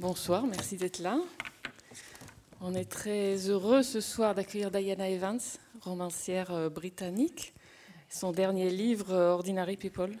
Bonsoir, 0.00 0.46
merci 0.46 0.76
d'être 0.76 1.00
là. 1.00 1.18
On 2.60 2.72
est 2.72 2.88
très 2.88 3.48
heureux 3.48 3.82
ce 3.82 4.00
soir 4.00 4.32
d'accueillir 4.32 4.70
Diana 4.70 5.10
Evans, 5.10 5.40
romancière 5.80 6.52
euh, 6.52 6.68
britannique. 6.68 7.52
Son 8.08 8.30
dernier 8.30 8.70
livre, 8.70 9.12
euh, 9.12 9.32
Ordinary 9.32 9.76
People, 9.76 10.16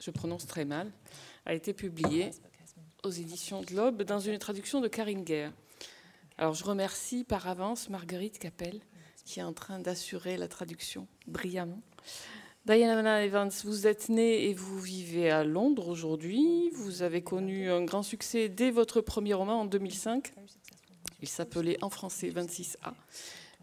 je 0.00 0.10
prononce 0.10 0.46
très 0.46 0.64
mal, 0.64 0.90
a 1.46 1.54
été 1.54 1.72
publié 1.72 2.32
aux 3.04 3.10
éditions 3.10 3.62
de 3.62 4.02
dans 4.02 4.18
une 4.18 4.38
traduction 4.38 4.80
de 4.80 4.88
Karine 4.88 5.22
Guerre. 5.22 5.52
Alors 6.36 6.54
je 6.54 6.64
remercie 6.64 7.22
par 7.22 7.46
avance 7.46 7.88
Marguerite 7.90 8.40
Capel 8.40 8.80
qui 9.24 9.38
est 9.38 9.44
en 9.44 9.52
train 9.52 9.78
d'assurer 9.78 10.36
la 10.36 10.48
traduction 10.48 11.06
brillamment. 11.28 11.80
Diana 12.66 13.22
Evans, 13.22 13.50
vous 13.64 13.86
êtes 13.86 14.08
née 14.08 14.48
et 14.48 14.54
vous 14.54 14.80
vivez 14.80 15.30
à 15.30 15.44
Londres 15.44 15.86
aujourd'hui. 15.86 16.70
Vous 16.70 17.02
avez 17.02 17.20
connu 17.20 17.70
un 17.70 17.84
grand 17.84 18.02
succès 18.02 18.48
dès 18.48 18.70
votre 18.70 19.02
premier 19.02 19.34
roman 19.34 19.60
en 19.60 19.64
2005. 19.66 20.32
Il 21.20 21.28
s'appelait 21.28 21.76
en 21.84 21.90
français 21.90 22.30
26A 22.30 22.94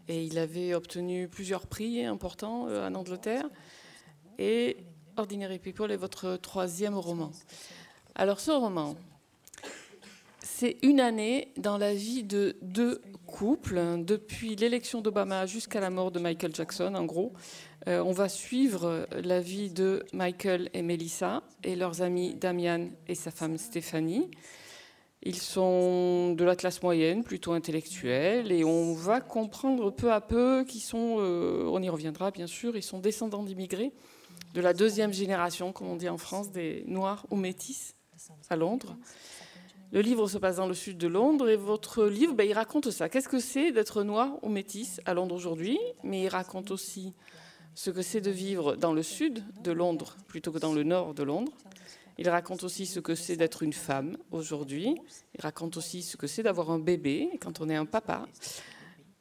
et 0.06 0.22
il 0.22 0.38
avait 0.38 0.74
obtenu 0.74 1.26
plusieurs 1.26 1.66
prix 1.66 2.04
importants 2.04 2.68
euh, 2.68 2.88
en 2.88 2.94
Angleterre. 2.94 3.50
Et 4.38 4.76
Ordinary 5.16 5.58
People 5.58 5.90
est 5.90 5.96
votre 5.96 6.36
troisième 6.36 6.94
roman. 6.94 7.32
Alors 8.14 8.38
ce 8.38 8.52
roman, 8.52 8.94
c'est 10.62 10.76
une 10.82 11.00
année 11.00 11.48
dans 11.56 11.76
la 11.76 11.92
vie 11.92 12.22
de 12.22 12.56
deux 12.62 13.02
couples, 13.26 13.80
depuis 13.98 14.54
l'élection 14.54 15.00
d'Obama 15.00 15.44
jusqu'à 15.44 15.80
la 15.80 15.90
mort 15.90 16.12
de 16.12 16.20
Michael 16.20 16.54
Jackson, 16.54 16.94
en 16.94 17.04
gros. 17.04 17.32
Euh, 17.88 18.00
on 18.04 18.12
va 18.12 18.28
suivre 18.28 19.08
la 19.10 19.40
vie 19.40 19.70
de 19.70 20.04
Michael 20.12 20.70
et 20.72 20.82
Melissa 20.82 21.42
et 21.64 21.74
leurs 21.74 22.00
amis 22.00 22.36
Damian 22.36 22.90
et 23.08 23.16
sa 23.16 23.32
femme 23.32 23.58
Stéphanie. 23.58 24.30
Ils 25.24 25.40
sont 25.40 26.34
de 26.34 26.44
la 26.44 26.54
classe 26.54 26.80
moyenne, 26.80 27.24
plutôt 27.24 27.54
intellectuels, 27.54 28.52
et 28.52 28.62
on 28.62 28.94
va 28.94 29.20
comprendre 29.20 29.90
peu 29.90 30.12
à 30.12 30.20
peu 30.20 30.64
qu'ils 30.64 30.80
sont, 30.80 31.16
euh, 31.18 31.68
on 31.72 31.82
y 31.82 31.88
reviendra 31.88 32.30
bien 32.30 32.46
sûr, 32.46 32.76
ils 32.76 32.84
sont 32.84 33.00
descendants 33.00 33.42
d'immigrés 33.42 33.90
de 34.54 34.60
la 34.60 34.74
deuxième 34.74 35.12
génération, 35.12 35.72
comme 35.72 35.88
on 35.88 35.96
dit 35.96 36.08
en 36.08 36.18
France, 36.18 36.52
des 36.52 36.84
Noirs 36.86 37.26
ou 37.30 37.36
Métis 37.36 37.96
à 38.48 38.54
Londres. 38.54 38.96
Le 39.92 40.00
livre 40.00 40.26
se 40.26 40.38
passe 40.38 40.56
dans 40.56 40.66
le 40.66 40.72
sud 40.72 40.96
de 40.96 41.06
Londres 41.06 41.50
et 41.50 41.56
votre 41.56 42.06
livre, 42.06 42.32
ben, 42.32 42.48
il 42.48 42.54
raconte 42.54 42.90
ça. 42.90 43.10
Qu'est-ce 43.10 43.28
que 43.28 43.38
c'est 43.38 43.72
d'être 43.72 44.02
noir 44.02 44.38
ou 44.40 44.48
métis 44.48 45.02
à 45.04 45.12
Londres 45.12 45.34
aujourd'hui? 45.34 45.78
Mais 46.02 46.22
il 46.22 46.28
raconte 46.28 46.70
aussi 46.70 47.12
ce 47.74 47.90
que 47.90 48.00
c'est 48.00 48.22
de 48.22 48.30
vivre 48.30 48.74
dans 48.74 48.94
le 48.94 49.02
sud 49.02 49.44
de 49.62 49.70
Londres 49.70 50.16
plutôt 50.28 50.50
que 50.50 50.58
dans 50.58 50.72
le 50.72 50.82
nord 50.82 51.12
de 51.12 51.22
Londres. 51.22 51.52
Il 52.16 52.26
raconte 52.30 52.62
aussi 52.62 52.86
ce 52.86 53.00
que 53.00 53.14
c'est 53.14 53.36
d'être 53.36 53.62
une 53.62 53.74
femme 53.74 54.16
aujourd'hui. 54.30 54.96
Il 55.34 55.42
raconte 55.42 55.76
aussi 55.76 56.00
ce 56.00 56.16
que 56.16 56.26
c'est 56.26 56.42
d'avoir 56.42 56.70
un 56.70 56.78
bébé 56.78 57.28
quand 57.42 57.60
on 57.60 57.68
est 57.68 57.76
un 57.76 57.84
papa. 57.84 58.24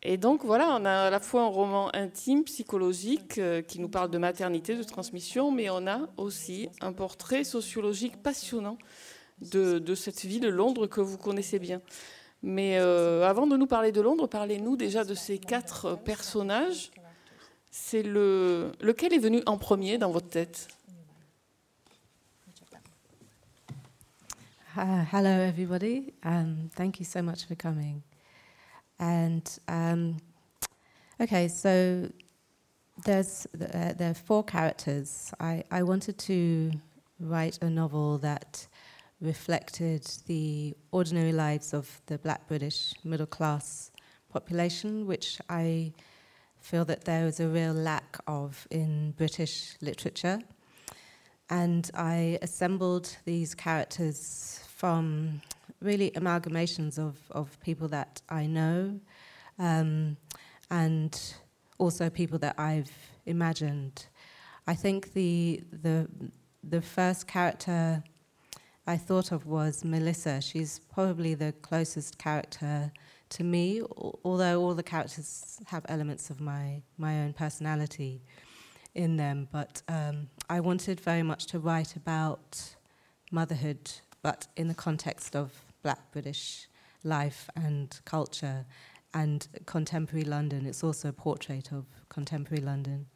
Et 0.04 0.16
donc 0.16 0.46
voilà, 0.46 0.78
on 0.80 0.86
a 0.86 1.08
à 1.08 1.10
la 1.10 1.20
fois 1.20 1.42
un 1.42 1.48
roman 1.48 1.94
intime, 1.94 2.46
psychologique, 2.46 3.40
euh, 3.40 3.62
qui 3.62 3.80
nous 3.80 3.90
parle 3.90 4.10
de 4.10 4.18
maternité, 4.18 4.76
de 4.76 4.84
transmission, 4.84 5.52
mais 5.52 5.70
on 5.70 5.86
a 5.86 6.08
aussi 6.16 6.70
un 6.80 6.94
portrait 6.94 7.44
sociologique 7.44 8.24
passionnant 8.24 8.78
de, 9.42 9.96
cette 9.96 10.22
ville, 10.22 10.48
Londres, 10.48 10.88
que 10.88 11.02
vous 11.02 11.18
connaissez 11.18 11.60
bien. 11.60 11.82
Mais 12.44 12.78
euh, 12.80 13.28
avant 13.28 13.48
de 13.48 13.56
nous 13.58 13.68
parler 13.68 13.92
de 13.92 14.02
Londres, 14.02 14.28
parlez-nous 14.28 14.76
déjà 14.76 15.04
de 15.04 15.14
ces 15.14 15.38
quatre 15.38 15.96
personnages. 15.96 16.92
C'est 17.70 18.04
le 18.04 18.72
lequel 18.82 19.14
est 19.14 19.20
venu 19.20 19.42
en 19.46 19.58
premier 19.58 19.98
dans 19.98 20.12
votre 20.12 20.28
tête? 20.28 20.68
Uh, 24.76 25.04
hello, 25.12 25.30
everybody. 25.30 26.14
Um, 26.24 26.70
thank 26.76 27.00
you 27.00 27.06
so 27.06 27.22
much 27.22 27.46
for 27.46 27.56
coming. 27.56 28.04
And 29.00 29.42
um, 29.68 30.18
okay, 31.20 31.50
so 31.50 32.08
there's 33.04 33.48
uh, 33.54 33.94
there 33.98 34.12
are 34.12 34.14
four 34.14 34.44
characters. 34.46 35.34
I, 35.40 35.64
I 35.72 35.84
wanted 35.84 36.18
to 36.20 36.72
write 37.20 37.60
a 37.62 37.70
novel 37.70 38.18
that 38.20 38.68
reflected 39.22 40.06
the 40.26 40.76
ordinary 40.92 41.32
lives 41.32 41.74
of 41.74 42.02
the 42.08 42.18
black 42.18 42.48
British 42.48 42.94
middle 43.04 43.28
class 43.28 43.92
population, 44.30 45.06
which 45.06 45.40
I 45.50 45.94
feel 46.60 46.86
that 46.86 47.06
there 47.06 47.28
is 47.28 47.40
a 47.40 47.48
real 47.48 47.74
lack 47.74 48.18
of 48.28 48.68
in 48.72 49.12
British 49.12 49.76
literature. 49.82 50.40
And 51.50 51.90
I 51.94 52.40
assembled 52.42 53.16
these 53.26 53.54
characters 53.54 54.62
from 54.76 55.42
really 55.82 56.12
amalgamations 56.12 56.98
of, 56.98 57.18
of 57.32 57.60
people 57.62 57.88
that 57.90 58.22
I 58.30 58.46
know 58.46 59.00
um, 59.60 60.18
and 60.70 61.20
also 61.78 62.10
people 62.10 62.40
that 62.40 62.56
I've 62.58 62.92
imagined. 63.26 64.06
I 64.68 64.76
think 64.76 65.14
the, 65.14 65.64
the, 65.72 66.08
the 66.64 66.82
first 66.82 67.28
character 67.28 68.04
I 68.88 68.98
thought 68.98 69.32
of 69.32 69.46
was 69.46 69.84
Melissa. 69.84 70.42
She's 70.42 70.80
probably 70.80 71.36
the 71.36 71.54
closest 71.62 72.18
character 72.18 72.92
to 73.30 73.44
me, 73.44 73.82
although 74.26 74.60
all 74.62 74.74
the 74.74 74.84
characters 74.84 75.60
have 75.68 75.86
elements 75.88 76.30
of 76.30 76.42
my, 76.42 76.82
my 76.98 77.22
own 77.22 77.34
personality 77.34 78.22
in 78.96 79.18
them. 79.18 79.48
But 79.52 79.84
um, 79.88 80.30
I 80.50 80.60
wanted 80.60 81.00
very 81.00 81.24
much 81.24 81.46
to 81.48 81.60
write 81.60 81.96
about 81.96 82.76
motherhood, 83.32 83.92
but 84.22 84.48
in 84.58 84.68
the 84.68 84.74
context 84.74 85.36
of 85.36 85.52
black 85.84 86.12
British 86.12 86.68
life 87.04 87.50
and 87.56 88.00
culture 88.06 88.66
and 89.14 89.48
contemporary 89.66 90.26
London. 90.26 90.66
It's 90.66 90.84
also 90.84 91.10
a 91.10 91.14
portrait 91.14 91.72
of 91.72 91.86
contemporary 92.10 92.64
London. 92.64 93.08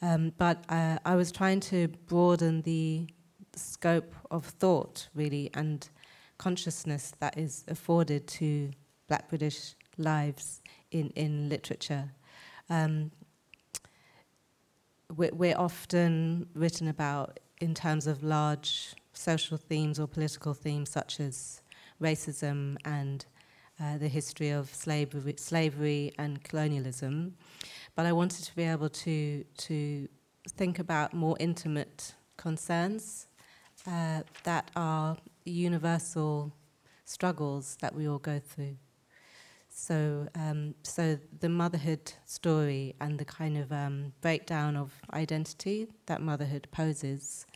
Um, 0.00 0.32
but 0.38 0.64
uh, 0.68 0.98
I 1.04 1.16
was 1.16 1.32
trying 1.32 1.60
to 1.60 1.88
broaden 2.06 2.62
the 2.62 3.08
scope 3.58 4.14
of 4.30 4.44
thought, 4.44 5.08
really, 5.14 5.50
and 5.54 5.88
consciousness 6.38 7.12
that 7.18 7.36
is 7.36 7.64
afforded 7.68 8.26
to 8.26 8.70
Black 9.08 9.28
British 9.28 9.74
lives 9.96 10.62
in, 10.90 11.10
in 11.10 11.48
literature. 11.48 12.10
Um, 12.70 13.10
we're, 15.16 15.34
we're 15.34 15.56
often 15.56 16.48
written 16.54 16.88
about 16.88 17.40
in 17.60 17.74
terms 17.74 18.06
of 18.06 18.22
large 18.22 18.94
social 19.12 19.56
themes 19.56 19.98
or 19.98 20.06
political 20.06 20.54
themes 20.54 20.90
such 20.90 21.18
as 21.18 21.62
racism 22.00 22.76
and 22.84 23.26
uh, 23.80 23.98
the 23.98 24.08
history 24.08 24.50
of 24.50 24.72
slavery, 24.74 25.34
slavery 25.36 26.12
and 26.18 26.42
colonialism. 26.44 27.34
But 27.94 28.06
I 28.06 28.12
wanted 28.12 28.44
to 28.44 28.54
be 28.54 28.64
able 28.64 28.88
to, 28.88 29.44
to 29.56 30.08
think 30.48 30.78
about 30.78 31.14
more 31.14 31.36
intimate 31.40 32.14
concerns 32.36 33.27
uh, 33.88 34.22
that 34.44 34.70
are 34.76 35.16
universal 35.44 36.52
struggles 37.04 37.76
that 37.80 37.94
we 37.94 38.06
all 38.06 38.18
go 38.18 38.38
through. 38.38 38.76
So, 39.70 40.28
um, 40.34 40.74
so 40.82 41.18
the 41.40 41.48
motherhood 41.48 42.12
story 42.26 42.94
and 43.00 43.18
the 43.18 43.24
kind 43.24 43.56
of 43.56 43.72
um, 43.72 44.12
breakdown 44.20 44.76
of 44.76 44.92
identity 45.12 45.86
that 46.06 46.20
motherhood 46.20 46.68
poses 46.70 47.46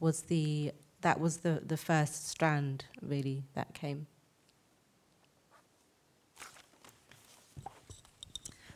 was 0.00 0.22
the 0.22 0.72
that 1.00 1.20
was 1.20 1.38
the, 1.38 1.62
the 1.64 1.76
first 1.76 2.28
strand 2.28 2.86
really 3.02 3.44
that 3.54 3.72
came. 3.72 4.06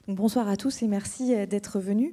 bonsoir 0.09 0.49
à 0.49 0.57
tous 0.57 0.83
et 0.83 0.89
merci 0.89 1.35
euh, 1.35 1.47
d'être 1.47 1.79
venus. 1.79 2.13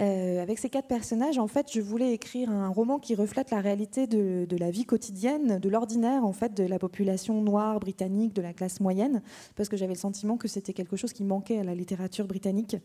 Euh, 0.00 0.40
avec 0.40 0.58
ces 0.58 0.70
quatre 0.70 0.86
personnages, 0.86 1.38
en 1.38 1.48
fait, 1.48 1.72
je 1.72 1.80
voulais 1.80 2.12
écrire 2.12 2.50
un 2.50 2.68
roman 2.68 2.98
qui 2.98 3.14
reflète 3.14 3.50
la 3.50 3.60
réalité 3.60 4.06
de, 4.06 4.46
la 4.56 4.70
vie 4.70 4.84
quotidienne, 4.84 5.58
de 5.58 5.68
l'ordinaire, 5.68 6.24
en 6.24 6.32
fait, 6.32 6.54
de 6.54 6.64
la 6.64 6.78
population 6.78 7.42
noire 7.42 7.80
britannique, 7.80 8.34
de 8.34 8.42
la 8.42 8.52
classe 8.52 8.80
moyenne, 8.80 9.22
parce 9.56 9.68
que 9.68 9.76
j'avais 9.76 9.94
le 9.94 9.98
sentiment 9.98 10.36
que 10.36 10.46
c'était 10.46 10.72
quelque 10.72 10.96
chose 10.96 11.12
qui 11.12 11.24
manquait 11.24 11.58
à 11.58 11.64
la 11.64 11.74
littérature 11.74 12.26
britannique, 12.26 12.76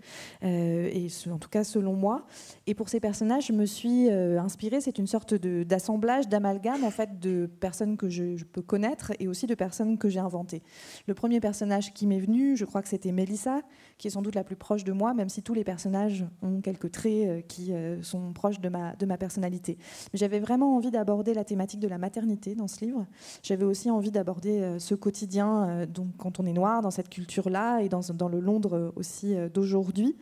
euh, 0.44 0.90
et 0.92 1.08
en 1.32 1.38
tout 1.38 1.50
cas 1.50 1.64
selon 1.64 1.94
moi. 1.94 2.26
Et 2.68 2.74
pour 2.74 2.90
ces 2.90 3.00
personnages, 3.00 3.48
je 3.48 3.54
me 3.54 3.66
suis 3.66 4.10
euh, 4.10 4.40
inspirée. 4.40 4.82
C'est 4.82 4.98
une 4.98 5.08
sorte 5.08 5.34
d'assemblage, 5.36 6.28
d'amalgame, 6.28 6.84
en 6.84 6.92
fait, 6.92 7.20
de 7.20 7.50
personnes 7.60 7.98
que 7.98 8.10
je, 8.10 8.36
je, 8.38 8.46
peux 8.46 8.62
connaître 8.62 9.14
et 9.20 9.28
aussi 9.28 9.48
de 9.48 9.56
personnes 9.56 9.98
que 9.98 10.10
j'ai 10.10 10.20
inventées. 10.20 10.62
Le 11.08 11.14
premier 11.14 11.40
personnage 11.40 11.94
qui 11.94 12.08
m'est 12.08 12.20
venu, 12.20 12.58
je 12.58 12.66
crois 12.66 12.82
que 12.82 12.90
c'était 12.90 13.12
Melissa, 13.12 13.62
qui 13.98 14.08
est 14.08 14.12
sans 14.12 14.22
doute 14.22 14.36
la 14.36 14.44
plus 14.44 14.56
proche 14.56 14.84
de 14.84 14.92
moi, 14.92 15.14
même 15.14 15.30
si 15.30 15.42
tous 15.42 15.54
les 15.54 15.64
personnages 15.64 16.26
ont 16.42 16.62
quelques 16.62 16.92
traits 16.92 17.03
traits 17.04 17.48
qui 17.48 17.74
sont 18.02 18.34
proches 18.34 18.60
de 18.60 18.70
ma, 18.70 18.96
de 18.96 19.06
ma 19.06 19.18
personnalité. 19.18 19.78
J'avais 20.14 20.40
vraiment 20.40 20.76
envie 20.76 20.92
d'aborder 20.92 21.34
la 21.34 21.44
thématique 21.44 21.80
de 21.80 21.88
la 21.88 21.98
maternité 21.98 22.56
dans 22.56 22.68
ce 22.68 22.84
livre. 22.84 23.06
J'avais 23.42 23.66
aussi 23.66 23.90
envie 23.90 24.12
d'aborder 24.12 24.78
ce 24.80 24.96
quotidien 24.96 25.86
donc, 25.88 26.08
quand 26.18 26.40
on 26.40 26.46
est 26.46 26.54
noir 26.54 26.82
dans 26.82 26.92
cette 26.92 27.10
culture-là 27.10 27.80
et 27.82 27.90
dans, 27.90 28.02
le 28.28 28.40
Londres 28.40 28.94
aussi 28.96 29.36
d'aujourd'hui. 29.54 30.16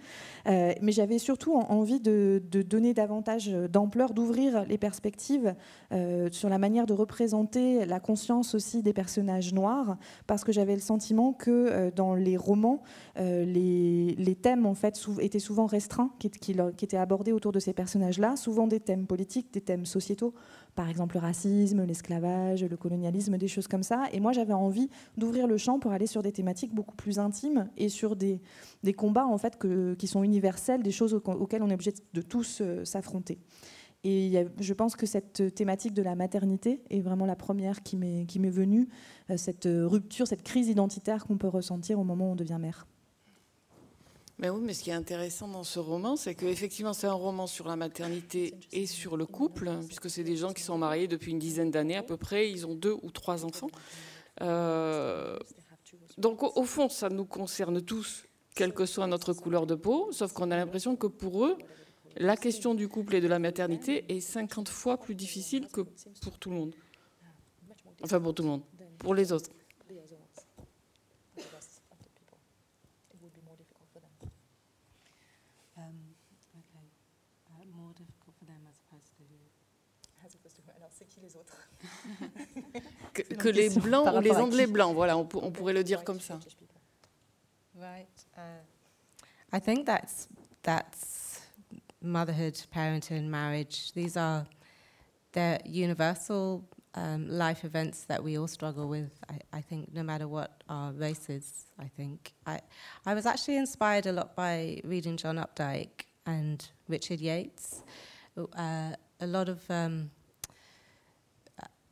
mais 0.45 0.92
j'avais 0.92 1.19
surtout 1.19 1.56
envie 1.56 2.00
de, 2.00 2.42
donner 2.68 2.94
davantage 2.94 3.50
d'ampleur, 3.50 4.13
d'ouvrir 4.13 4.66
les 4.66 4.77
perspectives 4.77 5.56
sur 6.31 6.50
la 6.50 6.57
manière 6.57 6.86
de 6.86 6.94
représenter 6.94 7.86
la 7.86 8.00
conscience 8.00 8.56
aussi 8.56 8.81
des 8.81 8.94
personnages 8.94 9.54
noirs, 9.54 9.98
parce 10.27 10.44
que 10.44 10.51
j'avais 10.51 10.74
le 10.74 10.81
sentiment 10.81 11.34
que 11.34 11.92
dans 11.95 12.16
les 12.16 12.38
romans, 12.38 12.81
les, 13.18 14.16
les, 14.18 14.36
thèmes 14.36 14.66
en 14.66 14.74
fait 14.74 15.00
étaient 15.19 15.39
souvent 15.39 15.66
restreints, 15.66 16.12
qui, 16.19 16.30
qui, 16.30 16.54
qui 16.77 16.85
étaient 16.85 16.97
abordés 16.97 17.31
autour 17.31 17.51
de 17.51 17.59
ces 17.59 17.73
personnages-là, 17.73 18.35
souvent 18.35 18.68
des 18.68 18.79
thèmes 18.79 19.07
politiques, 19.07 19.53
des 19.53 19.62
thèmes 19.62 19.85
sociétaux, 19.85 20.33
par 20.75 20.89
exemple 20.89 21.15
le 21.15 21.21
racisme, 21.21 21.83
l'esclavage, 21.83 22.63
le 22.63 22.77
colonialisme, 22.77 23.38
des 23.38 23.47
choses 23.47 23.68
comme 23.68 23.83
ça. 23.83 24.06
Et 24.13 24.19
moi, 24.19 24.31
j'avais 24.31 24.53
envie 24.53 24.89
d'ouvrir 25.18 25.47
le 25.47 25.57
champ 25.57 25.79
pour 25.79 25.91
aller 25.91 26.07
sur 26.07 26.21
des 26.21 26.31
thématiques 26.31 26.73
beaucoup 26.73 26.95
plus 26.95 27.19
intimes 27.19 27.69
et 27.77 27.89
sur 27.89 28.15
des, 28.15 28.41
des 28.83 28.94
combats 28.94 29.25
en 29.25 29.38
fait 29.38 29.57
qui 29.97 30.07
sont 30.07 30.23
universels, 30.23 30.83
des 30.83 30.91
choses 30.91 31.13
auxquelles 31.13 31.63
on 31.63 31.69
est 31.69 31.73
obligé 31.73 31.94
de 32.13 32.21
tous 32.21 32.59
euh, 32.62 32.85
s'affronter. 32.85 33.39
Et 34.03 34.47
je 34.59 34.74
pense 34.74 34.95
que 34.95 35.06
cette 35.06 35.53
thématique 35.53 35.94
de 35.94 36.01
la 36.01 36.15
maternité 36.15 36.81
est 36.89 37.01
vraiment 37.01 37.27
la 37.27 37.35
première 37.35 37.83
qui 37.83 37.97
m'est 37.97 38.50
venue, 38.50 38.88
euh, 39.29 39.38
cette 39.38 39.67
rupture, 39.67 40.25
cette 40.25 40.44
crise 40.44 40.69
identitaire 40.69 41.25
qu'on 41.25 41.38
peut 41.38 41.47
ressentir 41.47 42.00
au 42.00 42.03
moment 42.03 42.29
où 42.29 42.31
on 42.31 42.35
devient 42.35 42.57
mère. 42.59 42.88
Mais 44.41 44.49
oui, 44.49 44.59
mais 44.63 44.73
ce 44.73 44.81
qui 44.81 44.89
est 44.89 44.93
intéressant 44.93 45.47
dans 45.47 45.63
ce 45.63 45.77
roman, 45.77 46.15
c'est 46.15 46.33
qu'effectivement, 46.33 46.93
c'est 46.93 47.05
un 47.05 47.13
roman 47.13 47.45
sur 47.45 47.67
la 47.67 47.75
maternité 47.75 48.55
et 48.71 48.88
sur 48.88 49.15
le 49.15 49.27
couple, 49.27 49.69
puisque 49.85 50.09
c'est 50.09 50.23
des 50.23 50.35
gens 50.35 50.51
qui 50.51 50.63
sont 50.63 50.79
mariés 50.79 51.07
depuis 51.07 51.29
une 51.31 51.38
dizaine 51.38 51.69
d'années 51.69 51.95
à 51.95 52.01
peu 52.01 52.17
près, 52.17 52.49
ils 52.49 52.65
ont 52.65 52.73
deux 52.73 52.97
ou 53.03 53.11
trois 53.11 53.45
enfants. 53.45 53.69
Euh, 54.41 55.38
donc, 56.17 56.41
au, 56.41 56.63
fond, 56.63 56.89
ça 56.89 57.09
nous 57.09 57.25
concerne 57.25 57.83
tous, 57.83 58.23
quelle 58.55 58.73
que 58.73 58.88
soit 58.88 59.05
notre 59.05 59.33
couleur 59.33 59.67
de 59.67 59.75
peau, 59.75 60.11
sauf 60.11 60.33
qu'on 60.33 60.49
a 60.49 60.57
l'impression 60.57 60.95
que 60.95 61.05
pour 61.05 61.45
eux, 61.45 61.55
la 62.17 62.35
question 62.35 62.73
du 62.73 62.88
couple 62.88 63.15
et 63.15 63.21
de 63.21 63.27
la 63.27 63.38
maternité 63.38 64.05
est 64.09 64.21
50 64.21 64.69
fois 64.69 64.97
plus 64.97 65.13
difficile 65.13 65.67
que 65.67 65.81
pour 66.23 66.39
tout 66.39 66.49
le 66.49 66.55
monde. 66.55 66.75
Enfin, 68.03 68.19
pour 68.19 68.33
tout 68.33 68.41
le 68.41 68.49
monde, 68.49 68.63
pour 68.97 69.13
les 69.13 69.31
autres. 69.31 69.51
Que, 83.13 83.50
les 83.50 83.69
blancs 83.69 84.13
ou 84.13 84.19
les 84.22 84.31
anglais 84.31 84.68
blancs, 84.68 84.94
voilà, 84.96 85.18
on, 85.18 85.28
on 85.34 85.52
pourrait 85.52 85.74
le 85.74 85.84
dire 85.84 86.04
comme 86.04 86.19
ça. 86.19 86.40
Right. 87.75 88.08
Uh, 88.38 88.42
I 89.54 89.60
think 89.60 89.86
that's 89.86 90.28
that's 90.63 91.42
motherhood, 92.02 92.62
parenting, 92.74 93.28
marriage. 93.28 93.92
These 93.94 94.18
are 94.18 94.46
they're 95.34 95.60
universal 95.66 96.63
um, 96.96 97.30
life 97.30 97.63
events 97.63 98.04
that 98.06 98.24
we 98.24 98.38
all 98.38 98.48
struggle 98.48 98.88
with. 98.88 99.12
I, 99.30 99.40
I, 99.58 99.62
think 99.62 99.94
no 99.94 100.04
matter 100.04 100.28
what 100.28 100.63
our 100.68 100.92
race 100.92 101.30
is. 101.30 101.66
I 101.80 101.86
think 101.86 102.34
I 102.46 102.60
I 103.06 103.13
was 103.13 103.25
actually 103.25 103.58
inspired 103.58 104.06
a 104.06 104.12
lot 104.12 104.36
by 104.36 104.81
reading 104.84 105.18
John 105.18 105.38
Updike 105.38 106.06
and 106.25 106.68
Richard 106.88 107.19
Yates. 107.22 107.84
Uh, 108.38 108.96
a 109.19 109.28
lot 109.28 109.50
of 109.50 109.60
um, 109.69 110.12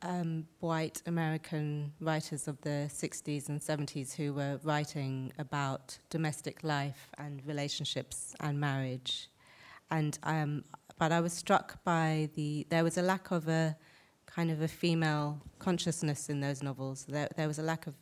um, 0.01 0.45
white 0.59 1.01
American 1.05 1.93
writers 1.99 2.47
of 2.47 2.59
the 2.61 2.89
60s 2.89 3.49
and 3.49 3.59
70s 3.59 4.13
who 4.15 4.33
were 4.33 4.59
writing 4.63 5.31
about 5.37 5.97
domestic 6.09 6.63
life 6.63 7.09
and 7.17 7.41
relationships 7.45 8.35
and 8.39 8.59
marriage. 8.59 9.29
And 9.91 10.17
um, 10.23 10.63
but 10.97 11.11
I 11.11 11.21
was 11.21 11.33
struck 11.33 11.83
by 11.83 12.29
the 12.35 12.67
there 12.69 12.83
was 12.83 12.97
a 12.97 13.01
lack 13.01 13.31
of 13.31 13.47
a 13.47 13.75
kind 14.25 14.51
of 14.51 14.61
a 14.61 14.67
female 14.67 15.41
consciousness 15.57 16.29
in 16.29 16.39
those 16.39 16.61
novels. 16.61 17.05
There, 17.07 17.29
there 17.35 17.47
was 17.47 17.57
a 17.57 17.63
lack 17.63 17.87
of 17.87 17.95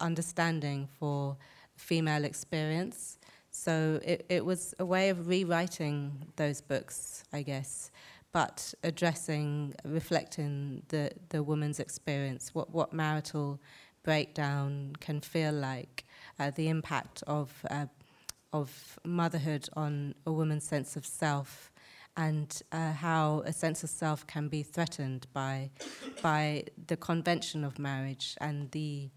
understanding 0.00 0.88
for 0.98 1.36
female 1.76 2.24
experience. 2.24 3.18
So 3.50 4.00
it, 4.04 4.26
it 4.28 4.44
was 4.44 4.74
a 4.78 4.84
way 4.84 5.10
of 5.10 5.28
rewriting 5.28 6.26
those 6.36 6.60
books, 6.60 7.24
I 7.32 7.42
guess 7.42 7.90
but 8.34 8.74
addressing, 8.82 9.72
reflecting 9.84 10.82
the, 10.88 11.08
the 11.28 11.40
woman's 11.40 11.78
experience, 11.78 12.52
what, 12.52 12.68
what 12.74 12.92
marital 12.92 13.60
breakdown 14.02 14.92
can 14.98 15.20
feel 15.20 15.52
like, 15.52 16.04
uh, 16.40 16.50
the 16.50 16.68
impact 16.68 17.22
of, 17.28 17.64
uh, 17.70 17.86
of 18.52 18.98
motherhood 19.04 19.68
on 19.76 20.16
a 20.26 20.32
woman's 20.32 20.64
sense 20.64 20.96
of 20.96 21.06
self, 21.06 21.70
and 22.16 22.60
uh, 22.72 22.90
how 22.90 23.44
a 23.46 23.52
sense 23.52 23.84
of 23.84 23.90
self 23.90 24.26
can 24.26 24.48
be 24.48 24.64
threatened 24.64 25.28
by, 25.32 25.70
by 26.20 26.64
the 26.88 26.96
convention 26.96 27.62
of 27.62 27.78
marriage 27.78 28.34
and 28.40 28.68
the, 28.72 29.08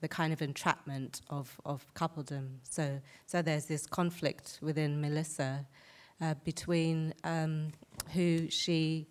the 0.00 0.08
kind 0.08 0.32
of 0.32 0.42
entrapment 0.42 1.20
of, 1.30 1.60
of 1.64 1.86
coupledom. 1.94 2.56
So, 2.64 3.00
so 3.26 3.40
there's 3.40 3.66
this 3.66 3.86
conflict 3.86 4.58
within 4.60 5.00
Melissa 5.00 5.64
uh, 6.24 6.34
between 6.44 7.12
um, 7.24 7.68
who 8.14 8.48
she 8.48 9.06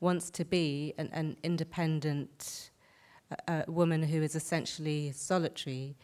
wants 0.00 0.30
to 0.30 0.44
be 0.44 0.92
an, 0.98 1.08
an 1.12 1.36
independent 1.42 2.70
uh, 3.46 3.62
woman 3.66 4.02
who 4.02 4.22
is 4.22 4.34
essentially 4.34 5.12
solitary, 5.12 5.96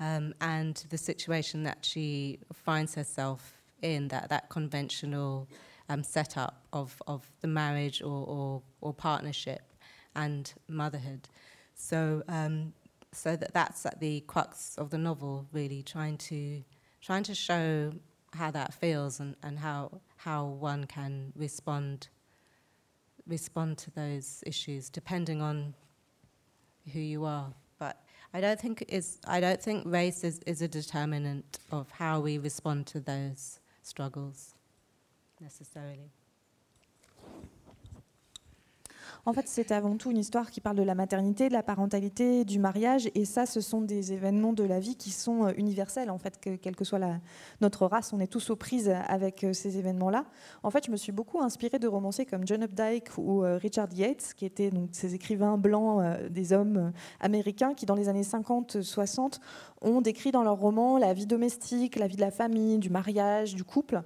um, 0.00 0.34
and 0.40 0.84
the 0.90 0.98
situation 0.98 1.62
that 1.64 1.78
she 1.84 2.38
finds 2.52 2.94
herself 2.94 3.40
in, 3.82 4.08
that, 4.08 4.28
that 4.28 4.48
conventional 4.48 5.48
um, 5.88 6.02
setup 6.02 6.64
of, 6.72 7.00
of 7.06 7.30
the 7.40 7.48
marriage 7.48 8.00
or, 8.02 8.24
or, 8.26 8.62
or 8.80 8.94
partnership 8.94 9.62
and 10.14 10.54
motherhood. 10.68 11.28
So, 11.74 12.22
um, 12.28 12.72
so 13.12 13.36
that 13.36 13.52
that's 13.52 13.84
at 13.86 14.00
the 14.00 14.20
crux 14.20 14.76
of 14.78 14.90
the 14.90 14.98
novel, 14.98 15.46
really 15.52 15.82
trying 15.82 16.18
to 16.18 16.62
trying 17.00 17.22
to 17.22 17.34
show 17.34 17.92
how 18.34 18.50
that 18.50 18.74
feels 18.74 19.20
and, 19.20 19.36
and 19.42 19.58
how 19.58 20.00
how 20.16 20.44
one 20.44 20.84
can 20.84 21.32
respond 21.36 22.08
respond 23.26 23.78
to 23.78 23.90
those 23.90 24.42
issues 24.46 24.90
depending 24.90 25.40
on 25.40 25.74
who 26.92 27.00
you 27.00 27.24
are. 27.24 27.52
But 27.78 28.02
I 28.32 28.40
don't 28.40 28.60
think 28.60 28.84
is 28.88 29.18
I 29.26 29.40
don't 29.40 29.62
think 29.62 29.84
race 29.86 30.24
is, 30.24 30.40
is 30.46 30.62
a 30.62 30.68
determinant 30.68 31.58
of 31.70 31.90
how 31.90 32.20
we 32.20 32.38
respond 32.38 32.86
to 32.88 33.00
those 33.00 33.60
struggles 33.82 34.54
necessarily. 35.40 36.10
En 39.26 39.32
fait, 39.32 39.48
c'est 39.48 39.72
avant 39.72 39.96
tout 39.96 40.10
une 40.10 40.18
histoire 40.18 40.50
qui 40.50 40.60
parle 40.60 40.76
de 40.76 40.82
la 40.82 40.94
maternité, 40.94 41.48
de 41.48 41.54
la 41.54 41.62
parentalité, 41.62 42.44
du 42.44 42.58
mariage. 42.58 43.08
Et 43.14 43.24
ça, 43.24 43.46
ce 43.46 43.62
sont 43.62 43.80
des 43.80 44.12
événements 44.12 44.52
de 44.52 44.64
la 44.64 44.80
vie 44.80 44.96
qui 44.96 45.10
sont 45.10 45.46
euh, 45.46 45.52
universels. 45.56 46.10
En 46.10 46.18
fait, 46.18 46.38
que, 46.38 46.56
quelle 46.56 46.76
que 46.76 46.84
soit 46.84 47.00
notre 47.62 47.86
race, 47.86 48.12
on 48.12 48.20
est 48.20 48.26
tous 48.26 48.50
aux 48.50 48.56
prises 48.56 48.94
avec 49.08 49.42
euh, 49.42 49.54
ces 49.54 49.78
événements-là. 49.78 50.26
En 50.62 50.70
fait, 50.70 50.84
je 50.84 50.90
me 50.90 50.96
suis 50.96 51.12
beaucoup 51.12 51.40
inspirée 51.40 51.78
de 51.78 51.88
romanciers 51.88 52.26
comme 52.26 52.46
John 52.46 52.62
Updike 52.64 53.16
ou 53.16 53.44
euh, 53.44 53.56
Richard 53.56 53.88
Yates, 53.94 54.34
qui 54.36 54.44
étaient 54.44 54.70
donc 54.70 54.90
ces 54.92 55.14
écrivains 55.14 55.56
blancs, 55.56 56.02
des 56.28 56.52
hommes 56.52 56.92
américains, 57.20 57.72
qui 57.72 57.86
dans 57.86 57.94
les 57.94 58.08
années 58.08 58.22
50-60 58.22 59.40
ont 59.84 60.00
décrit 60.00 60.32
dans 60.32 60.42
leurs 60.42 60.58
romans 60.58 60.98
la 60.98 61.12
vie 61.12 61.26
domestique, 61.26 61.96
la 61.96 62.06
vie 62.06 62.16
de 62.16 62.20
la 62.20 62.30
famille, 62.30 62.78
du 62.78 62.90
mariage, 62.90 63.54
du 63.54 63.64
couple. 63.64 64.02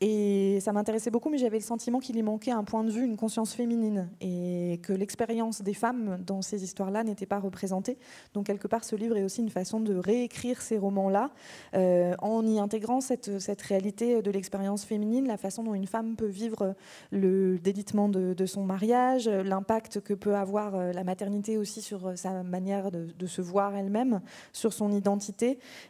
Et 0.00 0.58
ça 0.60 0.72
m'intéressait 0.72 1.10
beaucoup, 1.10 1.30
mais 1.30 1.38
j'avais 1.38 1.58
le 1.58 1.64
sentiment 1.64 2.00
qu'il 2.00 2.16
y 2.16 2.22
manquait 2.22 2.50
un 2.50 2.64
point 2.64 2.84
de 2.84 2.90
vue, 2.90 3.04
une 3.04 3.16
conscience 3.16 3.54
féminine. 3.54 4.08
Et 4.20 4.80
que 4.82 4.92
l'expérience 4.92 5.62
des 5.62 5.74
femmes 5.74 6.18
dans 6.26 6.42
ces 6.42 6.64
histoires-là 6.64 7.04
n'était 7.04 7.26
pas 7.26 7.38
représentée. 7.38 7.98
Donc 8.34 8.46
quelque 8.46 8.68
part, 8.68 8.84
ce 8.84 8.96
livre 8.96 9.16
est 9.16 9.22
aussi 9.22 9.42
une 9.42 9.50
façon 9.50 9.80
de 9.80 9.94
réécrire 9.94 10.62
ces 10.62 10.78
romans-là 10.78 11.30
euh, 11.74 12.14
en 12.20 12.46
y 12.46 12.58
intégrant 12.58 13.00
cette, 13.00 13.28
réalité 13.62 14.22
de 14.22 14.30
l'expérience 14.30 14.84
féminine, 14.84 15.26
la 15.26 15.36
façon 15.36 15.62
dont 15.62 15.74
une 15.74 15.86
femme 15.86 16.16
peut 16.16 16.26
vivre 16.26 16.74
le 17.10 17.58
délitement 17.58 18.08
de, 18.08 18.46
son 18.46 18.64
mariage, 18.64 19.28
l'impact 19.28 20.00
que 20.00 20.14
peut 20.14 20.34
avoir 20.34 20.74
euh, 20.74 20.92
la 20.92 21.04
maternité 21.04 21.58
aussi 21.58 21.82
sur 21.82 22.16
sa 22.16 22.42
manière 22.42 22.90
de, 22.90 23.26
se 23.26 23.42
voir 23.42 23.76
elle-même, 23.76 24.20
sur 24.52 24.72
son 24.72 24.90
identité, 24.90 25.17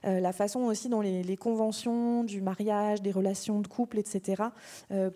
euh, 0.05 0.21
la 0.21 0.33
façon 0.33 0.61
aussi 0.61 0.89
dont 0.89 1.01
les, 1.01 1.37
conventions 1.37 2.25
du 2.25 2.41
mariage, 2.41 3.03
des 3.03 3.11
relations 3.11 3.61
de 3.61 3.69
couple, 3.69 3.99
etc., 3.99 4.43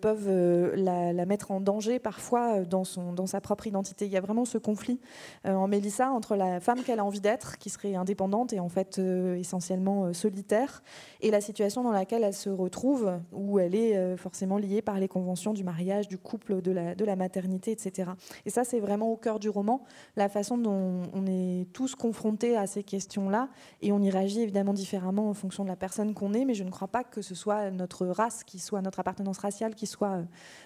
peuvent 0.01 0.29
la, 0.75 1.11
la, 1.11 1.25
mettre 1.25 1.51
en 1.51 1.59
danger 1.59 1.99
parfois 1.99 2.61
dans, 2.61 2.83
son, 2.83 3.11
dans 3.11 3.27
sa 3.27 3.41
propre 3.41 3.67
identité. 3.67 4.05
Il 4.05 4.11
y 4.11 4.17
a 4.17 4.21
vraiment 4.21 4.45
ce 4.45 4.57
conflit 4.57 4.99
en 5.43 5.67
Mélissa 5.67 6.11
entre 6.11 6.35
la 6.35 6.59
femme 6.59 6.81
qu'elle 6.83 6.99
a 6.99 7.05
envie 7.05 7.19
d'être, 7.19 7.57
qui 7.57 7.69
serait 7.69 7.95
indépendante 7.95 8.53
et 8.53 8.59
en 8.59 8.69
fait 8.69 8.99
essentiellement 8.99 10.13
solitaire, 10.13 10.81
et 11.21 11.31
la 11.31 11.41
situation 11.41 11.83
dans 11.83 11.91
laquelle 11.91 12.23
elle 12.23 12.33
se 12.33 12.49
retrouve, 12.49 13.19
où 13.33 13.59
elle 13.59 13.75
est 13.75 14.15
forcément 14.17 14.57
liée 14.57 14.81
par 14.81 14.99
les 14.99 15.07
conventions 15.07 15.53
du 15.53 15.63
mariage, 15.63 16.07
du 16.07 16.17
couple, 16.17 16.61
de 16.61 16.71
la, 16.71 16.95
de 16.95 17.05
la 17.05 17.15
maternité, 17.15 17.71
etc. 17.71 18.11
Et 18.45 18.49
ça, 18.49 18.63
c'est 18.63 18.79
vraiment 18.79 19.11
au 19.11 19.17
cœur 19.17 19.39
du 19.39 19.49
roman, 19.49 19.83
la 20.15 20.29
façon 20.29 20.57
dont 20.57 21.01
on 21.13 21.25
est 21.25 21.67
tous 21.73 21.95
confrontés 21.95 22.55
à 22.55 22.67
ces 22.67 22.83
questions-là, 22.83 23.49
et 23.81 23.91
on 23.91 24.01
y 24.03 24.09
réagit 24.09 24.41
évidemment 24.41 24.73
différemment 24.73 25.29
en 25.29 25.33
fonction 25.33 25.63
de 25.63 25.69
la 25.69 25.75
personne 25.75 26.13
qu'on 26.13 26.33
est, 26.33 26.45
mais 26.45 26.53
je 26.53 26.63
ne 26.63 26.69
crois 26.69 26.87
pas 26.87 27.03
que 27.03 27.21
ce 27.21 27.35
soit 27.35 27.71
notre 27.71 28.05
race, 28.07 28.43
qui 28.43 28.59
soit 28.59 28.81
notre 28.81 28.99
appartenance 28.99 29.37
raciale, 29.37 29.75
qui 29.75 29.87
soit 29.87 30.23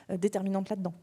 euh, 0.09 0.17
déterminante 0.17 0.69
là-dedans. 0.69 0.93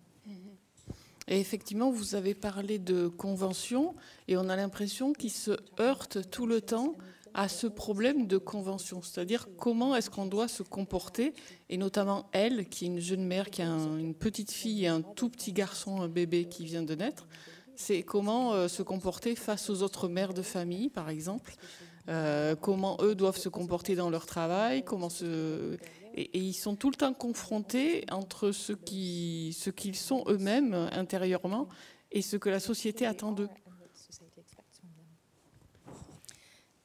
Et 1.26 1.40
effectivement, 1.40 1.90
vous 1.90 2.14
avez 2.14 2.34
parlé 2.34 2.78
de 2.78 3.08
convention, 3.08 3.94
et 4.28 4.36
on 4.36 4.48
a 4.48 4.56
l'impression 4.56 5.12
qu'ils 5.12 5.30
se 5.30 5.52
heurtent 5.80 6.30
tout 6.30 6.46
le 6.46 6.60
temps 6.60 6.94
à 7.32 7.48
ce 7.48 7.66
problème 7.66 8.26
de 8.26 8.36
convention, 8.36 9.02
c'est-à-dire 9.02 9.48
comment 9.58 9.96
est-ce 9.96 10.08
qu'on 10.08 10.26
doit 10.26 10.48
se 10.48 10.62
comporter, 10.62 11.34
et 11.68 11.78
notamment 11.78 12.28
elle, 12.32 12.68
qui 12.68 12.84
est 12.84 12.88
une 12.88 13.00
jeune 13.00 13.24
mère, 13.24 13.50
qui 13.50 13.62
a 13.62 13.66
une 13.66 14.14
petite 14.14 14.52
fille 14.52 14.84
et 14.84 14.88
un 14.88 15.00
tout 15.02 15.30
petit 15.30 15.52
garçon, 15.52 16.00
un 16.00 16.08
bébé 16.08 16.44
qui 16.44 16.64
vient 16.64 16.82
de 16.82 16.94
naître, 16.94 17.26
c'est 17.74 18.02
comment 18.02 18.52
euh, 18.52 18.68
se 18.68 18.82
comporter 18.82 19.34
face 19.34 19.68
aux 19.68 19.82
autres 19.82 20.08
mères 20.08 20.34
de 20.34 20.42
famille, 20.42 20.90
par 20.90 21.08
exemple, 21.08 21.56
euh, 22.08 22.54
comment 22.54 22.98
eux 23.00 23.14
doivent 23.14 23.38
se 23.38 23.48
comporter 23.48 23.94
dans 23.94 24.10
leur 24.10 24.26
travail, 24.26 24.84
comment 24.84 25.08
se... 25.08 25.76
Et, 26.14 26.38
ils 26.38 26.52
sont 26.54 26.76
tout 26.76 26.90
le 26.90 26.96
temps 26.96 27.14
confrontés 27.14 28.04
entre 28.10 28.52
ce 28.52 28.72
qu'ils 28.72 29.52
ce 29.52 29.70
qu'ils 29.70 29.96
sont 29.96 30.24
eux-mêmes 30.28 30.74
intérieurement 30.92 31.68
et 32.12 32.22
ce 32.22 32.36
que 32.36 32.48
la 32.48 32.60
société 32.60 33.04
attend 33.04 33.32
d'eux. 33.32 33.48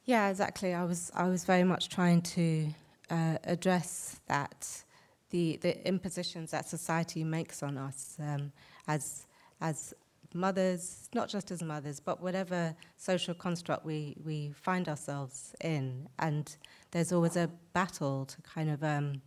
Yeah, 0.06 0.30
exactly. 0.30 0.70
I 0.70 0.84
was 0.84 1.12
I 1.14 1.28
was 1.28 1.44
very 1.46 1.62
much 1.62 1.88
trying 1.88 2.22
to 2.34 2.74
uh, 3.10 3.38
address 3.44 4.20
that 4.26 4.84
the 5.30 5.58
the 5.60 5.86
impositions 5.86 6.50
that 6.50 6.68
society 6.68 7.22
makes 7.22 7.62
on 7.62 7.76
us 7.76 8.16
um, 8.18 8.50
as 8.88 9.26
as 9.60 9.94
mothers, 10.34 11.08
not 11.14 11.28
just 11.28 11.50
as 11.50 11.62
mothers, 11.62 12.00
but 12.00 12.22
whatever 12.22 12.74
social 12.96 13.34
construct 13.34 13.84
we 13.84 14.16
we 14.24 14.52
find 14.54 14.88
ourselves 14.88 15.54
in, 15.60 16.08
and 16.18 16.56
there's 16.90 17.12
always 17.12 17.36
a 17.36 17.50
battle 17.72 18.26
to 18.26 18.40
kind 18.42 18.70
of 18.70 18.82
um, 18.82 19.22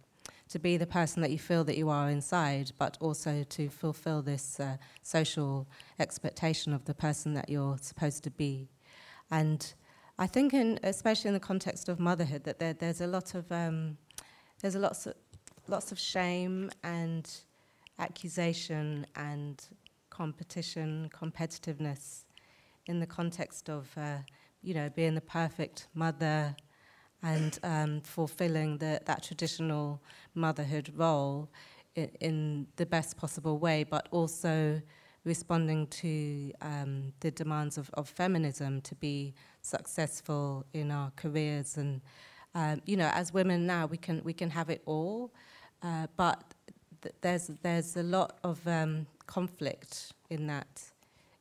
to 0.49 0.59
be 0.59 0.77
the 0.77 0.87
person 0.87 1.21
that 1.21 1.31
you 1.31 1.39
feel 1.39 1.63
that 1.63 1.77
you 1.77 1.89
are 1.89 2.09
inside, 2.09 2.71
but 2.77 2.97
also 2.99 3.43
to 3.43 3.69
fulfill 3.69 4.21
this 4.21 4.59
uh, 4.59 4.77
social 5.01 5.67
expectation 5.99 6.73
of 6.73 6.85
the 6.85 6.93
person 6.93 7.33
that 7.33 7.49
you're 7.49 7.77
supposed 7.81 8.23
to 8.23 8.29
be, 8.29 8.69
and 9.31 9.73
I 10.19 10.27
think, 10.27 10.53
in, 10.53 10.79
especially 10.83 11.29
in 11.29 11.33
the 11.33 11.39
context 11.39 11.89
of 11.89 11.99
motherhood, 11.99 12.43
that 12.43 12.59
there, 12.59 12.73
there's 12.73 13.01
a 13.01 13.07
lot 13.07 13.33
of 13.33 13.51
um, 13.51 13.97
there's 14.61 14.75
a 14.75 14.79
lots 14.79 15.07
of 15.07 15.15
lots 15.67 15.91
of 15.91 15.99
shame 15.99 16.69
and 16.83 17.29
accusation 17.99 19.05
and 19.15 19.65
competition, 20.13 21.09
competitiveness 21.21 22.25
in 22.85 22.99
the 22.99 23.07
context 23.07 23.69
of 23.69 23.89
uh, 23.97 24.17
you 24.61 24.73
know 24.73 24.89
being 24.89 25.15
the 25.15 25.27
perfect 25.39 25.87
mother 25.93 26.55
and 27.23 27.57
um, 27.63 28.01
fulfilling 28.01 28.77
the, 28.77 28.99
that 29.05 29.23
traditional 29.23 30.01
motherhood 30.35 30.91
role 30.95 31.49
in, 31.95 32.09
in, 32.19 32.67
the 32.75 32.85
best 32.85 33.15
possible 33.15 33.57
way, 33.57 33.85
but 33.85 34.09
also 34.11 34.81
responding 35.23 35.87
to 35.87 36.51
um, 36.61 37.13
the 37.21 37.31
demands 37.31 37.77
of, 37.77 37.89
of 37.93 38.09
feminism 38.09 38.81
to 38.81 38.93
be 38.95 39.33
successful 39.61 40.65
in 40.73 40.91
our 40.91 41.11
careers. 41.15 41.77
And 41.77 42.01
um, 42.53 42.81
you 42.85 42.97
know, 42.97 43.09
as 43.13 43.33
women 43.33 43.65
now, 43.65 43.85
we 43.85 43.97
can 43.97 44.21
we 44.23 44.33
can 44.33 44.49
have 44.49 44.69
it 44.69 44.81
all, 44.85 45.33
uh, 45.81 46.07
but 46.17 46.53
th- 47.01 47.15
there's 47.21 47.47
there's 47.61 47.95
a 47.95 48.03
lot 48.03 48.37
of 48.43 48.67
um, 48.67 49.07
conflict 49.27 50.13
in 50.29 50.47
that 50.47 50.91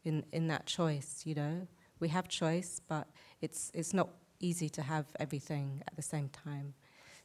in 0.04 0.24
in 0.32 0.48
that 0.48 0.66
choice. 0.66 1.22
You 1.24 1.34
know, 1.34 1.66
we 2.00 2.08
have 2.08 2.28
choice, 2.28 2.80
but 2.88 3.08
it's 3.40 3.70
it's 3.74 3.94
not 3.94 4.08
easy 4.40 4.68
to 4.68 4.82
have 4.82 5.06
everything 5.20 5.82
at 5.86 5.96
the 5.96 6.02
same 6.02 6.28
time. 6.28 6.74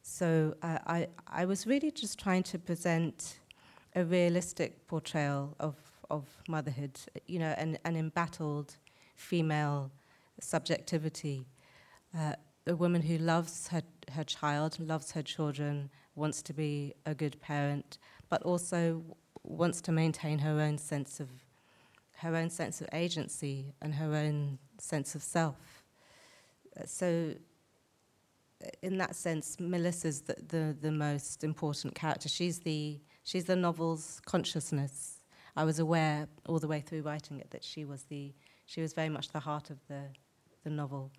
So 0.02 0.56
uh, 0.62 0.80
I 0.86 1.08
I 1.28 1.46
was 1.46 1.66
really 1.68 1.92
just 1.92 2.20
trying 2.20 2.44
to 2.44 2.60
present 2.60 3.40
a 3.96 4.04
realistic 4.04 4.88
portrayal 4.88 5.56
of 5.60 5.76
of 6.10 6.26
motherhood. 6.48 7.00
You 7.28 7.40
know, 7.40 7.54
an, 7.58 7.78
an 7.84 7.96
embattled 7.96 8.78
female 9.16 9.92
subjectivity. 10.40 11.48
Uh, 12.18 12.34
a 12.68 12.76
woman 12.76 13.02
who 13.02 13.18
loves 13.18 13.70
her, 13.70 13.82
her 14.12 14.24
child, 14.24 14.78
loves 14.80 15.12
her 15.12 15.24
children, 15.24 15.90
wants 16.16 16.42
to 16.42 16.54
be 16.54 16.94
a 17.06 17.16
good 17.16 17.40
parent, 17.40 17.98
but 18.30 18.42
also 18.44 19.04
wants 19.48 19.82
to 19.82 19.92
maintain 19.92 20.40
her 20.40 20.60
own 20.62 20.78
sense 20.78 21.20
of 21.20 21.30
her 22.18 22.36
own 22.36 22.50
sense 22.50 22.82
of 22.82 22.88
agency 22.94 23.74
and 23.82 23.94
her 23.96 24.16
own 24.16 24.58
sense 24.80 25.14
of 25.14 25.22
self. 25.22 25.84
Uh, 26.76 26.84
so, 26.86 27.34
in 28.82 28.98
that 28.98 29.16
sense, 29.16 29.60
Melissa's 29.60 30.22
the, 30.22 30.36
the, 30.48 30.76
the 30.82 30.92
most 30.92 31.44
important 31.44 31.94
character. 31.94 32.28
She's 32.28 32.60
the 32.60 33.00
she's 33.24 33.46
the 33.46 33.56
novel's 33.56 34.20
consciousness. 34.26 35.20
I 35.56 35.64
was 35.64 35.80
aware 35.80 36.28
all 36.48 36.60
the 36.60 36.68
way 36.68 36.82
through 36.82 37.02
writing 37.02 37.40
it 37.40 37.52
that 37.52 37.64
she 37.64 37.86
was 37.86 38.04
the 38.04 38.34
she 38.66 38.82
was 38.82 38.94
very 38.94 39.10
much 39.10 39.30
the 39.30 39.40
heart 39.40 39.70
of 39.70 39.78
the 39.88 40.04
the 40.64 40.70
novel. 40.70 41.12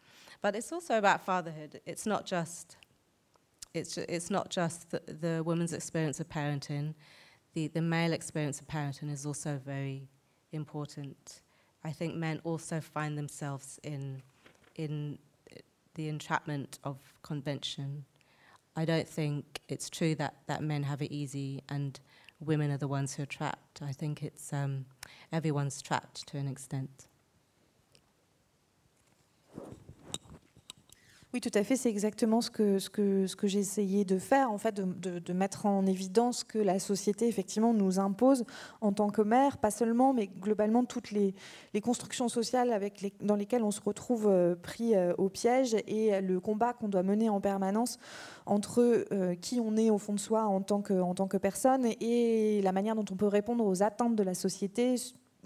But 0.43 0.55
it's 0.55 0.73
also 0.73 0.99
about 0.99 1.25
fatherhood. 1.25 1.81
It's 1.87 2.07
not 2.07 2.27
just 2.27 2.77
it's 3.73 3.97
it's 3.99 4.31
not 4.31 4.51
just 4.51 4.91
the, 4.91 5.01
the 5.07 5.43
woman's 5.45 5.73
experience 5.73 6.21
of 6.21 6.29
parenting. 6.29 6.95
The 7.59 7.67
the 7.67 7.83
male 7.83 8.13
experience 8.13 8.61
of 8.61 8.69
parenting 8.69 9.11
is 9.11 9.27
also 9.27 9.61
very 9.67 10.07
important. 10.53 11.43
I 11.83 11.91
think 11.91 12.15
men 12.15 12.41
also 12.45 12.81
find 12.81 13.19
themselves 13.19 13.81
in 13.83 14.23
in 14.77 15.19
the 15.97 16.09
entrapment 16.09 16.79
of 16.85 16.99
convention. 17.23 18.05
I 18.77 18.85
don't 18.85 19.09
think 19.09 19.61
it's 19.69 19.91
true 19.91 20.15
that, 20.15 20.35
that 20.47 20.63
men 20.63 20.85
have 20.85 21.03
it 21.03 21.11
easy 21.11 21.65
and 21.69 21.99
women 22.39 22.71
are 22.71 22.79
the 22.79 22.87
ones 22.87 23.15
who 23.15 23.25
are 23.25 23.33
trapped. 23.39 23.83
I 23.83 23.91
think 23.91 24.23
it's 24.23 24.53
um, 24.53 24.85
everyone's 25.33 25.83
trapped 25.83 26.29
to 26.29 26.39
an 26.39 26.47
extent. 26.47 27.09
Oui, 31.35 31.43
tout 31.43 31.51
à 31.53 31.63
fait. 31.63 31.77
C'est 31.77 31.91
exactement 31.91 32.41
ce 32.41 32.51
que, 32.51 32.79
ce 32.79 32.89
que, 32.89 33.27
ce 33.27 33.37
que 33.37 33.47
j'ai 33.47 33.59
essayé 33.59 34.07
de 34.07 34.19
faire, 34.19 34.51
en 34.51 34.57
fait, 34.57 34.81
de, 34.81 35.33
mettre 35.35 35.67
en 35.67 35.85
évidence 35.85 36.43
que 36.43 36.59
la 36.59 36.79
société, 36.79 37.29
effectivement, 37.29 37.75
nous 37.75 38.01
impose 38.01 38.45
en 38.81 38.93
tant 38.93 39.11
que 39.11 39.21
mère, 39.21 39.59
pas 39.59 39.71
seulement, 39.71 40.15
mais 40.15 40.29
globalement 40.29 40.87
toutes 40.87 41.11
les, 41.11 41.35
les 41.75 41.81
constructions 41.83 42.31
sociales 42.31 42.73
avec 42.73 43.03
les, 43.03 43.13
dans 43.21 43.37
lesquelles 43.37 43.63
on 43.63 43.71
se 43.71 43.83
retrouve 43.83 44.27
euh, 44.27 44.55
pris 44.57 44.95
euh, 44.97 45.13
au 45.19 45.29
piège 45.29 45.77
et 45.87 46.19
le 46.23 46.41
combat 46.41 46.73
qu'on 46.73 46.89
doit 46.89 47.03
mener 47.03 47.29
en 47.29 47.43
permanence 47.43 47.99
entre 48.47 49.05
euh, 49.13 49.35
qui 49.35 49.61
on 49.61 49.77
est 49.77 49.91
au 49.91 49.99
fond 49.99 50.15
de 50.15 50.21
soi 50.21 50.45
en 50.45 50.63
tant 50.63 50.81
que, 50.81 50.95
en 50.95 51.15
tant 51.15 51.29
que 51.29 51.37
personne 51.37 51.87
et 52.01 52.63
la 52.63 52.73
manière 52.73 52.95
dont 52.95 53.05
on 53.11 53.17
peut 53.17 53.27
répondre 53.27 53.67
aux 53.67 53.83
attentes 53.83 54.17
de 54.17 54.23
la 54.23 54.35
société 54.35 54.97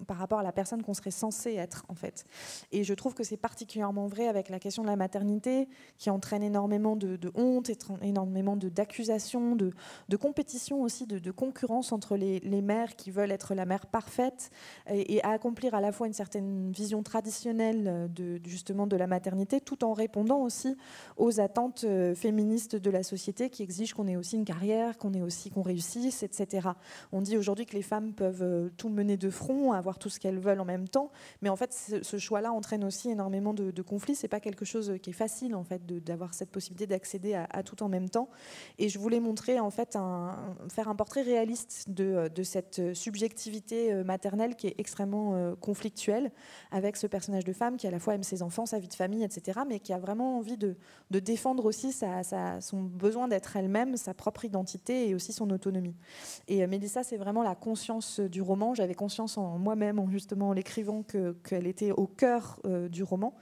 par 0.04 0.16
rapport 0.16 0.38
à 0.38 0.42
la 0.42 0.52
personne 0.52 0.82
qu'on 0.82 0.94
serait 0.94 1.10
censé 1.10 1.54
être 1.54 1.84
en 1.88 1.94
fait. 1.94 2.24
Et 2.70 2.84
je 2.84 2.94
trouve 2.94 3.14
que 3.14 3.24
c'est 3.24 3.36
particulièrement 3.36 4.06
vrai 4.06 4.28
avec 4.28 4.48
la 4.48 4.58
question 4.58 4.82
de 4.82 4.88
la 4.88 4.96
maternité 4.96 5.68
qui 5.98 6.10
entraîne 6.10 6.42
énormément 6.42 6.96
de, 6.96 7.18
honte, 7.34 7.70
énormément 8.02 8.56
d'accusations, 8.56 9.56
de, 9.56 9.72
de, 10.08 10.16
compétition 10.16 10.82
aussi, 10.82 11.06
de, 11.06 11.30
concurrence 11.30 11.92
entre 11.92 12.16
les, 12.16 12.40
mères 12.62 12.94
qui 12.94 13.10
veulent 13.10 13.32
être 13.32 13.54
la 13.54 13.64
mère 13.64 13.86
parfaite 13.86 14.50
et, 14.88 15.22
accomplir 15.24 15.74
à 15.74 15.80
la 15.80 15.92
fois 15.92 16.06
une 16.06 16.12
certaine 16.12 16.70
vision 16.72 17.02
traditionnelle 17.02 18.10
de, 18.14 18.40
justement 18.44 18.86
de 18.86 18.96
la 18.96 19.06
maternité 19.06 19.60
tout 19.60 19.84
en 19.84 19.92
répondant 19.92 20.40
aussi 20.40 20.76
aux 21.16 21.40
attentes 21.40 21.84
euh, 21.84 22.14
féministes 22.14 22.76
de 22.76 22.90
la 22.90 23.02
société 23.02 23.50
qui 23.50 23.62
exigent 23.62 23.94
qu'on 23.94 24.06
ait 24.06 24.16
aussi 24.16 24.36
une 24.36 24.44
carrière, 24.44 24.98
qu'on 24.98 25.14
ait 25.14 25.22
aussi 25.22 25.50
qu'on 25.50 25.62
réussisse, 25.62 26.22
etc. 26.22 26.68
On 27.12 27.20
dit 27.20 27.36
aujourd'hui 27.36 27.66
que 27.66 27.74
les 27.74 27.82
femmes 27.82 28.12
peuvent 28.12 28.42
euh, 28.42 28.68
tout 28.76 28.88
mener 28.88 29.16
de 29.16 29.30
front, 29.30 29.72
avoir 29.72 29.91
tout 29.98 30.08
ce 30.08 30.20
qu'elles 30.20 30.38
veulent 30.38 30.60
en 30.60 30.64
même 30.64 30.88
temps. 30.88 31.10
Mais 31.40 31.48
en 31.48 31.56
fait, 31.56 31.72
ce, 31.72 32.18
choix-là 32.18 32.52
entraîne 32.52 32.84
aussi 32.84 33.10
énormément 33.10 33.54
de, 33.54 33.70
de 33.70 33.82
conflits. 33.82 34.14
C'est 34.14 34.28
pas 34.28 34.40
quelque 34.40 34.64
chose 34.64 34.94
qui 35.02 35.10
est 35.10 35.14
facile 35.14 35.54
en 35.54 35.64
fait 35.64 35.84
d'avoir 35.86 36.34
cette 36.34 36.50
possibilité 36.50 36.86
d'accéder 36.86 37.34
à, 37.34 37.62
tout 37.62 37.82
en 37.82 37.88
même 37.88 38.08
temps. 38.08 38.28
Et 38.78 38.88
je 38.88 38.98
voulais 38.98 39.20
montrer 39.20 39.60
en 39.60 39.70
fait 39.70 39.96
un, 39.96 40.36
faire 40.68 40.88
un 40.88 40.94
portrait 40.94 41.22
réaliste 41.22 41.90
de, 41.90 42.28
de, 42.34 42.42
cette 42.42 42.94
subjectivité 42.94 43.92
euh, 43.92 44.04
maternelle 44.04 44.56
qui 44.56 44.66
est 44.66 44.74
extrêmement 44.78 45.34
euh, 45.34 45.54
conflictuelle 45.54 46.30
avec 46.70 46.96
ce 46.96 47.06
personnage 47.06 47.44
de 47.44 47.52
femme 47.52 47.76
qui 47.76 47.86
à 47.86 47.90
la 47.90 47.98
fois 47.98 48.14
aime 48.14 48.22
ses 48.22 48.42
enfants, 48.42 48.66
sa 48.66 48.78
vie 48.78 48.88
de 48.88 48.94
famille, 48.94 49.24
etc. 49.24 49.60
Mais 49.66 49.80
qui 49.80 49.92
a 49.92 49.98
vraiment 49.98 50.38
envie 50.38 50.56
de, 50.56 50.76
de 51.10 51.18
défendre 51.18 51.64
aussi 51.64 51.92
sa, 51.92 52.22
son 52.60 52.82
besoin 52.82 53.28
d'être 53.28 53.56
elle-même, 53.56 53.96
sa 53.96 54.14
propre 54.14 54.44
identité 54.44 55.08
et 55.08 55.14
aussi 55.14 55.32
son 55.32 55.50
autonomie. 55.50 55.94
Et 56.48 56.62
euh, 56.62 56.66
Mélissa, 56.66 57.02
c'est 57.02 57.16
vraiment 57.16 57.42
la 57.42 57.54
conscience 57.54 58.20
du 58.20 58.42
roman. 58.42 58.74
J'avais 58.74 58.94
conscience 58.94 59.38
en 59.38 59.58
moi 59.58 59.71
moi-même, 59.74 60.10
justement 60.10 60.50
en 60.50 60.52
l'écrivant, 60.52 61.02
qu'elle 61.02 61.66
était 61.66 61.92
au 61.92 62.06
cœur 62.06 62.60
du 62.90 63.02
roman. 63.02 63.34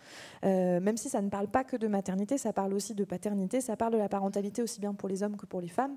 même 0.43 0.97
si 0.97 1.09
ça 1.09 1.21
ne 1.21 1.29
parle 1.29 1.49
pas 1.49 1.65
que 1.65 1.77
de 1.77 1.89
maternité, 1.89 2.39
ça 2.39 2.53
parle 2.53 2.75
aussi 2.75 2.95
de 2.95 3.05
paternité, 3.05 3.61
ça 3.61 3.77
parle 3.77 3.93
de 3.93 3.99
la 3.99 4.09
parentalité 4.09 4.63
aussi 4.63 4.81
bien 4.81 4.95
pour 4.95 5.09
les 5.09 5.23
hommes 5.23 5.37
que 5.37 5.47
pour 5.47 5.61
les 5.61 5.69
femmes, 5.69 5.97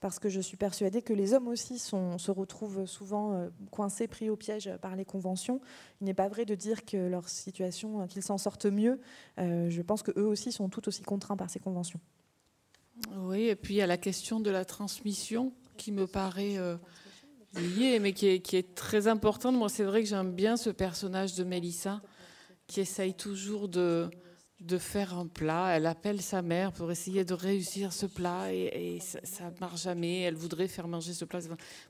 parce 0.00 0.18
que 0.18 0.28
je 0.28 0.40
suis 0.40 0.56
persuadée 0.56 1.02
que 1.02 1.12
les 1.12 1.34
hommes 1.34 1.48
aussi 1.48 1.78
se 1.78 2.30
retrouvent 2.30 2.86
souvent 2.86 3.48
coincés, 3.70 4.08
pris 4.08 4.30
au 4.30 4.36
piège 4.36 4.70
par 4.80 4.96
les 4.96 5.04
conventions. 5.04 5.60
Il 6.00 6.04
n'est 6.04 6.14
pas 6.14 6.28
vrai 6.28 6.44
de 6.44 6.54
dire 6.54 6.84
que 6.84 6.96
leur 6.96 7.28
situation, 7.28 8.06
qu'ils 8.06 8.22
s'en 8.22 8.38
sortent 8.38 8.66
mieux. 8.66 9.00
je 9.38 9.82
pense 9.82 10.02
qu'eux 10.02 10.24
aussi 10.24 10.52
sont 10.52 10.68
tout 10.68 10.88
aussi 10.88 11.02
contraints 11.02 11.36
par 11.36 11.50
ces 11.50 11.60
conventions. 11.60 12.00
Oui, 13.16 13.48
et 13.48 13.56
puis 13.56 13.74
il 13.74 13.76
y 13.78 13.82
a 13.82 13.86
la 13.86 13.96
question 13.96 14.40
de 14.40 14.50
la 14.50 14.64
transmission 14.64 15.52
qui 15.76 15.92
me 15.92 16.06
paraît 16.06 16.56
euh, 16.56 16.76
liée, 17.60 17.98
mais 17.98 18.12
qui 18.12 18.26
est, 18.28 18.74
très 18.74 19.08
importante. 19.08 19.54
Moi, 19.56 19.68
c'est 19.68 19.84
vrai 19.84 20.02
que 20.02 20.08
j'aime 20.08 20.32
bien 20.32 20.56
ce 20.56 20.70
personnage 20.70 21.34
de 21.34 21.44
Mélissa 21.44 22.00
qui 22.66 22.80
essaye 22.80 23.14
toujours 23.14 23.68
de, 23.68 24.10
faire 24.78 25.16
un 25.16 25.26
plat. 25.26 25.76
Elle 25.76 25.86
appelle 25.86 26.22
sa 26.22 26.42
mère 26.42 26.72
pour 26.72 26.90
essayer 26.90 27.24
de 27.24 27.34
réussir 27.34 27.92
ce 27.92 28.06
plat 28.06 28.52
et, 28.52 28.98
ça 29.00 29.50
ne 29.50 29.58
marche 29.60 29.82
jamais. 29.82 30.22
Elle 30.22 30.36
voudrait 30.36 30.68
faire 30.68 30.88
manger 30.88 31.12
ce 31.12 31.24
plat. 31.24 31.40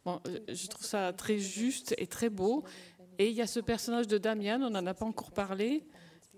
Bon, 0.05 0.21
euh, 0.27 0.39
je 0.49 0.67
trouve 0.67 0.85
ça 0.85 1.13
très 1.13 1.39
juste 1.39 1.95
et 1.99 2.07
très 2.07 2.31
beau. 2.31 2.65
Et 3.19 3.29
il 3.29 3.35
y 3.35 3.43
a 3.43 3.47
ce 3.47 3.61
personnage 3.61 4.09
de 4.09 4.19
Damien, 4.19 4.61
on 4.61 4.71
n'en 4.71 4.87
a 4.87 4.95
pas 4.95 5.05
encore 5.05 5.31
parlé, 5.31 5.87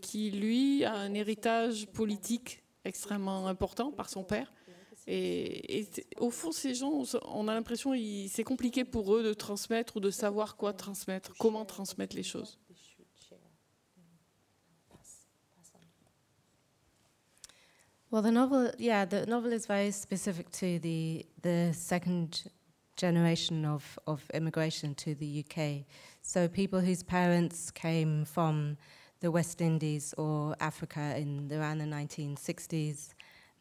qui 0.03 0.31
lui 0.31 0.85
a 0.85 0.95
un 0.95 1.15
héritage 1.15 1.87
politique 1.87 2.63
extrêmement 2.85 3.47
important 3.47 3.91
par 3.93 4.11
son 4.11 4.25
père. 4.25 4.53
Et, 5.09 5.87
au 6.19 6.31
fond, 6.31 6.51
ces 6.51 6.75
gens, 6.75 7.05
on 7.27 7.47
a 7.47 7.55
l'impression 7.55 7.93
que 7.93 8.29
c'est 8.29 8.45
compliqué 8.45 8.85
pour 8.85 9.15
eux 9.15 9.23
de 9.23 9.33
transmettre 9.35 9.97
ou 9.97 10.01
de 10.01 10.11
savoir 10.11 10.57
quoi 10.57 10.73
transmettre, 10.73 11.33
comment 11.39 11.65
transmettre 11.65 12.17
les 12.17 12.25
choses. 12.25 12.59
Well, 18.13 18.23
the 18.23 18.31
novel, 18.31 18.73
yeah, 18.79 19.05
the 19.05 19.27
novel 19.27 19.53
is 19.53 19.67
very 19.67 19.91
specific 19.91 20.51
to 20.53 20.79
the 20.79 21.27
the 21.43 21.73
second 21.75 22.49
generation 22.97 23.65
of, 23.65 23.99
of 24.07 24.23
immigration 24.33 24.95
to 24.95 25.15
the 25.15 25.45
UK. 25.45 25.85
So 26.23 26.49
people 26.49 26.81
whose 26.81 27.03
parents 27.03 27.71
came 27.71 28.25
from 28.25 28.77
the 29.21 29.31
West 29.31 29.61
Indies 29.61 30.15
or 30.17 30.57
Africa 30.61 31.15
in 31.17 31.51
around 31.53 31.79
the 31.79 31.85
1960s, 31.85 33.11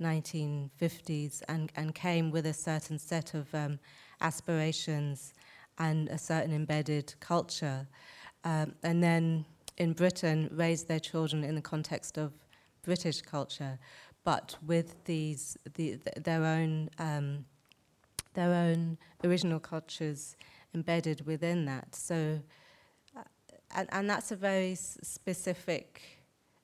1950s, 0.01 1.41
and, 1.47 1.71
and 1.75 1.95
came 1.95 2.31
with 2.31 2.45
a 2.45 2.53
certain 2.53 2.97
set 2.99 3.33
of 3.33 3.53
um, 3.53 3.79
aspirations 4.21 5.33
and 5.77 6.07
a 6.09 6.17
certain 6.17 6.53
embedded 6.53 7.13
culture. 7.19 7.87
Um, 8.43 8.75
and 8.83 9.03
then 9.03 9.45
in 9.77 9.93
Britain, 9.93 10.49
raised 10.51 10.87
their 10.87 10.99
children 10.99 11.43
in 11.43 11.55
the 11.55 11.61
context 11.61 12.17
of 12.17 12.33
British 12.83 13.21
culture, 13.21 13.79
but 14.23 14.55
with 14.65 15.03
these 15.05 15.57
the, 15.73 15.97
their 16.17 16.43
own 16.43 16.89
um, 16.99 17.45
their 18.33 18.53
own 18.53 18.97
original 19.23 19.59
cultures 19.59 20.35
embedded 20.73 21.25
within 21.25 21.65
that. 21.65 21.95
So 21.95 22.39
and, 23.75 23.89
and 23.91 24.09
that's 24.09 24.31
a 24.31 24.35
very 24.35 24.75
specific 24.75 26.14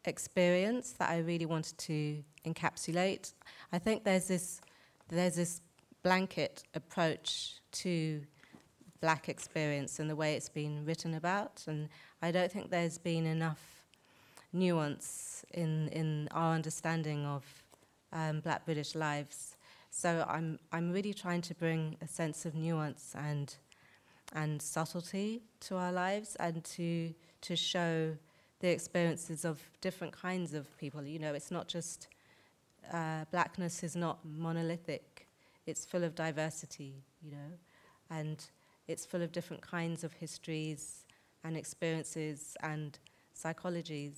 experience 0.05 0.93
that 0.93 1.09
I 1.09 1.19
really 1.19 1.45
wanted 1.45 1.77
to 1.79 2.23
encapsulate. 2.45 3.33
I 3.71 3.79
think 3.79 4.03
there's 4.03 4.27
this 4.27 4.61
there's 5.09 5.35
this 5.35 5.61
blanket 6.03 6.63
approach 6.73 7.55
to 7.71 8.21
black 9.01 9.27
experience 9.27 9.99
and 9.99 10.09
the 10.09 10.15
way 10.15 10.35
it's 10.35 10.49
been 10.49 10.85
written 10.85 11.13
about, 11.15 11.63
and 11.67 11.89
I 12.21 12.31
don't 12.31 12.51
think 12.51 12.69
there's 12.69 12.97
been 12.97 13.25
enough 13.25 13.85
nuance 14.53 15.45
in 15.53 15.87
in 15.89 16.27
our 16.31 16.53
understanding 16.53 17.25
of 17.25 17.43
um, 18.13 18.39
black 18.39 18.65
British 18.65 18.95
lives. 18.95 19.55
So 19.89 20.25
I'm 20.27 20.59
I'm 20.71 20.91
really 20.91 21.13
trying 21.13 21.41
to 21.41 21.55
bring 21.55 21.97
a 22.01 22.07
sense 22.07 22.45
of 22.45 22.55
nuance 22.55 23.13
and 23.15 23.53
and 24.33 24.61
subtlety 24.61 25.41
to 25.61 25.75
our 25.75 25.91
lives 25.91 26.35
and 26.37 26.63
to 26.63 27.13
to 27.41 27.55
show 27.55 28.15
the 28.61 28.69
experiences 28.69 29.43
of 29.43 29.59
different 29.81 30.13
kinds 30.13 30.53
of 30.53 30.65
people. 30.77 31.03
You 31.03 31.19
know, 31.19 31.33
it's 31.33 31.51
not 31.51 31.67
just 31.67 32.07
uh, 32.93 33.25
blackness 33.31 33.83
is 33.83 33.95
not 33.95 34.19
monolithic. 34.23 35.27
It's 35.65 35.85
full 35.85 36.03
of 36.03 36.15
diversity, 36.15 36.93
you 37.21 37.31
know, 37.31 37.51
and 38.09 38.43
it's 38.87 39.05
full 39.05 39.21
of 39.21 39.31
different 39.31 39.61
kinds 39.61 40.03
of 40.03 40.13
histories 40.13 41.05
and 41.43 41.57
experiences 41.57 42.55
and 42.61 42.97
psychologies. 43.35 44.15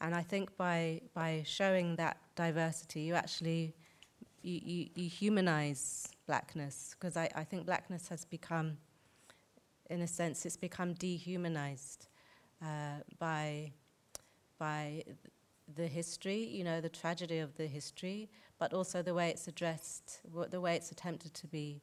And 0.00 0.14
I 0.14 0.22
think 0.22 0.56
by 0.56 1.00
by 1.14 1.42
showing 1.46 1.96
that 1.96 2.18
diversity, 2.36 3.00
you 3.00 3.14
actually 3.14 3.74
you, 4.42 4.60
you, 4.64 4.86
you 4.94 5.08
humanize 5.08 6.08
blackness 6.26 6.94
because 6.98 7.16
I, 7.16 7.28
I 7.34 7.44
think 7.44 7.66
blackness 7.66 8.08
has 8.08 8.24
become 8.24 8.78
in 9.90 10.02
a 10.02 10.06
sense, 10.06 10.44
it's 10.44 10.56
become 10.56 10.92
dehumanized 10.92 12.08
uh, 12.62 13.02
by, 13.18 13.72
by 14.58 15.04
the 15.76 15.86
history, 15.86 16.44
you 16.44 16.64
know, 16.64 16.80
the 16.80 16.88
tragedy 16.88 17.38
of 17.38 17.56
the 17.56 17.66
history, 17.66 18.28
but 18.58 18.72
also 18.72 19.02
the 19.02 19.14
way 19.14 19.28
it's 19.30 19.46
addressed, 19.48 20.20
the 20.50 20.60
way 20.60 20.76
it's 20.76 20.90
attempted 20.90 21.34
to 21.34 21.46
be 21.46 21.80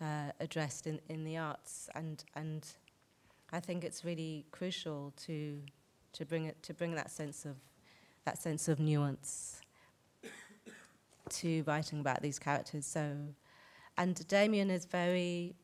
uh, 0.00 0.32
addressed 0.40 0.86
in, 0.86 1.00
in 1.08 1.24
the 1.24 1.36
arts. 1.36 1.88
And, 1.94 2.24
and 2.34 2.66
I 3.52 3.60
think 3.60 3.84
it's 3.84 4.04
really 4.04 4.46
crucial 4.50 5.12
to, 5.26 5.60
to, 6.12 6.24
bring, 6.24 6.46
it, 6.46 6.62
to 6.64 6.74
bring 6.74 6.94
that 6.94 7.10
sense 7.10 7.44
of, 7.44 7.56
that 8.24 8.40
sense 8.40 8.68
of 8.68 8.80
nuance 8.80 9.60
to 11.30 11.62
writing 11.66 12.00
about 12.00 12.22
these 12.22 12.38
characters. 12.38 12.86
So, 12.86 13.16
and 13.96 14.28
Damien 14.28 14.70
is 14.70 14.86
very 14.86 15.54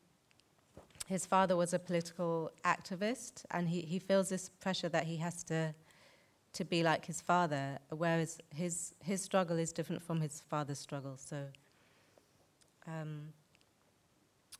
his 1.05 1.25
father 1.25 1.55
was 1.55 1.73
a 1.73 1.79
political 1.79 2.51
activist, 2.63 3.45
and 3.51 3.69
he, 3.69 3.81
he 3.81 3.99
feels 3.99 4.29
this 4.29 4.49
pressure 4.49 4.89
that 4.89 5.05
he 5.05 5.17
has 5.17 5.43
to 5.45 5.73
to 6.53 6.63
be 6.63 6.83
like 6.83 7.05
his 7.05 7.19
father, 7.19 7.79
whereas 7.89 8.39
his 8.53 8.95
his 9.03 9.21
struggle 9.21 9.57
is 9.57 9.71
different 9.71 10.01
from 10.01 10.21
his 10.21 10.41
father's 10.49 10.79
struggle. 10.79 11.17
So, 11.17 11.43
um, 12.87 13.33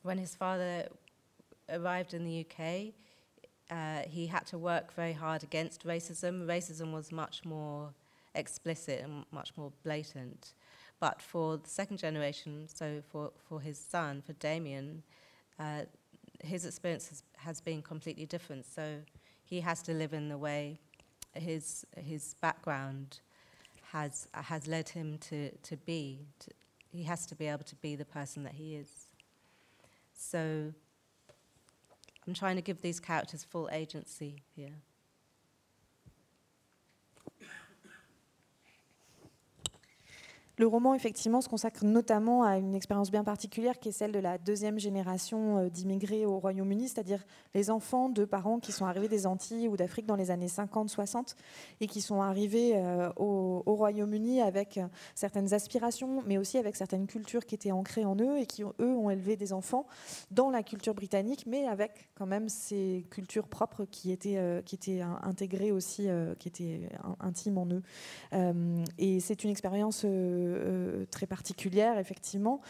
when 0.02 0.18
his 0.18 0.34
father 0.34 0.88
arrived 1.68 2.14
in 2.14 2.24
the 2.24 2.44
UK, 2.44 2.92
uh, 3.70 4.08
he 4.08 4.26
had 4.26 4.46
to 4.46 4.58
work 4.58 4.92
very 4.94 5.14
hard 5.14 5.42
against 5.42 5.84
racism. 5.84 6.46
Racism 6.46 6.92
was 6.92 7.10
much 7.10 7.44
more 7.44 7.94
explicit 8.34 9.00
and 9.02 9.24
much 9.32 9.52
more 9.56 9.72
blatant. 9.82 10.54
But 11.00 11.20
for 11.20 11.56
the 11.56 11.68
second 11.68 11.98
generation, 11.98 12.68
so 12.68 13.02
for, 13.10 13.32
for 13.48 13.60
his 13.60 13.78
son, 13.78 14.22
for 14.24 14.32
Damien, 14.34 15.02
uh, 15.58 15.82
his 16.42 16.64
experience 16.64 17.08
has, 17.08 17.22
has 17.36 17.60
been 17.60 17.82
completely 17.82 18.26
different. 18.26 18.66
So 18.66 19.00
he 19.44 19.60
has 19.60 19.82
to 19.82 19.92
live 19.92 20.12
in 20.12 20.28
the 20.28 20.38
way 20.38 20.80
his 21.34 21.84
his 21.96 22.34
background 22.40 23.20
has 23.92 24.28
has 24.32 24.66
led 24.66 24.88
him 24.88 25.18
to 25.18 25.50
to 25.50 25.76
be. 25.76 26.26
To, 26.40 26.50
he 26.88 27.02
has 27.04 27.26
to 27.26 27.34
be 27.34 27.46
able 27.46 27.64
to 27.64 27.76
be 27.76 27.94
the 27.94 28.04
person 28.04 28.42
that 28.44 28.54
he 28.54 28.74
is. 28.74 29.08
So 30.14 30.72
I'm 32.26 32.34
trying 32.34 32.56
to 32.56 32.62
give 32.62 32.80
these 32.80 32.98
characters 32.98 33.44
full 33.44 33.68
agency 33.70 34.42
here. 34.54 34.76
Le 40.58 40.66
roman, 40.66 40.94
effectivement, 40.94 41.42
se 41.42 41.50
consacre 41.50 41.84
notamment 41.84 42.42
à 42.42 42.56
une 42.56 42.74
expérience 42.74 43.10
bien 43.10 43.24
particulière 43.24 43.78
qui 43.78 43.90
est 43.90 43.92
celle 43.92 44.10
de 44.10 44.18
la 44.18 44.38
deuxième 44.38 44.78
génération 44.78 45.58
euh, 45.58 45.68
d'immigrés 45.68 46.24
au 46.24 46.38
Royaume-Uni, 46.38 46.88
c'est-à-dire 46.88 47.22
les 47.54 47.68
enfants 47.68 48.08
de 48.08 48.24
parents 48.24 48.58
qui 48.58 48.72
sont 48.72 48.86
arrivés 48.86 49.08
des 49.08 49.26
Antilles 49.26 49.68
ou 49.68 49.76
d'Afrique 49.76 50.06
dans 50.06 50.16
les 50.16 50.30
années 50.30 50.46
50-60 50.46 51.34
et 51.82 51.86
qui 51.86 52.00
sont 52.00 52.22
arrivés 52.22 52.72
euh, 52.74 53.10
au, 53.16 53.62
Royaume-Uni 53.66 54.40
avec 54.40 54.78
euh, 54.78 54.86
certaines 55.14 55.52
aspirations, 55.52 56.22
mais 56.26 56.38
aussi 56.38 56.56
avec 56.56 56.74
certaines 56.74 57.06
cultures 57.06 57.44
qui 57.44 57.54
étaient 57.54 57.72
ancrées 57.72 58.06
en 58.06 58.16
eux 58.16 58.38
et 58.38 58.46
qui, 58.46 58.62
eux, 58.62 58.72
ont 58.80 59.10
élevé 59.10 59.36
des 59.36 59.52
enfants 59.52 59.86
dans 60.30 60.48
la 60.48 60.62
culture 60.62 60.94
britannique, 60.94 61.44
mais 61.46 61.66
avec 61.66 62.08
quand 62.14 62.24
même 62.24 62.48
ces 62.48 63.04
cultures 63.10 63.48
propres 63.48 63.84
qui 63.84 64.06
qui 64.06 64.74
étaient 64.74 65.00
intégrées 65.22 65.72
aussi, 65.72 66.08
qui 66.38 66.48
étaient 66.48 66.88
intimes 67.20 67.58
en 67.58 67.66
eux. 67.66 67.82
et 68.98 69.20
c'est 69.20 69.42
une 69.42 69.50
expérience 69.50 70.06
très 71.10 71.26
particulière, 71.26 71.98
effectivement. 71.98 72.60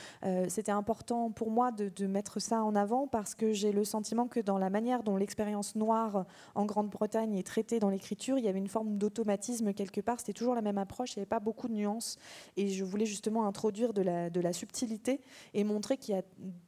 C'était 0.49 0.73
important 0.73 1.31
pour 1.31 1.51
moi 1.51 1.73
de, 1.73 2.07
mettre 2.07 2.41
ça 2.41 2.63
en 2.63 2.75
avant 2.75 3.07
parce 3.07 3.35
que 3.35 3.53
j'ai 3.53 3.73
le 3.73 3.85
sentiment 3.85 4.29
que 4.29 4.41
dans 4.41 4.59
la 4.59 4.71
manière 4.71 5.03
dont 5.03 5.17
l'expérience 5.17 5.75
noire 5.75 6.27
en 6.55 6.65
Grande-Bretagne 6.65 7.37
est 7.37 7.47
traitée 7.47 7.79
dans 7.79 7.91
l'écriture, 7.91 8.39
il 8.39 8.45
y 8.45 8.49
avait 8.49 8.59
une 8.59 8.69
forme 8.69 8.99
d'automatisme 8.99 9.73
quelque 9.73 10.01
part. 10.01 10.21
C'était 10.21 10.33
toujours 10.33 10.55
la 10.55 10.63
même 10.63 10.79
approche, 10.79 11.15
il 11.15 11.19
n'y 11.19 11.23
avait 11.23 11.29
pas 11.29 11.41
beaucoup 11.41 11.69
de 11.69 11.75
nuances. 11.75 12.19
Et 12.57 12.69
je 12.69 12.85
voulais 12.85 13.07
justement 13.07 13.47
introduire 13.47 13.93
de 13.93 14.03
la, 14.03 14.31
de 14.31 14.41
la 14.41 14.53
subtilité 14.53 15.21
et 15.55 15.65
montrer 15.65 15.97
qu'il 15.97 16.15
y 16.15 16.19
a 16.19 16.23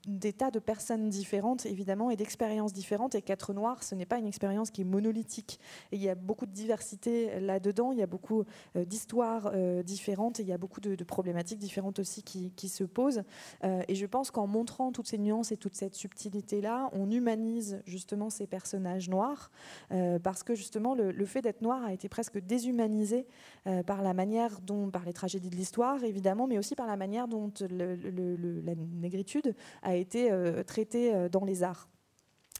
des 0.07 0.33
tas 0.33 0.51
de 0.51 0.59
personnes 0.59 1.09
différentes, 1.09 1.67
évidemment, 1.67 2.11
et 2.11 2.17
d'expériences 2.17 2.73
différentes. 2.73 3.15
Et 3.15 3.23
qu'être 3.23 3.53
noir, 3.53 3.83
ce 3.83 3.95
n'est 3.95 4.07
pas 4.07 4.19
une 4.19 4.27
expérience 4.27 4.71
qui 4.71 4.83
est 4.83 4.85
monolithique. 4.85 5.61
Il 5.93 6.03
y 6.03 6.09
a 6.09 6.15
beaucoup 6.15 6.47
de 6.47 6.53
diversité 6.53 7.41
là-dedans, 7.41 7.93
il 7.93 7.99
y 7.99 8.03
a 8.03 8.07
beaucoup 8.07 8.45
euh, 8.77 8.85
d'histoires 8.85 9.51
euh, 9.55 9.83
différentes 9.83 10.41
et 10.41 10.43
il 10.43 10.49
y 10.49 10.53
a 10.53 10.59
beaucoup 10.59 10.81
de, 10.81 10.98
problématiques 11.05 11.59
différentes 11.59 11.99
aussi 11.99 12.23
qui, 12.23 12.51
qui 12.53 12.69
se 12.69 12.85
posent. 12.85 13.23
Euh, 13.65 13.83
et 13.89 13.95
je 13.95 14.07
pense 14.07 14.31
qu'en 14.31 14.47
montrant 14.47 14.93
toutes 14.93 15.07
ces 15.07 15.19
nuances 15.19 15.53
et 15.53 15.57
toute 15.57 15.75
cette 15.75 15.95
subtilité-là, 15.95 16.91
on 16.93 17.11
humanise 17.11 17.83
justement 17.87 18.31
ces 18.31 18.47
personnages 18.47 19.09
noirs 19.09 19.51
parce 20.23 20.43
que 20.43 20.55
justement 20.55 20.95
le, 20.95 21.11
le 21.13 21.25
fait 21.25 21.43
d'être 21.43 21.63
noir 21.63 21.85
a 21.85 21.93
été 21.93 22.09
presque 22.09 22.39
déshumanisé 22.39 23.27
par 23.87 24.03
la 24.03 24.15
manière 24.15 24.61
dont, 24.61 24.91
par 24.91 25.05
les 25.05 25.13
tragédies 25.13 25.51
de 25.51 25.57
l'histoire 25.57 26.03
évidemment, 26.05 26.47
mais 26.47 26.59
aussi 26.59 26.75
par 26.75 26.87
la 26.87 26.97
manière 26.97 27.29
dont 27.29 27.53
la 27.71 28.75
négritude 28.75 29.55
a 29.83 29.95
été 29.97 30.31
traitée 30.67 31.29
dans 31.31 31.45
les 31.45 31.63
arts. 31.63 31.89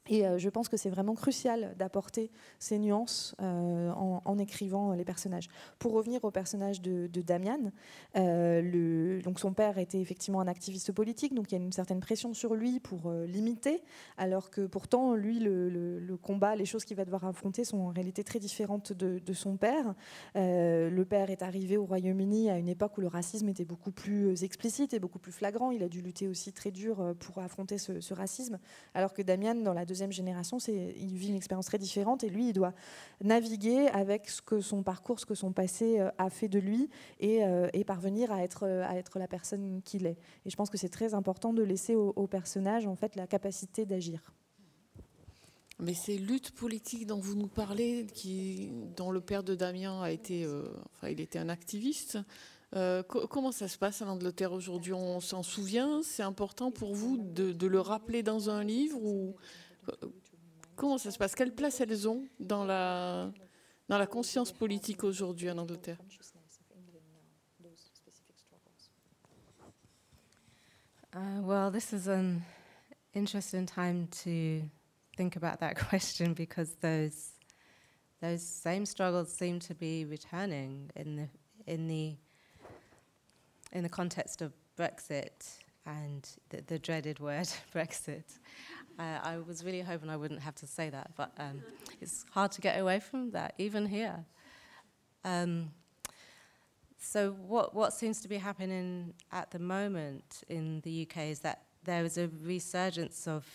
Et 0.09 0.27
euh, 0.27 0.39
je 0.39 0.49
pense 0.49 0.69
que 0.69 0.77
c'est 0.77 0.89
vraiment 0.89 1.15
crucial 1.15 1.75
d'apporter 1.79 2.31
ces 2.59 2.79
nuances 2.79 3.35
euh, 3.43 3.91
en, 3.91 4.39
écrivant 4.39 4.93
les 4.93 5.05
personnages. 5.05 5.49
Pour 5.79 5.93
revenir 5.93 6.25
au 6.25 6.31
personnage 6.31 6.81
de, 6.81 7.09
Damian, 7.21 7.73
euh, 8.17 8.63
le, 8.63 9.21
donc 9.23 9.41
son 9.41 9.53
père 9.53 9.79
était 9.79 10.01
effectivement 10.01 10.41
un 10.41 10.47
activiste 10.47 10.93
politique, 10.93 11.35
donc 11.35 11.51
il 11.51 11.59
y 11.59 11.61
a 11.61 11.65
une 11.65 11.73
certaine 11.73 12.01
pression 12.01 12.35
sur 12.35 12.55
lui 12.55 12.79
pour 12.81 13.11
l'imiter, 13.27 13.83
alors 14.17 14.51
que 14.51 14.67
pourtant, 14.67 15.15
lui, 15.15 15.41
le, 15.41 16.17
combat, 16.23 16.57
les 16.57 16.65
choses 16.65 16.85
qu'il 16.85 16.97
va 16.97 17.05
devoir 17.05 17.25
affronter 17.25 17.65
sont 17.65 17.79
en 17.79 17.89
réalité 17.89 18.25
très 18.25 18.39
différentes 18.39 18.93
de, 18.93 19.33
son 19.33 19.57
père. 19.57 19.95
le 20.35 21.03
père 21.05 21.31
est 21.31 21.43
arrivé 21.43 21.77
au 21.77 21.85
Royaume-Uni 21.85 22.51
à 22.51 22.59
une 22.59 22.69
époque 22.69 22.97
où 22.99 23.01
le 23.01 23.09
racisme 23.09 23.49
était 23.49 23.65
beaucoup 23.65 23.91
plus 23.91 24.43
explicite 24.45 24.95
et 24.95 25.01
beaucoup 25.01 25.19
plus 25.19 25.33
flagrant. 25.33 25.71
Il 25.71 25.83
a 25.83 25.89
dû 25.89 26.01
lutter 26.01 26.29
aussi 26.29 26.53
très 26.53 26.71
dur 26.71 27.15
pour 27.19 27.39
affronter 27.39 27.79
ce, 27.79 28.01
ce 28.01 28.15
racisme, 28.15 28.59
alors 28.95 29.13
que 29.13 29.23
Damian, 29.23 29.57
dans 29.57 29.75
la 29.75 29.85
deuxième 29.85 29.98
deuxième 29.99 30.13
génération, 30.13 30.59
il 30.59 31.17
vit 31.17 31.29
une 31.29 31.35
expérience 31.35 31.67
très 31.67 31.79
différente 31.79 32.23
et 32.23 32.29
lui, 32.29 32.51
il 32.51 32.53
doit 32.53 32.73
naviguer 33.21 33.89
avec 33.89 34.29
ce 34.29 34.41
que 34.41 34.61
son 34.61 34.85
parcours, 34.85 35.19
ce 35.19 35.27
que 35.27 35.35
son 35.35 35.51
passé 35.51 35.99
euh, 35.99 36.11
a 36.19 36.31
fait 36.31 36.47
de 36.47 36.61
lui 36.61 36.89
et, 37.19 37.43
euh, 37.43 37.69
parvenir 37.85 38.31
à 38.31 38.45
être, 38.45 38.65
à 38.65 38.97
être 38.97 39.19
la 39.19 39.27
personne 39.27 39.81
qu'il 39.83 40.07
est. 40.07 40.19
Et 40.45 40.51
je 40.51 40.57
pense 40.57 40.71
que 40.71 40.77
c'est 40.77 40.89
très 40.89 41.15
important 41.15 41.53
de 41.53 41.63
laisser 41.63 41.97
au, 41.97 42.27
personnage 42.29 42.87
en 42.87 42.95
fait 42.95 43.17
la 43.17 43.27
capacité 43.27 43.87
d'agir. 43.87 44.33
Mais 45.81 45.95
ces 45.95 46.19
luttes 46.19 46.53
politiques 46.53 47.07
dont 47.07 47.19
vous 47.19 47.35
nous 47.35 47.49
parlez, 47.49 48.07
dont 48.97 49.11
le 49.11 49.21
père 49.21 49.43
de 49.43 49.55
Damien 49.55 50.03
a 50.03 50.11
été, 50.11 50.45
euh, 50.45 50.65
enfin, 50.93 51.09
il 51.09 51.21
était 51.21 51.39
un 51.39 51.49
activiste. 51.49 52.19
comment 52.73 53.53
ça 53.53 53.67
se 53.67 53.79
passe 53.79 54.03
en 54.03 54.09
Angleterre 54.09 54.53
aujourd'hui? 54.53 54.93
On 54.93 55.21
s'en 55.21 55.43
souvient? 55.43 56.03
C'est 56.05 56.23
important 56.23 56.71
pour 56.71 56.95
vous 56.95 57.17
de, 57.17 57.53
de, 57.53 57.67
le 57.67 57.81
rappeler 57.81 58.23
dans 58.23 58.51
un 58.51 58.63
livre 58.63 59.03
ou 59.03 59.35
Comment 60.77 60.99
ça 60.99 61.11
se 61.11 61.19
passe? 61.19 61.35
Quelle 61.35 61.55
place 61.55 61.81
elles 61.81 62.09
ont 62.09 62.25
dans 62.39 62.65
la, 62.65 63.33
dans 63.89 63.99
la 63.99 64.07
conscience 64.07 64.53
politique 64.53 65.03
aujourd'hui 65.03 65.51
en 65.51 65.59
Angleterre? 65.59 65.99
Uh, 71.15 71.41
well, 71.43 71.71
this 71.71 71.93
is 71.93 72.07
an 72.07 72.43
interesting 73.15 73.67
time 73.67 74.07
to 74.09 74.63
think 75.17 75.37
about 75.37 75.59
that 75.59 75.75
question 75.89 76.33
because 76.35 76.77
those 76.81 77.33
those 78.21 78.43
same 78.43 78.85
struggles 78.85 79.33
seem 79.33 79.59
to 79.59 79.75
be 79.75 80.05
returning 80.05 80.91
in 80.95 81.17
the 81.17 81.29
in 81.67 81.89
the 81.89 82.15
in 83.73 83.83
the 83.83 83.89
context 83.89 84.43
of 84.43 84.53
Brexit 84.77 85.59
and 85.87 86.29
the, 86.51 86.63
the 86.67 86.79
dreaded 86.79 87.19
word 87.21 87.49
Brexit. 87.75 88.39
Uh, 88.99 89.19
I 89.23 89.39
was 89.39 89.65
really 89.65 89.81
hoping 89.81 90.11
I 90.11 90.17
wouldn't 90.17 90.41
have 90.41 90.57
to 90.57 90.67
say 90.67 90.91
that, 90.91 91.13
but 91.17 91.33
um, 91.39 91.63
it's 92.01 92.25
hard 92.33 92.51
to 92.53 92.61
get 92.61 92.81
away 92.81 92.99
from 92.99 93.31
that, 93.31 93.55
even 93.57 93.87
here. 93.87 94.25
Um, 95.25 95.71
so, 96.99 97.31
what, 97.47 97.75
what 97.75 97.93
seems 97.93 98.21
to 98.23 98.29
be 98.29 98.39
happening 98.39 99.15
at 99.31 99.53
the 99.53 99.61
moment 99.61 100.43
in 100.49 100.81
the 100.81 101.07
UK 101.09 101.29
is 101.29 101.41
that 101.41 101.63
there 101.85 102.05
is 102.05 102.19
a 102.19 102.29
resurgence 102.43 103.29
of 103.29 103.47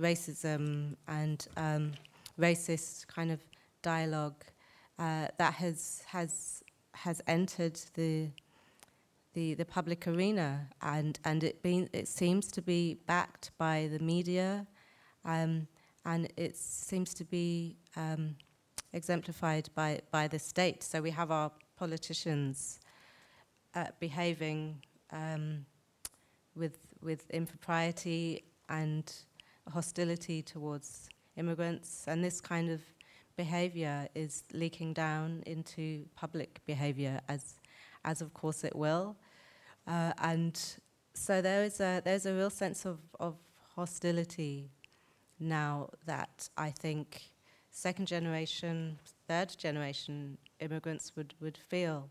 racism 0.00 0.96
and 1.06 1.46
um, 1.56 1.92
racist 2.40 3.06
kind 3.06 3.30
of 3.30 3.40
dialogue 3.82 4.42
uh, 4.98 5.28
that 5.38 5.54
has, 5.54 6.02
has, 6.08 6.64
has 6.94 7.22
entered 7.28 7.80
the 7.94 8.30
the, 9.34 9.54
the 9.54 9.64
public 9.64 10.06
arena, 10.06 10.68
and, 10.82 11.18
and 11.24 11.42
it, 11.42 11.58
it 11.64 12.08
seems 12.08 12.48
to 12.48 12.60
be 12.60 12.98
backed 13.06 13.50
by 13.56 13.88
the 13.90 13.98
media, 13.98 14.66
um, 15.24 15.66
and 16.04 16.32
it 16.36 16.56
seems 16.56 17.14
to 17.14 17.24
be 17.24 17.76
um, 17.96 18.34
exemplified 18.92 19.68
by, 19.74 20.00
by 20.10 20.28
the 20.28 20.38
state. 20.38 20.82
So 20.82 21.00
we 21.00 21.10
have 21.10 21.30
our 21.30 21.50
politicians 21.76 22.80
uh, 23.74 23.86
behaving 24.00 24.82
um, 25.12 25.64
with, 26.54 26.78
with 27.00 27.30
impropriety 27.30 28.44
and 28.68 29.12
hostility 29.72 30.42
towards 30.42 31.08
immigrants, 31.36 32.04
and 32.08 32.22
this 32.22 32.40
kind 32.40 32.70
of 32.70 32.80
behavior 33.36 34.08
is 34.14 34.44
leaking 34.52 34.92
down 34.92 35.42
into 35.46 36.04
public 36.16 36.60
behavior 36.66 37.18
as 37.28 37.54
as 38.04 38.20
of 38.20 38.34
course 38.34 38.64
it 38.64 38.74
will. 38.74 39.16
Uh, 39.86 40.12
and 40.18 40.60
so 41.14 41.40
there 41.42 41.62
is 41.62 41.80
a, 41.80 42.02
there's 42.04 42.26
a 42.26 42.34
real 42.34 42.50
sense 42.50 42.84
of, 42.84 42.98
of 43.20 43.36
hostility 43.74 44.70
now 45.42 45.90
that 46.06 46.48
I 46.56 46.70
think 46.70 47.22
second 47.70 48.06
generation, 48.06 48.98
third 49.28 49.54
generation 49.58 50.38
immigrants 50.60 51.12
would, 51.16 51.34
would 51.40 51.56
feel 51.56 52.08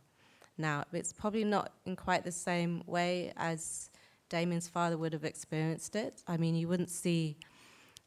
now. 0.57 0.83
It's 0.91 1.13
probably 1.13 1.43
not 1.43 1.71
in 1.85 1.95
quite 1.95 2.23
the 2.23 2.31
same 2.31 2.83
way 2.85 3.31
as 3.37 3.89
Damien's 4.29 4.67
father 4.67 4.97
would 4.97 5.13
have 5.13 5.25
experienced 5.25 5.95
it. 5.95 6.23
I 6.27 6.37
mean, 6.37 6.55
you 6.55 6.67
wouldn't 6.67 6.89
see 6.89 7.37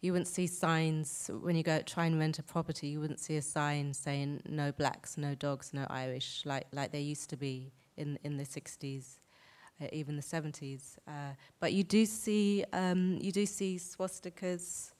you 0.01 0.13
wouldn't 0.13 0.29
see 0.29 0.47
signs 0.47 1.31
when 1.41 1.57
you 1.57 1.63
go 1.63 1.81
try 1.81 2.05
and 2.05 2.19
rent 2.19 2.39
a 2.39 2.43
property. 2.43 2.89
You 2.89 3.01
wouldn't 3.01 3.21
see 3.21 3.39
a 3.39 3.43
sign 3.43 3.95
saying 3.95 4.43
no 4.47 4.71
blacks, 4.71 5.17
no 5.17 5.35
dogs, 5.35 5.73
no 5.73 5.87
Irish, 5.89 6.43
like 6.45 6.67
like 6.73 6.93
there 6.93 7.01
used 7.01 7.31
to 7.31 7.37
be 7.37 7.73
in 7.97 8.19
in 8.23 8.37
the 8.37 8.45
60s, 8.45 9.19
uh, 9.81 9.87
even 9.93 10.17
the 10.17 10.23
70s. 10.23 10.99
Uh, 11.09 11.33
but 11.59 11.73
you 11.73 11.85
do 11.85 12.05
see 12.05 12.65
um, 12.73 13.19
you 13.21 13.33
do 13.33 13.47
see 13.47 13.79
swastikas 13.79 14.93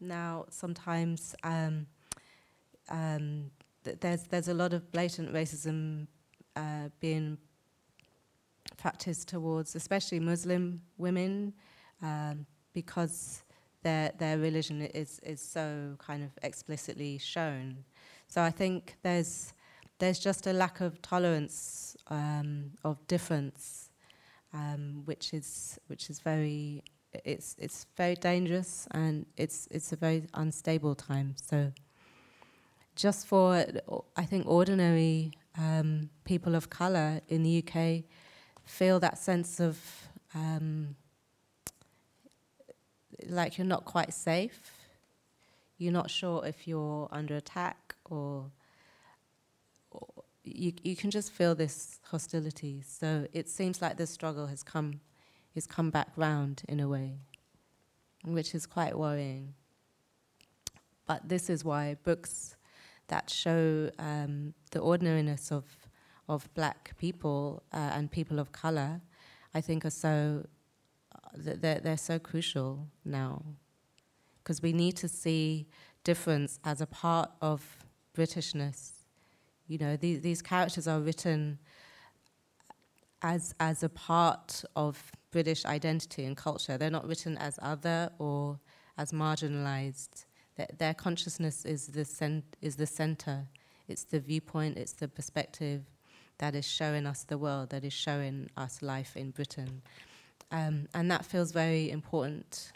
now 0.00 0.46
sometimes. 0.50 1.34
Um, 1.42 1.86
um, 2.88 3.50
th- 3.84 3.98
there's 4.00 4.24
there's 4.24 4.48
a 4.48 4.54
lot 4.54 4.72
of 4.72 4.90
blatant 4.92 5.32
racism 5.32 6.06
uh, 6.56 6.88
being 7.00 7.38
practiced 8.76 9.28
towards, 9.28 9.74
especially 9.74 10.20
Muslim 10.20 10.82
women, 10.98 11.52
um, 12.02 12.46
because 12.72 13.42
their 13.82 14.12
their 14.18 14.38
religion 14.38 14.82
is 14.82 15.20
is 15.22 15.40
so 15.40 15.96
kind 15.98 16.22
of 16.22 16.30
explicitly 16.42 17.18
shown. 17.18 17.84
So 18.28 18.42
I 18.42 18.50
think 18.50 18.96
there's 19.02 19.54
there's 19.98 20.18
just 20.18 20.46
a 20.46 20.52
lack 20.52 20.80
of 20.80 21.00
tolerance 21.02 21.96
um, 22.08 22.72
of 22.84 23.06
difference, 23.06 23.90
um, 24.52 25.02
which 25.04 25.34
is 25.34 25.78
which 25.88 26.10
is 26.10 26.20
very 26.20 26.82
it's 27.12 27.56
it's 27.58 27.86
very 27.96 28.14
dangerous 28.14 28.86
and 28.92 29.26
it's 29.36 29.68
it's 29.70 29.92
a 29.92 29.96
very 29.96 30.26
unstable 30.34 30.94
time. 30.94 31.34
So 31.36 31.72
just 32.96 33.26
for 33.26 33.64
I 34.16 34.24
think 34.24 34.46
ordinary 34.46 35.32
um, 35.58 36.10
people 36.24 36.54
of 36.54 36.70
color 36.70 37.20
in 37.28 37.42
the 37.42 37.64
UK 37.64 38.04
feel 38.64 39.00
that 39.00 39.18
sense 39.18 39.60
of 39.60 39.78
um, 40.34 40.94
like 43.28 43.58
you're 43.58 43.66
not 43.66 43.84
quite 43.84 44.12
safe. 44.14 44.72
You're 45.78 45.92
not 45.92 46.10
sure 46.10 46.44
if 46.44 46.68
you're 46.68 47.08
under 47.10 47.36
attack 47.36 47.94
or, 48.04 48.50
or 49.90 50.06
you, 50.44 50.72
you 50.82 50.94
can 50.94 51.10
just 51.10 51.32
feel 51.32 51.54
this 51.54 52.00
hostility. 52.04 52.82
So 52.86 53.26
it 53.32 53.48
seems 53.48 53.80
like 53.80 53.96
the 53.96 54.06
struggle 54.06 54.46
has 54.46 54.62
come, 54.62 55.00
has 55.54 55.66
come 55.66 55.90
back 55.90 56.08
round 56.16 56.62
in 56.68 56.80
a 56.80 56.88
way, 56.88 57.18
which 58.24 58.54
is 58.54 58.66
quite 58.66 58.98
worrying. 58.98 59.54
But 61.06 61.28
this 61.28 61.50
is 61.50 61.64
why 61.64 61.96
books 62.04 62.56
that 63.08 63.28
show 63.28 63.90
um, 63.98 64.54
the 64.70 64.80
ordinariness 64.80 65.50
of, 65.50 65.64
of 66.28 66.52
black 66.54 66.96
people 66.96 67.62
uh, 67.72 67.90
and 67.94 68.10
people 68.10 68.38
of 68.38 68.52
color, 68.52 69.00
I 69.54 69.60
think 69.60 69.84
are 69.84 69.90
so 69.90 70.46
they're, 71.34 71.80
they're 71.80 71.96
so 71.96 72.18
crucial 72.18 72.88
now 73.04 73.42
because 74.42 74.62
we 74.62 74.72
need 74.72 74.96
to 74.96 75.08
see 75.08 75.66
difference 76.04 76.58
as 76.64 76.80
a 76.80 76.86
part 76.86 77.30
of 77.40 77.84
Britishness. 78.16 78.92
You 79.68 79.78
know, 79.78 79.96
these, 79.96 80.20
these 80.22 80.42
characters 80.42 80.88
are 80.88 81.00
written 81.00 81.58
as 83.22 83.54
as 83.60 83.82
a 83.82 83.88
part 83.88 84.64
of 84.76 85.12
British 85.30 85.64
identity 85.64 86.24
and 86.24 86.36
culture. 86.36 86.76
They're 86.76 86.90
not 86.90 87.06
written 87.06 87.36
as 87.38 87.58
other 87.62 88.10
or 88.18 88.58
as 88.98 89.12
marginalized. 89.12 90.26
Their, 90.56 90.68
their 90.76 90.94
consciousness 90.94 91.64
is 91.64 91.88
the 91.88 92.04
cent- 92.04 92.56
is 92.60 92.76
the 92.76 92.86
center. 92.86 93.46
It's 93.88 94.04
the 94.04 94.20
viewpoint. 94.20 94.78
It's 94.78 94.92
the 94.92 95.08
perspective 95.08 95.82
that 96.38 96.54
is 96.54 96.66
showing 96.66 97.06
us 97.06 97.24
the 97.24 97.38
world. 97.38 97.70
That 97.70 97.84
is 97.84 97.92
showing 97.92 98.50
us 98.56 98.82
life 98.82 99.16
in 99.16 99.30
Britain, 99.30 99.82
um, 100.50 100.88
and 100.94 101.10
that 101.10 101.24
feels 101.24 101.52
very 101.52 101.90
important 101.90 102.72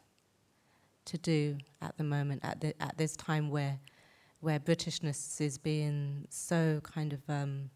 to 1.06 1.18
do 1.18 1.58
at 1.82 1.96
the 1.98 2.04
moment 2.04 2.40
at 2.44 2.60
the, 2.60 2.82
at 2.82 2.96
this 2.96 3.16
time 3.16 3.50
where 3.50 3.78
where 4.40 4.60
Britishness 4.60 5.40
is 5.40 5.56
being 5.56 6.26
so 6.28 6.80
kind 6.82 7.14
of 7.14 7.20
um, 7.28 7.70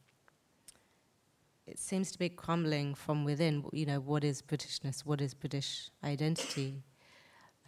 it 1.78 1.84
seems 1.84 2.10
to 2.10 2.18
be 2.18 2.28
crumbling 2.28 2.94
from 2.94 3.24
within. 3.24 3.64
You 3.72 3.86
know, 3.86 4.00
what 4.00 4.24
is 4.24 4.42
Britishness? 4.42 5.06
What 5.06 5.20
is 5.20 5.32
British 5.32 5.90
identity? 6.02 6.82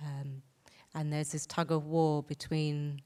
Um, 0.05 0.42
and 0.94 1.12
there's 1.12 1.31
this 1.31 1.46
tug 1.46 1.70
of 1.70 1.87
war 1.87 2.23
between 2.23 3.03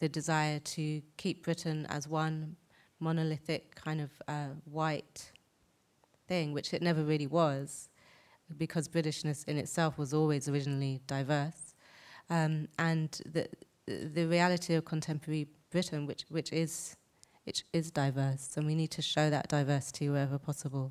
the 0.00 0.08
desire 0.08 0.58
to 0.60 1.02
keep 1.18 1.44
Britain 1.44 1.86
as 1.90 2.08
one 2.08 2.56
monolithic 3.00 3.74
kind 3.74 4.00
of 4.00 4.10
uh, 4.28 4.54
white 4.64 5.30
thing, 6.26 6.52
which 6.52 6.72
it 6.72 6.80
never 6.80 7.04
really 7.04 7.26
was, 7.26 7.90
because 8.56 8.88
Britishness 8.88 9.46
in 9.46 9.58
itself 9.58 9.98
was 9.98 10.14
always 10.14 10.48
originally 10.48 11.02
diverse, 11.06 11.74
um, 12.30 12.68
and 12.78 13.20
the 13.30 13.46
the 13.86 14.24
reality 14.24 14.74
of 14.74 14.84
contemporary 14.84 15.48
Britain, 15.70 16.06
which 16.06 16.24
which 16.30 16.52
is 16.52 16.96
it 17.46 17.64
is 17.72 17.90
diverse, 17.92 18.56
and 18.56 18.66
we 18.66 18.74
need 18.74 18.90
to 18.90 19.02
show 19.02 19.30
that 19.30 19.48
diversity 19.48 20.08
wherever 20.08 20.38
possible. 20.38 20.90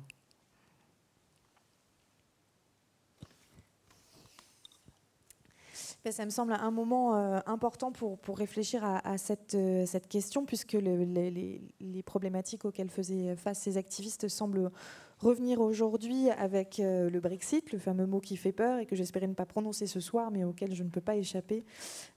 Ça 6.12 6.24
me 6.24 6.30
semble 6.30 6.52
un 6.52 6.70
moment 6.70 7.16
euh, 7.16 7.40
important 7.46 7.90
pour, 7.90 8.16
pour 8.18 8.38
réfléchir 8.38 8.84
à, 8.84 8.98
à 8.98 9.18
cette, 9.18 9.56
euh, 9.56 9.84
cette 9.86 10.06
question, 10.06 10.46
puisque 10.46 10.74
le, 10.74 11.02
les, 11.02 11.60
les, 11.80 12.02
problématiques 12.04 12.64
auxquelles 12.64 12.90
faisaient 12.90 13.34
face 13.34 13.58
ces 13.58 13.76
activistes 13.76 14.28
semblent 14.28 14.70
revenir 15.18 15.60
aujourd'hui 15.60 16.30
avec 16.30 16.78
euh, 16.78 17.08
le 17.08 17.20
Brexit, 17.20 17.72
le 17.72 17.78
fameux 17.78 18.06
mot 18.06 18.20
qui 18.20 18.36
fait 18.36 18.52
peur 18.52 18.78
et 18.78 18.86
que 18.86 18.94
j'espérais 18.94 19.26
ne 19.26 19.34
pas 19.34 19.46
prononcer 19.46 19.86
ce 19.86 20.00
soir, 20.00 20.30
mais 20.30 20.44
auquel 20.44 20.74
je 20.74 20.82
ne 20.82 20.90
peux 20.90 21.00
pas 21.00 21.16
échapper, 21.16 21.64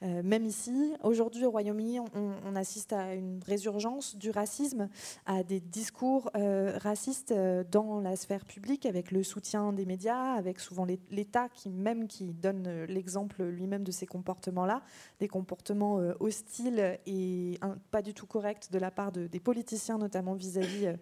euh, 0.04 0.22
même 0.24 0.46
ici. 0.46 0.94
Aujourd'hui, 1.04 1.46
au 1.46 1.52
Royaume-Uni, 1.52 2.00
on, 2.00 2.56
assiste 2.56 2.92
à 2.92 3.14
une 3.14 3.40
résurgence 3.46 4.18
du 4.18 4.32
racisme, 4.32 4.90
à 5.26 5.44
des 5.44 5.62
discours 5.62 6.30
euh, 6.36 6.78
racistes 6.78 7.34
dans 7.72 8.02
la 8.02 8.16
sphère 8.16 8.44
publique, 8.44 8.86
avec 8.86 9.12
le 9.12 9.24
soutien 9.24 9.72
des 9.72 9.86
médias, 9.86 10.34
avec 10.34 10.60
souvent 10.60 10.86
l'État 11.10 11.48
qui 11.48 11.70
même 11.70 12.08
qui 12.08 12.34
donne 12.34 12.84
l'exemple 12.86 13.44
lui-même 13.44 13.84
de 13.84 13.92
ces 13.92 14.08
comportements-là, 14.08 14.82
des 15.20 15.28
comportements 15.28 15.96
hostiles 16.20 17.00
et 17.06 17.60
pas 17.92 18.02
du 18.02 18.14
tout 18.14 18.26
corrects 18.26 18.72
de 18.72 18.80
la 18.80 18.92
part 18.92 19.12
de, 19.12 19.28
des 19.28 19.40
politiciens, 19.40 19.98
notamment 19.98 20.34
vis-à-vis 20.34 20.96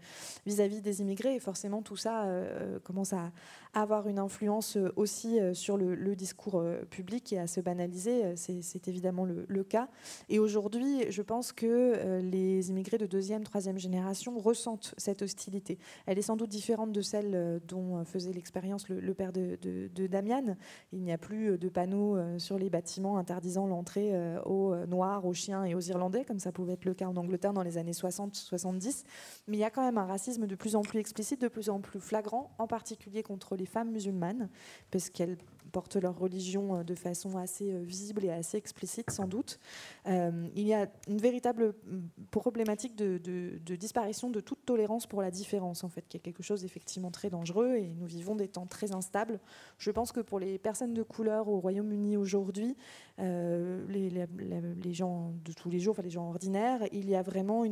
vis-à-vis 0.46 0.82
des 0.82 1.02
immigrés, 1.02 1.36
et 1.36 1.40
forcément 1.40 1.82
tout 1.88 1.96
ça 1.96 2.26
euh, 2.26 2.80
commence 2.84 3.14
à, 3.14 3.32
avoir 3.74 4.08
une 4.08 4.20
influence 4.20 4.76
euh, 4.76 4.92
aussi 4.96 5.40
euh, 5.40 5.54
sur 5.54 5.78
le, 5.78 6.16
discours 6.16 6.64
public 6.90 7.32
et 7.32 7.40
à 7.40 7.48
se 7.48 7.62
banaliser. 7.62 8.36
C'est 8.36 8.88
évidemment 8.88 9.26
le, 9.26 9.64
cas. 9.64 9.88
Et 10.30 10.40
aujourd'hui, 10.40 11.06
je 11.12 11.22
pense 11.22 11.52
que 11.52 12.20
les 12.22 12.70
immigrés 12.70 12.98
de 12.98 13.06
deuxième, 13.06 13.44
troisième 13.44 13.78
génération 13.78 14.40
ressentent 14.40 14.96
cette 14.98 15.22
hostilité. 15.22 15.78
Elle 16.08 16.18
est 16.18 16.24
sans 16.24 16.38
doute 16.38 16.50
différente 16.50 16.92
de 16.92 17.02
celle 17.02 17.62
dont 17.68 18.04
faisait 18.06 18.34
l'expérience 18.34 18.90
le, 18.90 19.14
père 19.14 19.32
de, 19.32 19.58
de, 19.62 19.90
de 19.94 20.08
Damian. 20.08 20.56
Il 20.92 21.02
n'y 21.02 21.12
a 21.12 21.20
plus 21.20 21.58
de 21.58 21.70
panneaux 21.70 22.18
sur 22.40 22.58
les 22.58 22.70
bâtiments 22.70 23.18
interdisant 23.18 23.68
l'entrée 23.68 24.14
aux 24.46 24.76
Noirs, 24.88 25.26
aux 25.26 25.34
chiens 25.34 25.66
et 25.66 25.76
aux 25.76 25.82
Irlandais, 25.82 26.26
comme 26.26 26.40
ça 26.40 26.52
pouvait 26.52 26.74
être 26.74 26.86
le 26.86 26.96
cas 26.96 27.08
en 27.08 27.16
Angleterre 27.16 27.54
dans 27.54 27.64
les 27.64 27.78
années 27.78 27.92
60-70. 27.92 29.04
Mais 29.48 29.58
il 29.58 29.60
y 29.60 29.66
a 29.66 29.70
quand 29.70 29.84
même 29.84 30.00
un 30.00 30.06
racisme 30.06 30.48
de 30.48 30.56
plus 30.56 30.76
en 30.76 30.82
plus 30.82 31.00
explicite, 31.00 31.42
de 31.42 31.48
plus 31.48 31.70
en 31.70 31.77
plus 31.80 32.00
flagrant, 32.00 32.54
en 32.58 32.68
particulier 32.68 33.24
contre 33.24 33.56
les 33.56 33.66
femmes 33.66 33.92
musulmanes, 33.92 34.50
parce 34.92 35.10
qu'elles 35.10 35.38
portent 35.68 35.96
leur 35.96 36.18
religion 36.18 36.76
euh, 36.76 36.84
de 36.84 36.96
façon 36.96 37.38
assez 37.38 37.72
euh, 37.72 37.80
visible 37.80 38.26
et 38.26 38.32
assez 38.32 38.58
explicite 38.58 39.12
sans 39.12 39.28
doute. 39.28 39.60
Euh, 40.08 40.48
il 40.56 40.68
y 40.68 40.74
a 40.74 40.88
une 41.08 41.20
véritable 41.20 41.74
mm, 41.86 42.00
problématique 42.32 42.96
de, 42.96 43.76
disparition 43.76 44.30
de 44.30 44.40
toute 44.40 44.66
tolérance 44.66 45.06
pour 45.06 45.22
la 45.22 45.32
différence, 45.32 45.84
en 45.84 45.90
fait, 45.90 46.08
qui 46.08 46.18
est 46.18 46.20
quelque 46.20 46.44
chose 46.44 46.66
effectivement 46.66 47.12
très 47.12 47.30
dangereux 47.30 47.76
et 47.76 47.94
nous 48.00 48.06
vivons 48.08 48.36
des 48.36 48.48
temps 48.48 48.66
très 48.66 48.94
instables. 48.94 49.40
Je 49.78 49.92
pense 49.92 50.12
que 50.12 50.20
pour 50.20 50.40
les 50.40 50.58
personnes 50.58 50.94
de 50.94 51.04
couleur 51.04 51.48
au 51.48 51.60
Royaume-Uni 51.60 52.18
aujourd'hui, 52.18 52.76
les, 53.20 54.94
gens 54.94 55.34
de 55.46 55.54
tous 55.54 55.70
les 55.70 55.80
jours, 55.80 55.92
enfin 55.92 56.02
les 56.02 56.10
gens 56.10 56.30
ordinaires, 56.30 56.82
il 56.92 57.10
y 57.10 57.16
a 57.16 57.22
vraiment 57.22 57.66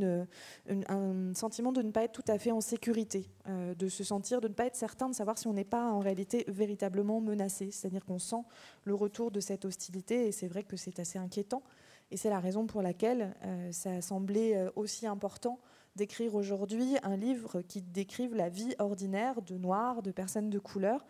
un 0.89 1.33
sentiment 1.33 1.71
de 1.71 1.81
ne 1.81 1.91
pas 1.91 2.03
être 2.03 2.11
tout 2.11 2.31
à 2.31 2.37
fait 2.37 2.51
en 2.51 2.61
sécurité, 2.61 3.29
de 3.47 3.87
se 3.87 4.03
sentir, 4.03 4.41
de 4.41 4.47
ne 4.47 4.53
pas 4.53 4.65
être 4.65 4.75
certain 4.75 5.09
de 5.09 5.15
savoir 5.15 5.37
si 5.37 5.47
on 5.47 5.53
n'est 5.53 5.63
pas 5.63 5.91
en 5.91 5.99
réalité 5.99 6.45
véritablement 6.47 7.21
menacé. 7.21 7.71
C'est-à-dire 7.85 8.05
qu'on 8.05 8.17
sent 8.17 8.41
le 8.83 8.95
retour 8.95 9.29
de 9.29 9.39
cette 9.39 9.63
hostilité 9.63 10.27
et 10.27 10.31
c'est 10.31 10.47
vrai 10.47 10.63
que 10.63 10.75
c'est 10.75 10.97
assez 10.99 11.19
inquiétant. 11.19 11.61
Et 12.09 12.17
c'est 12.17 12.31
la 12.31 12.39
raison 12.39 12.65
pour 12.65 12.81
laquelle 12.81 13.35
euh, 13.43 13.71
ça 13.71 13.91
a 13.91 14.01
semblé 14.01 14.55
euh, 14.55 14.71
aussi 14.75 15.05
important 15.05 15.59
d'écrire 15.95 16.33
aujourd'hui 16.33 16.97
un 17.03 17.15
livre 17.15 17.61
qui 17.61 17.83
décrive 17.83 18.33
la 18.33 18.49
vie 18.49 18.73
ordinaire 18.79 19.43
de 19.43 19.59
noirs, 19.59 20.01
de 20.01 20.09
personnes 20.09 20.49
de 20.49 20.57
couleur, 20.57 21.05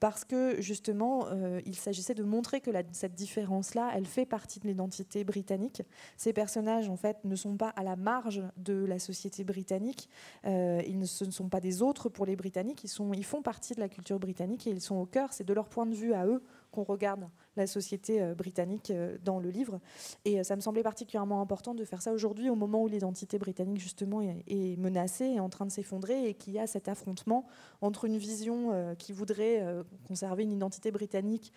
parce 0.00 0.24
que 0.24 0.60
justement, 0.60 1.26
euh, 1.28 1.60
il 1.66 1.74
s'agissait 1.74 2.14
de 2.14 2.22
montrer 2.22 2.60
que 2.60 2.70
cette 2.92 3.14
différence-là, 3.14 3.90
elle 3.94 4.06
fait 4.06 4.26
partie 4.26 4.60
de 4.60 4.68
l'identité 4.68 5.24
britannique. 5.24 5.82
Ces 6.16 6.32
personnages, 6.32 6.88
en 6.88 6.96
fait, 6.96 7.18
ne 7.24 7.34
sont 7.34 7.56
pas 7.56 7.70
à 7.70 7.82
la 7.82 7.96
marge 7.96 8.42
de 8.56 8.84
la 8.84 8.98
société 8.98 9.44
britannique. 9.44 10.08
Euh, 10.46 10.82
ils 10.86 10.98
ne, 10.98 11.04
ce 11.04 11.24
ne 11.24 11.30
sont 11.30 11.48
pas 11.48 11.60
des 11.60 11.82
autres 11.82 12.08
pour 12.08 12.26
les 12.26 12.36
Britanniques. 12.36 12.84
Ils 12.84 13.24
font 13.24 13.42
partie 13.42 13.74
de 13.74 13.80
la 13.80 13.88
culture 13.88 14.18
britannique 14.18 14.66
et 14.66 14.70
ils 14.70 14.80
sont 14.80 14.96
au 14.96 15.06
cœur. 15.06 15.32
C'est 15.32 15.44
de 15.44 15.52
leur 15.52 15.68
point 15.68 15.86
de 15.86 15.94
vue 15.94 16.14
à 16.14 16.26
eux 16.26 16.42
qu'on 16.78 16.92
regarde 16.92 17.28
la 17.56 17.66
société 17.66 18.22
euh, 18.22 18.34
britannique 18.34 18.90
euh, 18.90 19.18
dans 19.24 19.40
le 19.40 19.50
livre. 19.50 19.80
Et 20.24 20.38
euh, 20.38 20.42
ça 20.44 20.54
me 20.54 20.60
semblait 20.60 20.82
particulièrement 20.82 21.40
important 21.40 21.74
de 21.74 21.84
faire 21.84 22.02
ça 22.02 22.12
aujourd'hui, 22.12 22.50
au 22.50 22.54
moment 22.54 22.82
où 22.82 22.88
l'identité 22.88 23.38
britannique, 23.38 23.80
justement, 23.80 24.20
est, 24.22 24.78
menacée, 24.78 25.24
est 25.24 25.40
en 25.40 25.48
train 25.48 25.66
de 25.66 25.72
s'effondrer, 25.72 26.28
et 26.28 26.34
qu'il 26.34 26.52
y 26.52 26.58
a 26.58 26.66
cet 26.66 26.88
affrontement 26.88 27.46
entre 27.80 28.04
une 28.04 28.16
vision 28.16 28.94
qui 28.98 29.12
voudrait 29.12 29.64
conserver 30.06 30.44
une 30.44 30.52
identité 30.52 30.90
britannique 30.90 31.52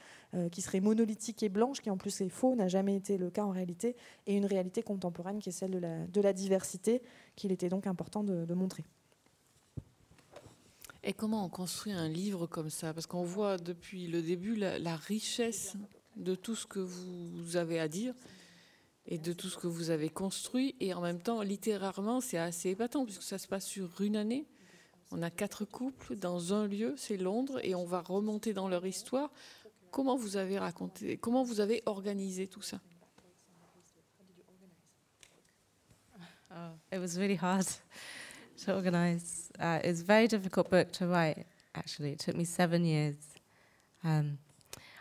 qui 0.51 0.61
serait 0.61 0.79
monolithique 0.79 1.43
et 1.43 1.49
blanche, 1.49 1.81
qui 1.81 1.89
en 1.89 1.97
plus 1.97 2.21
est 2.21 2.29
faux, 2.29 2.55
n'a 2.55 2.67
jamais 2.67 2.95
été 2.95 3.17
le 3.17 3.29
cas 3.29 3.43
en 3.43 3.51
réalité, 3.51 3.95
et 4.27 4.35
une 4.35 4.45
réalité 4.45 4.81
contemporaine 4.81 5.39
qui 5.39 5.49
est 5.49 5.53
celle 5.53 5.71
de 6.11 6.21
la, 6.21 6.33
diversité, 6.33 7.01
qu'il 7.35 7.51
était 7.51 7.69
donc 7.69 7.87
important 7.87 8.23
de 8.23 8.53
montrer. 8.53 8.85
Et 11.03 11.13
comment 11.13 11.43
on 11.45 11.49
construit 11.49 11.93
un 11.93 12.07
livre 12.07 12.45
comme 12.45 12.69
ça? 12.69 12.93
Parce 12.93 13.07
qu'on 13.07 13.23
voit 13.23 13.57
depuis 13.57 14.07
le 14.07 14.21
début 14.21 14.55
la, 14.55 14.95
richesse 14.95 15.75
de 16.15 16.35
tout 16.35 16.55
ce 16.55 16.67
que 16.67 16.79
vous 16.79 17.57
avez 17.57 17.79
à 17.79 17.87
dire 17.87 18.13
et 19.07 19.17
de 19.17 19.33
tout 19.33 19.49
ce 19.49 19.57
que 19.57 19.67
vous 19.67 19.89
avez 19.89 20.09
construit. 20.09 20.75
Et 20.79 20.93
en 20.93 21.01
même 21.01 21.19
temps, 21.19 21.41
littérairement, 21.41 22.21
c'est 22.21 22.37
assez 22.37 22.69
épatant 22.69 23.05
puisque 23.05 23.23
ça 23.23 23.39
se 23.39 23.47
passe 23.47 23.65
sur 23.65 23.99
une 24.01 24.15
année. 24.15 24.45
On 25.11 25.23
a 25.23 25.31
quatre 25.31 25.65
couples 25.65 26.15
dans 26.15 26.53
un 26.53 26.67
lieu, 26.67 26.93
c'est 26.97 27.17
Londres, 27.17 27.59
et 27.63 27.75
on 27.75 27.83
va 27.83 28.01
remonter 28.01 28.53
dans 28.53 28.69
leur 28.69 28.85
histoire. 28.85 29.31
Comment 29.89 30.15
vous 30.15 30.37
avez 30.37 30.57
raconté, 30.57 31.17
comment 31.17 31.43
vous 31.43 31.59
avez 31.59 31.83
organisé 31.85 32.47
tout 32.47 32.61
ça? 32.61 32.79
Oh, 36.53 36.75
It 36.91 36.99
was. 36.99 37.81
To 38.61 38.75
organize. 38.75 39.51
Uh, 39.59 39.79
it's 39.83 40.01
a 40.01 40.05
very 40.05 40.27
difficult 40.27 40.69
book 40.69 40.91
to 40.93 41.07
write, 41.07 41.45
actually. 41.75 42.11
It 42.11 42.19
took 42.19 42.35
me 42.35 42.43
seven 42.43 42.85
years. 42.85 43.15
Um, 44.03 44.37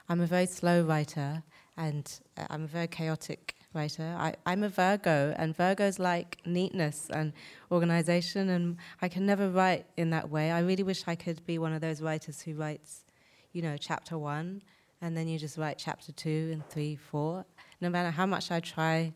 I'm 0.08 0.20
a 0.20 0.26
very 0.26 0.46
slow 0.46 0.82
writer 0.82 1.42
and 1.76 2.10
uh, 2.36 2.46
I'm 2.50 2.64
a 2.64 2.66
very 2.66 2.86
chaotic 2.86 3.54
writer. 3.72 4.14
I, 4.18 4.34
I'm 4.46 4.62
a 4.64 4.68
Virgo, 4.68 5.34
and 5.36 5.56
Virgos 5.56 5.98
like 5.98 6.38
neatness 6.44 7.08
and 7.10 7.32
organization, 7.70 8.48
and 8.48 8.76
I 9.00 9.08
can 9.08 9.24
never 9.24 9.48
write 9.48 9.86
in 9.96 10.10
that 10.10 10.28
way. 10.28 10.50
I 10.50 10.60
really 10.60 10.82
wish 10.82 11.04
I 11.06 11.14
could 11.14 11.44
be 11.46 11.58
one 11.58 11.72
of 11.72 11.80
those 11.80 12.02
writers 12.02 12.40
who 12.40 12.54
writes, 12.54 13.04
you 13.52 13.62
know, 13.62 13.76
chapter 13.76 14.18
one, 14.18 14.62
and 15.00 15.16
then 15.16 15.28
you 15.28 15.38
just 15.38 15.56
write 15.56 15.78
chapter 15.78 16.12
two 16.12 16.50
and 16.52 16.68
three, 16.68 16.96
four. 16.96 17.44
No 17.80 17.88
matter 17.88 18.10
how 18.10 18.26
much 18.26 18.50
I 18.50 18.60
try, 18.60 19.12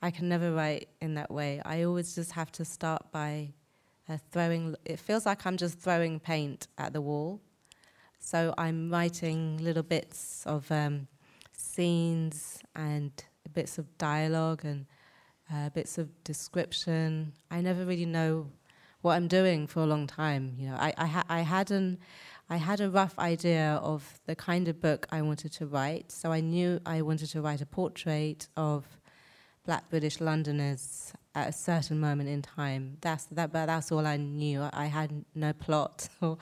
I 0.00 0.10
can 0.10 0.28
never 0.28 0.52
write 0.52 0.88
in 1.02 1.14
that 1.14 1.30
way. 1.30 1.60
I 1.64 1.82
always 1.82 2.14
just 2.14 2.32
have 2.32 2.50
to 2.52 2.64
start 2.64 3.12
by 3.12 3.52
throwing. 4.30 4.76
It 4.84 4.98
feels 4.98 5.26
like 5.26 5.46
I'm 5.46 5.56
just 5.56 5.78
throwing 5.78 6.20
paint 6.20 6.68
at 6.78 6.92
the 6.92 7.00
wall. 7.00 7.40
So 8.18 8.54
I'm 8.58 8.90
writing 8.90 9.58
little 9.58 9.82
bits 9.82 10.44
of 10.46 10.70
um, 10.70 11.08
scenes 11.52 12.62
and 12.76 13.12
bits 13.52 13.78
of 13.78 13.96
dialogue 13.98 14.64
and 14.64 14.86
uh, 15.52 15.70
bits 15.70 15.98
of 15.98 16.22
description. 16.24 17.32
I 17.50 17.60
never 17.60 17.84
really 17.84 18.06
know 18.06 18.48
what 19.00 19.14
I'm 19.14 19.28
doing 19.28 19.66
for 19.66 19.80
a 19.80 19.86
long 19.86 20.06
time. 20.06 20.54
You 20.58 20.68
know, 20.68 20.76
I 20.76 20.92
I, 20.96 21.06
ha- 21.06 21.24
I 21.28 21.40
had 21.40 21.70
an 21.70 21.98
I 22.48 22.56
had 22.56 22.80
a 22.80 22.90
rough 22.90 23.18
idea 23.18 23.80
of 23.82 24.20
the 24.26 24.34
kind 24.34 24.68
of 24.68 24.80
book 24.80 25.06
I 25.10 25.22
wanted 25.22 25.52
to 25.52 25.66
write. 25.66 26.10
So 26.10 26.32
I 26.32 26.40
knew 26.40 26.80
I 26.84 27.02
wanted 27.02 27.30
to 27.30 27.40
write 27.40 27.60
a 27.60 27.66
portrait 27.66 28.48
of 28.56 28.84
Black 29.64 29.88
British 29.88 30.20
Londoners 30.20 31.12
at 31.40 31.48
a 31.48 31.52
certain 31.52 31.98
moment 31.98 32.28
in 32.28 32.42
time. 32.42 32.96
That's 33.00 33.24
that, 33.26 33.52
but 33.52 33.66
that's 33.66 33.90
all 33.92 34.06
I 34.06 34.16
knew. 34.16 34.68
I 34.72 34.86
had 34.86 35.24
no 35.34 35.52
plot 35.52 36.08
or 36.20 36.38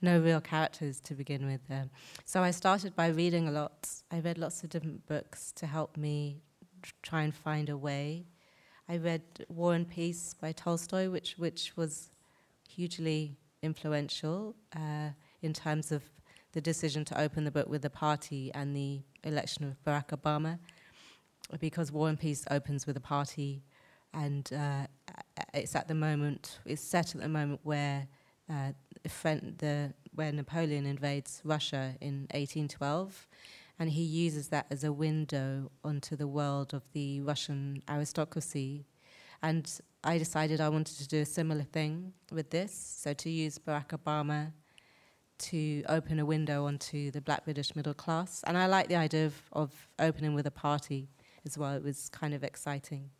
no 0.00 0.20
real 0.20 0.40
characters 0.40 1.00
to 1.00 1.14
begin 1.14 1.46
with. 1.46 1.60
So 2.24 2.42
I 2.42 2.50
started 2.50 2.94
by 2.94 3.08
reading 3.08 3.48
a 3.48 3.50
lot. 3.50 3.88
I 4.10 4.20
read 4.20 4.38
lots 4.38 4.62
of 4.62 4.70
different 4.70 5.06
books 5.06 5.52
to 5.52 5.66
help 5.66 5.96
me 5.96 6.42
try 7.02 7.22
and 7.22 7.34
find 7.34 7.68
a 7.68 7.76
way. 7.76 8.26
I 8.88 8.96
read 8.98 9.22
War 9.48 9.74
and 9.74 9.88
Peace 9.88 10.34
by 10.40 10.52
Tolstoy, 10.52 11.08
which 11.08 11.38
which 11.38 11.76
was 11.76 12.10
hugely 12.68 13.36
influential 13.62 14.54
uh, 14.74 15.10
in 15.40 15.52
terms 15.52 15.92
of 15.92 16.02
the 16.52 16.60
decision 16.60 17.04
to 17.06 17.20
open 17.20 17.44
the 17.44 17.50
book 17.50 17.68
with 17.68 17.82
the 17.82 17.90
party 17.90 18.50
and 18.54 18.76
the 18.76 19.00
election 19.24 19.64
of 19.64 19.82
Barack 19.84 20.08
Obama, 20.08 20.58
because 21.60 21.90
War 21.90 22.08
and 22.08 22.18
Peace 22.18 22.44
opens 22.50 22.86
with 22.86 22.96
a 22.96 23.00
party, 23.00 23.62
and 24.14 24.50
uh, 24.52 24.86
it's 25.54 25.74
at 25.74 25.88
the 25.88 25.94
moment 25.94 26.58
it's 26.66 26.82
set 26.82 27.14
at 27.14 27.20
the 27.20 27.28
moment 27.28 27.60
where 27.62 28.06
uh, 28.50 28.72
the 29.02 29.92
where 30.14 30.32
Napoleon 30.32 30.86
invades 30.86 31.40
Russia 31.44 31.94
in 32.00 32.26
1812 32.32 33.26
and 33.78 33.90
he 33.90 34.02
uses 34.02 34.48
that 34.48 34.66
as 34.70 34.84
a 34.84 34.92
window 34.92 35.70
onto 35.82 36.14
the 36.16 36.28
world 36.28 36.74
of 36.74 36.82
the 36.92 37.20
Russian 37.20 37.82
aristocracy. 37.88 38.84
And 39.42 39.68
I 40.04 40.18
decided 40.18 40.60
I 40.60 40.68
wanted 40.68 40.98
to 40.98 41.08
do 41.08 41.20
a 41.20 41.24
similar 41.24 41.64
thing 41.64 42.12
with 42.30 42.50
this, 42.50 42.72
so 42.72 43.12
to 43.14 43.30
use 43.30 43.58
Barack 43.58 43.88
Obama 43.88 44.52
to 45.38 45.82
open 45.88 46.20
a 46.20 46.24
window 46.24 46.66
onto 46.66 47.10
the 47.10 47.20
black 47.20 47.44
British 47.44 47.74
middle 47.74 47.94
class. 47.94 48.44
And 48.46 48.56
I 48.56 48.66
like 48.66 48.88
the 48.88 48.94
idea 48.94 49.26
of, 49.26 49.42
of 49.52 49.88
opening 49.98 50.34
with 50.34 50.46
a 50.46 50.52
party 50.52 51.08
as 51.44 51.58
well. 51.58 51.74
It 51.74 51.82
was 51.82 52.08
kind 52.10 52.34
of 52.34 52.44
exciting. 52.44 53.10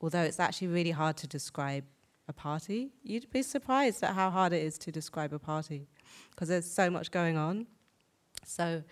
Although 0.00 0.22
it's 0.22 0.40
actually 0.40 0.68
really 0.68 0.90
hard 0.90 1.16
to 1.18 1.26
describe 1.26 1.84
a 2.28 2.32
party. 2.32 2.90
You'd 3.02 3.30
be 3.30 3.42
surprised 3.42 4.02
at 4.02 4.14
how 4.14 4.30
hard 4.30 4.52
it 4.52 4.62
is 4.62 4.78
to 4.78 4.92
describe 4.92 5.32
a 5.32 5.38
party 5.38 5.88
because 6.30 6.48
there's 6.48 6.70
so 6.70 6.90
much 6.90 7.10
going 7.10 7.36
on. 7.36 7.66
So 8.46 8.82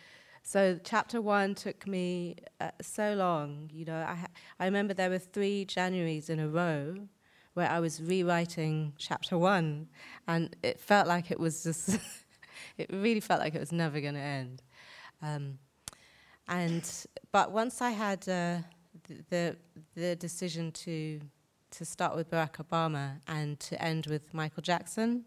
so 0.43 0.79
chapter 0.83 1.21
one 1.23 1.55
took 1.55 1.87
me 1.87 2.37
uh, 2.61 2.71
so 2.81 3.15
long. 3.15 3.71
You 3.73 3.85
know, 3.85 3.97
I, 3.97 4.27
I 4.59 4.65
remember 4.65 4.93
there 4.93 5.11
were 5.11 5.19
three 5.19 5.65
Januaries 5.65 6.29
in 6.29 6.41
a 6.41 6.49
row 6.49 6.97
where 7.55 7.71
I 7.71 7.81
was 7.81 8.03
rewriting 8.03 8.95
chapter 8.99 9.39
one, 9.39 9.89
and 10.27 10.55
it 10.63 10.81
felt 10.81 11.07
like 11.07 11.31
it 11.31 11.39
was 11.39 11.63
just, 11.63 11.99
it 12.79 12.91
really 12.91 13.21
felt 13.21 13.41
like 13.41 13.55
it 13.55 13.61
was 13.61 13.73
never 13.73 14.01
going 14.01 14.15
to 14.15 14.21
end. 14.21 14.63
Um, 15.23 15.59
and 16.49 16.91
but 17.31 17.53
once 17.53 17.81
I 17.81 17.91
had 17.91 18.29
uh, 18.29 18.59
the 19.31 19.57
the 19.95 20.17
decision 20.17 20.73
to 20.73 21.21
to 21.71 21.85
start 21.85 22.15
with 22.15 22.31
Barack 22.31 22.57
Obama 22.65 23.21
and 23.27 23.59
to 23.61 23.83
end 23.83 24.07
with 24.07 24.35
Michael 24.35 24.63
Jackson, 24.63 25.25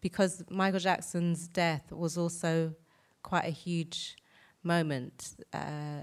because 0.00 0.42
Michael 0.50 0.80
Jackson's 0.80 1.48
death 1.48 1.92
was 1.92 2.18
also 2.18 2.74
quite 3.22 3.44
a 3.44 3.50
huge 3.50 4.16
moment 4.62 5.36
uh, 5.52 6.02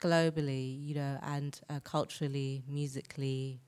globally, 0.00 0.84
you 0.86 0.94
know, 0.94 1.18
and 1.22 1.60
uh, 1.68 1.80
culturally, 1.80 2.62
musically. 2.68 3.60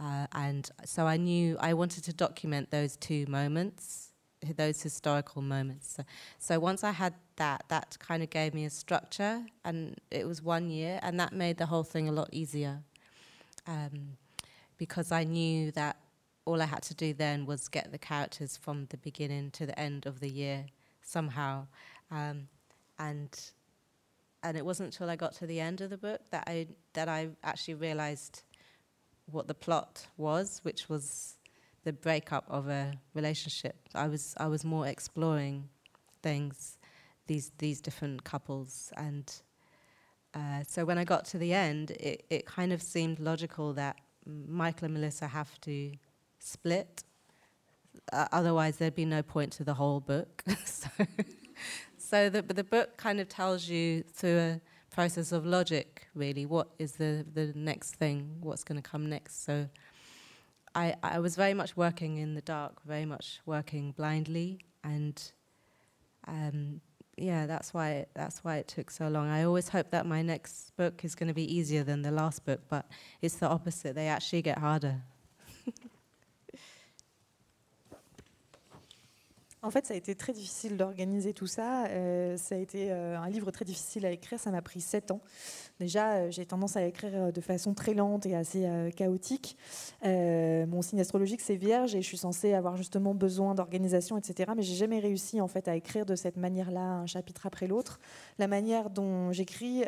Uh, 0.00 0.26
and 0.32 0.70
so 0.84 1.06
I 1.06 1.16
knew 1.16 1.56
I 1.60 1.74
wanted 1.74 2.04
to 2.04 2.12
document 2.12 2.70
those 2.70 2.96
two 2.96 3.26
moments, 3.28 4.07
those 4.56 4.82
historical 4.82 5.42
moments. 5.42 5.94
So, 5.96 6.04
so 6.38 6.60
once 6.60 6.84
I 6.84 6.92
had 6.92 7.14
that, 7.36 7.64
that 7.68 7.96
kind 7.98 8.22
of 8.22 8.30
gave 8.30 8.54
me 8.54 8.64
a 8.64 8.70
structure, 8.70 9.44
and 9.64 9.96
it 10.10 10.26
was 10.26 10.42
one 10.42 10.70
year, 10.70 10.98
and 11.02 11.18
that 11.20 11.32
made 11.32 11.58
the 11.58 11.66
whole 11.66 11.84
thing 11.84 12.08
a 12.08 12.12
lot 12.12 12.28
easier. 12.32 12.82
Um, 13.66 14.16
because 14.78 15.12
I 15.12 15.24
knew 15.24 15.72
that 15.72 15.96
all 16.44 16.62
I 16.62 16.66
had 16.66 16.82
to 16.84 16.94
do 16.94 17.12
then 17.12 17.44
was 17.44 17.68
get 17.68 17.92
the 17.92 17.98
characters 17.98 18.56
from 18.56 18.86
the 18.86 18.96
beginning 18.96 19.50
to 19.52 19.66
the 19.66 19.78
end 19.78 20.06
of 20.06 20.20
the 20.20 20.30
year 20.30 20.66
somehow. 21.02 21.66
Um, 22.10 22.48
and 22.98 23.38
and 24.42 24.56
it 24.56 24.64
wasn't 24.64 24.94
until 24.94 25.10
I 25.10 25.16
got 25.16 25.34
to 25.36 25.46
the 25.46 25.60
end 25.60 25.80
of 25.80 25.90
the 25.90 25.98
book 25.98 26.20
that 26.30 26.44
I 26.46 26.68
that 26.94 27.08
I 27.08 27.30
actually 27.42 27.74
realized 27.74 28.42
what 29.30 29.46
the 29.46 29.54
plot 29.54 30.06
was, 30.16 30.60
which 30.62 30.88
was 30.88 31.37
the 31.88 31.92
breakup 31.94 32.44
of 32.48 32.68
a 32.68 32.92
relationship. 33.14 33.76
I 33.94 34.08
was 34.08 34.34
I 34.36 34.46
was 34.54 34.62
more 34.74 34.86
exploring 34.86 35.70
things, 36.22 36.76
these 37.26 37.50
these 37.56 37.80
different 37.80 38.24
couples, 38.24 38.92
and 39.06 39.26
uh, 40.34 40.60
so 40.68 40.84
when 40.84 40.98
I 40.98 41.04
got 41.04 41.24
to 41.32 41.38
the 41.38 41.54
end, 41.54 41.92
it, 41.92 42.26
it 42.28 42.42
kind 42.44 42.72
of 42.74 42.82
seemed 42.82 43.18
logical 43.18 43.72
that 43.72 43.96
Michael 44.26 44.84
and 44.84 44.94
Melissa 44.94 45.28
have 45.28 45.58
to 45.62 45.92
split. 46.38 47.04
Uh, 48.12 48.26
otherwise, 48.32 48.76
there'd 48.76 48.94
be 48.94 49.06
no 49.18 49.22
point 49.22 49.50
to 49.54 49.64
the 49.64 49.74
whole 49.74 50.00
book. 50.00 50.44
so 50.64 50.90
so 52.10 52.28
the, 52.28 52.42
the 52.42 52.64
book 52.64 52.98
kind 52.98 53.18
of 53.18 53.26
tells 53.30 53.66
you 53.66 54.04
through 54.18 54.38
a 54.38 54.60
process 54.90 55.32
of 55.32 55.46
logic, 55.46 56.06
really, 56.14 56.44
what 56.44 56.68
is 56.78 56.92
the, 56.92 57.24
the 57.32 57.46
next 57.54 57.94
thing, 57.94 58.36
what's 58.40 58.64
going 58.64 58.80
to 58.82 58.90
come 58.90 59.08
next. 59.08 59.44
So 59.46 59.68
I, 60.78 60.94
I 61.02 61.18
was 61.18 61.34
very 61.34 61.54
much 61.54 61.76
working 61.76 62.18
in 62.18 62.34
the 62.34 62.40
dark, 62.40 62.84
very 62.84 63.04
much 63.04 63.40
working 63.44 63.90
blindly, 63.90 64.60
and 64.84 65.20
um, 66.28 66.80
yeah, 67.16 67.46
that's 67.46 67.74
why 67.74 67.90
it, 67.90 68.10
that's 68.14 68.44
why 68.44 68.58
it 68.58 68.68
took 68.68 68.88
so 68.92 69.08
long. 69.08 69.28
I 69.28 69.42
always 69.42 69.68
hope 69.68 69.90
that 69.90 70.06
my 70.06 70.22
next 70.22 70.76
book 70.76 71.04
is 71.04 71.16
going 71.16 71.26
to 71.26 71.34
be 71.34 71.52
easier 71.52 71.82
than 71.82 72.02
the 72.02 72.12
last 72.12 72.44
book, 72.44 72.60
but 72.68 72.86
it's 73.20 73.34
the 73.36 73.48
opposite. 73.48 73.96
They 73.96 74.06
actually 74.06 74.42
get 74.42 74.58
harder. 74.58 75.02
En 79.62 79.72
fait, 79.72 79.86
ça 79.86 79.94
a 79.94 79.96
été 79.96 80.14
très 80.14 80.32
difficile 80.32 80.76
d'organiser 80.76 81.32
tout 81.34 81.48
ça. 81.48 81.86
Euh, 81.86 82.36
ça 82.36 82.54
a 82.54 82.58
été 82.58 82.92
euh, 82.92 83.18
un 83.18 83.28
livre 83.28 83.50
très 83.50 83.64
difficile 83.64 84.06
à 84.06 84.10
écrire. 84.12 84.38
Ça 84.38 84.52
m'a 84.52 84.62
pris 84.62 84.80
sept 84.80 85.10
ans. 85.10 85.20
Déjà, 85.80 86.12
euh, 86.12 86.30
j'ai 86.30 86.46
tendance 86.46 86.76
à 86.76 86.84
écrire 86.84 87.32
de 87.32 87.40
façon 87.40 87.74
très 87.74 87.92
lente 87.92 88.24
et 88.26 88.36
assez 88.36 88.68
chaotique. 88.94 89.56
mon 90.04 90.82
signe 90.82 91.00
astrologique, 91.00 91.40
c'est 91.40 91.56
Vierge 91.56 91.96
et 91.96 92.02
je 92.02 92.06
suis 92.06 92.16
censée 92.16 92.54
avoir 92.54 92.76
justement 92.76 93.14
besoin 93.14 93.54
d'organisation, 93.56 94.16
etc. 94.16 94.52
Mais 94.56 94.62
j'ai 94.62 94.76
jamais 94.76 95.00
réussi 95.00 95.40
en 95.40 95.48
fait 95.48 95.66
à 95.66 95.74
écrire 95.74 96.06
de 96.06 96.14
cette 96.14 96.36
manière-là, 96.36 96.80
un 96.80 97.06
chapitre 97.06 97.46
après 97.46 97.66
l'autre. 97.66 97.98
La 98.38 98.46
manière 98.46 98.90
dont 98.90 99.32
j'écris 99.32 99.82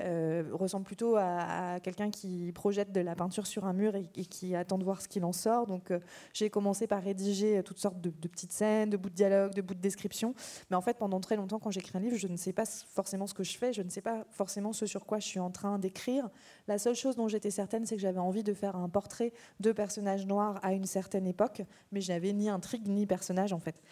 ressemble 0.52 0.84
plutôt 0.84 1.16
à, 1.16 1.78
quelqu'un 1.82 2.10
qui 2.10 2.50
projette 2.52 2.92
de 2.92 3.00
la 3.00 3.14
peinture 3.14 3.46
sur 3.46 3.66
un 3.66 3.72
mur 3.72 3.94
et, 3.94 4.04
qui 4.24 4.56
attend 4.56 4.78
de 4.78 4.84
voir 4.84 5.00
ce 5.00 5.08
qu'il 5.08 5.24
en 5.24 5.32
sort. 5.32 5.66
Donc, 5.66 5.92
j'ai 6.32 6.50
commencé 6.50 6.86
par 6.86 7.02
rédiger 7.02 7.62
toutes 7.62 7.78
sortes 7.78 8.00
de, 8.00 8.10
de, 8.10 8.28
petites 8.28 8.52
scènes, 8.52 8.90
de 8.90 8.96
bouts 8.96 9.10
de 9.10 9.14
dialogue, 9.14 9.54
de 9.54 9.59
bouts 9.62 9.74
de 9.74 9.80
description. 9.80 10.34
Mais 10.70 10.76
en 10.76 10.80
fait, 10.80 10.98
pendant 10.98 11.20
très 11.20 11.36
longtemps, 11.36 11.58
quand 11.58 11.70
j'écris 11.70 11.96
un 11.96 12.00
livre, 12.00 12.16
je 12.16 12.28
ne 12.28 12.36
sais 12.36 12.52
pas 12.52 12.64
forcément 12.66 13.26
ce 13.26 13.34
que 13.34 13.44
je 13.44 13.56
fais, 13.56 13.72
je 13.72 13.82
ne 13.82 13.90
sais 13.90 14.00
pas 14.00 14.24
forcément 14.30 14.72
ce 14.72 14.86
sur 14.86 15.06
quoi 15.06 15.18
je 15.18 15.26
suis 15.26 15.40
en 15.40 15.50
train 15.50 15.78
d'écrire. 15.78 16.28
La 16.68 16.78
seule 16.78 16.94
chose 16.94 17.16
dont 17.16 17.28
j'étais 17.28 17.50
certaine, 17.50 17.86
c'est 17.86 17.96
que 17.96 18.02
j'avais 18.02 18.20
envie 18.20 18.42
de 18.42 18.54
faire 18.54 18.76
un 18.76 18.88
portrait 18.88 19.32
de 19.60 19.72
personnage 19.72 20.26
noir 20.26 20.58
à 20.62 20.72
une 20.72 20.86
certaine 20.86 21.26
époque, 21.26 21.62
mais 21.92 22.00
je 22.00 22.12
n'avais 22.12 22.32
ni 22.32 22.48
intrigue 22.48 22.86
ni 22.88 23.06
personnage 23.06 23.52
en 23.52 23.58
fait. 23.58 23.82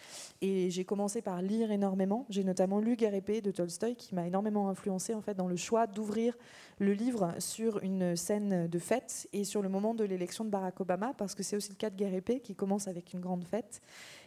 Et 0.41 0.69
j'ai 0.69 0.85
commencé 0.85 1.21
par 1.21 1.41
lire 1.41 1.71
énormément. 1.71 2.25
J'ai 2.29 2.43
notamment 2.43 2.79
lu 2.79 2.95
Guerre 2.95 3.13
épée 3.13 3.41
de 3.41 3.51
Tolstoï, 3.51 3.95
qui 3.95 4.15
m'a 4.15 4.27
énormément 4.27 4.69
influencé 4.69 5.13
en 5.13 5.21
fait 5.21 5.35
dans 5.35 5.47
le 5.47 5.55
choix 5.55 5.87
d'ouvrir 5.87 6.37
le 6.79 6.93
livre 6.93 7.33
sur 7.39 7.83
une 7.83 8.15
scène 8.15 8.67
de 8.67 8.79
fête 8.79 9.27
et 9.33 9.43
sur 9.43 9.61
le 9.61 9.69
moment 9.69 9.93
de 9.93 10.03
l'élection 10.03 10.45
de 10.45 10.49
Barack 10.49 10.79
Obama, 10.79 11.13
parce 11.17 11.35
que 11.35 11.43
c'est 11.43 11.55
aussi 11.55 11.69
le 11.69 11.75
cas 11.75 11.89
de 11.89 11.95
Guerre 11.95 12.13
épée 12.13 12.39
qui 12.39 12.55
commence 12.55 12.87
avec 12.87 13.13
une 13.13 13.19
grande 13.19 13.43
fête 13.43 13.81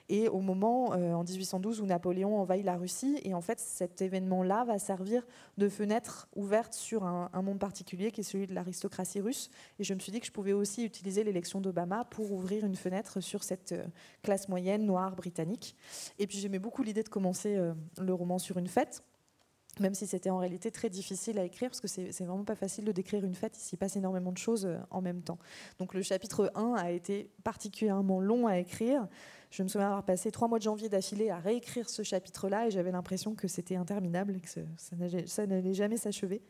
et 0.08 0.28
au 0.28 0.40
moment, 0.40 0.92
euh, 0.92 1.14
en 1.14 1.24
1812, 1.24 1.80
où 1.80 1.86
Napoléon 1.86 2.38
envahit 2.38 2.64
la 2.64 2.76
Russie. 2.76 3.18
Et 3.22 3.34
en 3.34 3.40
fait, 3.40 3.58
cet 3.60 4.02
événement-là 4.02 4.64
va 4.64 4.78
servir 4.78 5.26
de 5.58 5.68
fenêtre 5.68 6.28
ouverte 6.34 6.74
sur 6.74 7.04
un, 7.04 7.30
monde 7.42 7.58
particulier 7.58 8.12
qui 8.12 8.20
est 8.20 8.24
celui 8.24 8.46
de 8.46 8.54
l'aristocratie 8.54 9.20
russe. 9.20 9.50
Et 9.78 9.84
je 9.84 9.94
me 9.94 9.98
suis 9.98 10.12
dit 10.12 10.20
que 10.20 10.26
je 10.26 10.32
pouvais 10.32 10.52
aussi 10.52 10.84
utiliser 10.84 11.24
l'élection 11.24 11.60
d'Obama 11.60 12.04
pour 12.04 12.32
ouvrir 12.32 12.64
une 12.64 12.76
fenêtre 12.76 13.20
sur 13.20 13.42
cette 13.42 13.72
euh, 13.72 13.84
classe 14.22 14.48
moyenne 14.48 14.86
noire 14.86 15.16
britannique. 15.16 15.76
Et 16.18 16.26
puis 16.26 16.38
j'aimais 16.38 16.58
beaucoup 16.58 16.82
l'idée 16.82 17.02
de 17.02 17.08
commencer 17.08 17.56
euh, 17.56 17.72
le 18.00 18.14
roman 18.14 18.38
sur 18.38 18.58
une 18.58 18.68
fête. 18.68 19.02
même 19.80 19.94
si 19.94 20.06
c'était 20.06 20.30
en 20.30 20.38
réalité 20.38 20.70
très 20.70 20.90
difficile 20.90 21.38
à 21.38 21.44
écrire, 21.44 21.70
parce 21.70 21.80
que 21.80 21.88
c'est 21.88 22.24
vraiment 22.24 22.44
pas 22.44 22.54
facile 22.54 22.84
de 22.84 22.92
décrire 22.92 23.24
une 23.24 23.34
fête, 23.34 23.56
il 23.56 23.62
s'y 23.62 23.76
passe 23.76 23.96
énormément 23.96 24.30
de 24.32 24.38
choses 24.38 24.68
en 24.90 25.00
même 25.00 25.22
temps. 25.22 25.38
Donc 25.78 25.94
le 25.94 26.02
chapitre 26.02 26.52
1 26.54 26.74
a 26.74 26.90
été 26.90 27.30
particulièrement 27.42 28.20
long 28.20 28.46
à 28.46 28.58
écrire. 28.58 29.08
Je 29.52 29.62
me 29.62 29.68
souviens 29.68 29.88
avoir 29.88 30.02
passé 30.02 30.30
trois 30.30 30.48
mois 30.48 30.58
de 30.58 30.62
janvier 30.62 30.88
d'affilée 30.88 31.28
à 31.28 31.36
réécrire 31.36 31.90
ce 31.90 32.02
chapitre-là 32.02 32.68
et 32.68 32.70
j'avais 32.70 32.90
l'impression 32.90 33.34
que 33.34 33.48
c'était 33.48 33.76
interminable 33.76 34.36
et 34.36 34.40
que 34.40 34.48
ça 35.26 35.46
n'allait 35.46 35.74
jamais 35.74 35.98
s'achever. 35.98 36.40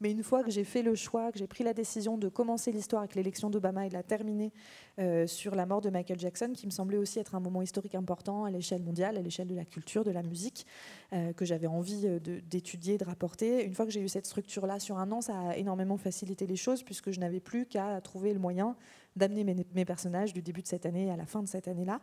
Mais 0.00 0.10
une 0.10 0.22
fois 0.22 0.42
que 0.42 0.50
j'ai 0.50 0.64
fait 0.64 0.80
le 0.80 0.94
choix, 0.94 1.30
que 1.32 1.38
j'ai 1.38 1.46
pris 1.46 1.64
la 1.64 1.74
décision 1.74 2.16
de 2.16 2.30
commencer 2.30 2.72
l'histoire 2.72 3.02
avec 3.02 3.14
l'élection 3.14 3.50
d'Obama 3.50 3.84
et 3.84 3.90
de 3.90 3.94
la 3.94 4.02
terminer 4.02 4.54
euh, 4.98 5.26
sur 5.26 5.54
la 5.54 5.66
mort 5.66 5.82
de 5.82 5.90
Michael 5.90 6.18
Jackson, 6.18 6.52
qui 6.54 6.64
me 6.64 6.70
semblait 6.70 6.96
aussi 6.96 7.18
être 7.18 7.34
un 7.34 7.40
moment 7.40 7.60
historique 7.60 7.94
important 7.94 8.44
à 8.44 8.50
l'échelle 8.50 8.82
mondiale, 8.82 9.18
à 9.18 9.20
l'échelle 9.20 9.48
de 9.48 9.54
la 9.54 9.66
culture, 9.66 10.02
de 10.02 10.10
la 10.10 10.22
musique, 10.22 10.66
euh, 11.12 11.34
que 11.34 11.44
j'avais 11.44 11.66
envie 11.66 12.06
euh, 12.06 12.18
d'étudier, 12.48 12.96
de, 12.96 13.04
de 13.04 13.08
rapporter. 13.10 13.66
Une 13.66 13.74
fois 13.74 13.84
que 13.84 13.92
j'ai 13.92 14.00
eu 14.00 14.08
cette 14.08 14.24
structure-là 14.24 14.80
sur 14.80 14.96
un 14.96 15.12
an, 15.12 15.20
ça 15.20 15.38
a 15.50 15.56
énormément 15.56 15.98
facilité 15.98 16.46
les 16.46 16.56
choses 16.56 16.82
puisque 16.82 17.10
je 17.10 17.20
n'avais 17.20 17.40
plus 17.40 17.66
qu'à 17.66 18.00
trouver 18.00 18.32
le 18.32 18.38
moyen 18.38 18.76
d'amener 19.16 19.44
mes, 19.44 19.84
personnages 19.84 20.32
du 20.32 20.42
début 20.42 20.62
de 20.62 20.66
cette 20.66 20.86
année 20.86 21.10
à 21.10 21.16
la 21.16 21.26
fin 21.26 21.42
de 21.42 21.48
cette 21.48 21.68
année-là. 21.68 22.00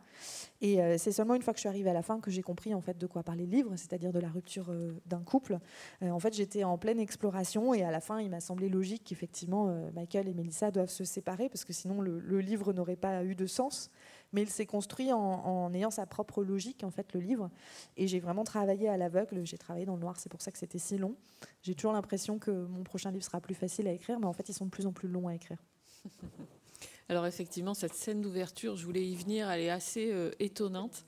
Et 0.61 0.81
euh, 0.81 0.97
c'est 0.97 1.11
seulement 1.11 1.35
une 1.35 1.41
fois 1.41 1.53
que 1.53 1.57
je 1.57 1.61
suis 1.61 1.69
arrivée 1.69 1.91
à 1.91 1.93
la 1.93 2.01
fin 2.01 2.19
que 2.19 2.31
j'ai 2.31 2.41
compris 2.41 2.73
en 2.73 2.81
fait 2.81 2.97
de 2.97 3.07
quoi 3.07 3.23
parlait 3.23 3.45
le 3.45 3.51
livre, 3.51 3.75
c'est-à-dire 3.75 4.11
de 4.11 4.19
la 4.19 4.29
rupture 4.29 4.67
euh, 4.69 4.93
d'un 5.05 5.21
couple. 5.21 5.59
Euh, 6.01 6.09
en 6.09 6.19
fait, 6.19 6.33
j'étais 6.33 6.63
en 6.63 6.77
pleine 6.77 6.99
exploration 6.99 7.73
et 7.73 7.83
à 7.83 7.91
la 7.91 8.01
fin, 8.01 8.19
il 8.19 8.29
m'a 8.29 8.39
semblé 8.39 8.67
logique 8.67 9.03
qu'effectivement 9.05 9.73
Michael 9.93 10.27
et 10.27 10.33
Melissa 10.33 10.71
doivent 10.71 10.89
se 10.89 11.03
séparer 11.03 11.49
parce 11.49 11.63
que 11.63 11.73
sinon 11.73 12.01
le, 12.01 12.39
livre 12.39 12.73
n'aurait 12.73 12.95
pas 12.95 13.23
eu 13.23 13.35
de 13.35 13.45
sens. 13.45 13.89
Mais 14.33 14.41
il 14.41 14.49
s'est 14.49 14.65
construit 14.65 15.13
en, 15.13 15.71
ayant 15.73 15.91
sa 15.91 16.07
propre 16.07 16.43
logique, 16.43 16.83
en 16.83 16.89
fait, 16.89 17.13
le 17.13 17.19
livre. 17.19 17.51
Et 17.97 18.07
j'ai 18.07 18.19
vraiment 18.19 18.43
travaillé 18.43 18.89
à 18.89 18.97
l'aveugle. 18.97 19.45
J'ai 19.45 19.59
travaillé 19.59 19.85
dans 19.85 19.93
le 19.93 20.01
noir, 20.01 20.17
c'est 20.17 20.29
pour 20.29 20.41
ça 20.41 20.51
que 20.51 20.57
c'était 20.57 20.79
si 20.79 20.97
long. 20.97 21.15
J'ai 21.61 21.75
toujours 21.75 21.93
l'impression 21.93 22.39
que 22.39 22.49
mon 22.49 22.83
prochain 22.83 23.11
livre 23.11 23.23
sera 23.23 23.39
plus 23.39 23.53
facile 23.53 23.87
à 23.87 23.91
écrire, 23.91 24.19
mais 24.19 24.25
en 24.25 24.33
fait, 24.33 24.49
ils 24.49 24.53
sont 24.53 24.65
de 24.65 24.71
plus 24.71 24.87
en 24.87 24.91
plus 24.91 25.07
longs 25.07 25.27
à 25.27 25.35
écrire. 25.35 25.59
Alors 27.09 27.25
effectivement, 27.25 27.73
cette 27.73 27.93
scène 27.93 28.21
d'ouverture, 28.21 28.75
je 28.75 28.85
voulais 28.85 29.05
y 29.05 29.15
venir, 29.15 29.49
elle 29.49 29.61
est 29.61 29.69
assez 29.69 30.09
euh, 30.11 30.31
étonnante 30.39 31.05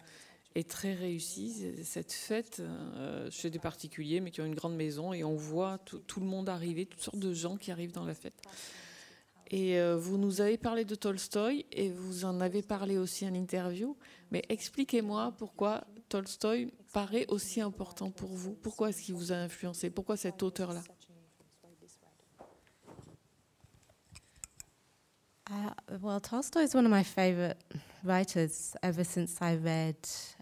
et 0.53 0.63
très 0.63 0.93
réussie. 0.93 1.71
Cette 1.83 2.11
fête 2.11 2.61
euh, 2.61 3.29
chez 3.31 3.49
des 3.49 3.59
particuliers, 3.59 4.19
mais 4.19 4.31
qui 4.31 4.41
ont 4.41 4.45
une 4.45 4.55
grande 4.55 4.75
maison, 4.75 5.13
et 5.13 5.23
on 5.23 5.35
voit 5.35 5.79
tout 6.07 6.19
le 6.19 6.25
monde 6.25 6.49
arriver, 6.49 6.85
toutes 6.85 7.01
sortes 7.01 7.19
de 7.19 7.33
gens 7.33 7.57
qui 7.57 7.71
arrivent 7.71 7.93
dans 7.93 8.05
la 8.05 8.13
fête. 8.13 8.41
Et 9.51 9.79
euh, 9.79 9.95
vous 9.95 10.17
nous 10.17 10.41
avez 10.41 10.57
parlé 10.57 10.85
de 10.85 10.95
Tolstoï, 10.95 11.65
et 11.71 11.89
vous 11.89 12.25
en 12.25 12.41
avez 12.41 12.61
parlé 12.61 12.97
aussi 12.97 13.25
en 13.27 13.33
interview, 13.33 13.95
mais 14.31 14.43
expliquez-moi 14.49 15.33
pourquoi 15.37 15.85
Tolstoï 16.09 16.71
paraît 16.93 17.25
aussi 17.27 17.61
important 17.61 18.11
pour 18.11 18.29
vous. 18.29 18.53
Pourquoi 18.53 18.89
est-ce 18.89 19.01
qu'il 19.01 19.15
vous 19.15 19.31
a 19.31 19.35
influencé? 19.35 19.89
Pourquoi 19.89 20.17
cet 20.17 20.41
auteur-là? 20.41 20.83
Uh, 25.51 25.69
well, 26.01 26.19
Tolstoy 26.19 26.61
is 26.61 26.73
one 26.73 26.85
of 26.85 26.91
my 26.91 27.03
favorite 27.03 27.61
writers 28.03 28.75
ever 28.81 29.03
since 29.03 29.39
I 29.41 29.55
read 29.55 29.95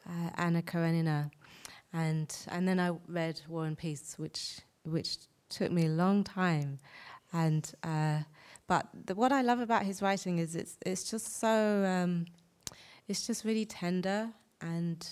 uh, 0.08 0.30
Anna 0.36 0.62
Karenina, 0.62 1.30
and 1.92 2.34
and 2.48 2.66
then 2.66 2.80
I 2.80 2.92
read 3.10 3.42
War 3.50 3.66
and 3.66 3.78
Peace, 3.78 4.16
which 4.18 4.62
which 4.86 5.18
took 5.50 5.74
me 5.74 5.88
a 5.88 5.90
long 5.90 6.24
time, 6.24 6.80
and 7.34 7.70
uh, 7.84 8.20
but 8.66 8.88
the, 9.06 9.14
what 9.14 9.34
I 9.34 9.42
love 9.42 9.60
about 9.60 9.84
his 9.84 10.02
writing 10.02 10.40
is 10.40 10.56
it's 10.56 10.78
it's 10.86 11.10
just 11.10 11.38
so 11.38 11.84
um, 11.84 12.26
it's 13.10 13.28
just 13.28 13.44
really 13.44 13.66
tender 13.66 14.30
and 14.62 15.06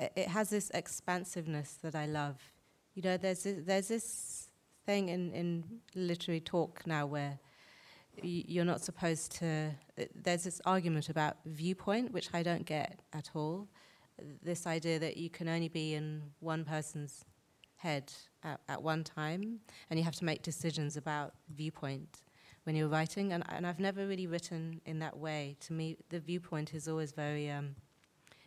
it, 0.00 0.26
has 0.26 0.50
this 0.50 0.68
expansiveness 0.74 1.78
that 1.82 1.94
I 1.94 2.06
love. 2.06 2.40
You 2.94 3.02
know, 3.02 3.16
there's 3.16 3.44
this, 3.44 3.64
there's 3.64 3.86
this 3.86 4.48
thing 4.84 5.10
in 5.10 5.30
in 5.30 5.64
literary 5.94 6.40
talk 6.40 6.84
now 6.88 7.06
where 7.06 7.38
you're 8.22 8.64
not 8.64 8.80
supposed 8.80 9.32
to. 9.38 9.70
There's 10.14 10.44
this 10.44 10.60
argument 10.64 11.08
about 11.08 11.36
viewpoint, 11.44 12.12
which 12.12 12.28
I 12.32 12.42
don't 12.42 12.64
get 12.64 13.00
at 13.12 13.30
all. 13.34 13.68
This 14.42 14.66
idea 14.66 14.98
that 14.98 15.16
you 15.16 15.30
can 15.30 15.48
only 15.48 15.68
be 15.68 15.94
in 15.94 16.22
one 16.40 16.64
person's 16.64 17.24
head 17.76 18.12
at, 18.42 18.60
at 18.68 18.82
one 18.82 19.04
time, 19.04 19.60
and 19.88 19.98
you 19.98 20.04
have 20.04 20.16
to 20.16 20.24
make 20.24 20.42
decisions 20.42 20.96
about 20.96 21.34
viewpoint 21.54 22.22
when 22.64 22.74
you're 22.74 22.88
writing. 22.88 23.32
And, 23.32 23.44
and 23.48 23.66
I've 23.66 23.78
never 23.78 24.06
really 24.06 24.26
written 24.26 24.80
in 24.84 24.98
that 24.98 25.16
way. 25.16 25.56
To 25.60 25.72
me, 25.72 25.96
the 26.08 26.20
viewpoint 26.20 26.74
is 26.74 26.88
always 26.88 27.12
very. 27.12 27.50
Um, 27.50 27.76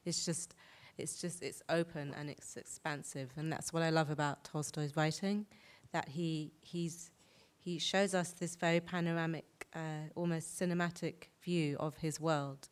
it's 0.03 0.25
just, 0.25 0.55
it's 0.97 1.21
just, 1.21 1.43
it's 1.43 1.61
open 1.69 2.13
and 2.17 2.29
it's 2.29 2.57
expansive, 2.57 3.29
and 3.37 3.51
that's 3.51 3.71
what 3.71 3.83
I 3.83 3.91
love 3.91 4.09
about 4.09 4.43
Tolstoy's 4.43 4.97
writing. 4.97 5.45
That 5.93 6.09
he 6.09 6.51
he's 6.61 7.11
he 7.57 7.77
shows 7.77 8.13
us 8.13 8.31
this 8.31 8.55
very 8.55 8.79
panoramic 8.79 9.45
uh, 9.75 10.09
almost 10.15 10.59
cinematic 10.59 11.29
view 11.43 11.77
of 11.79 11.97
his 11.97 12.19
world 12.19 12.69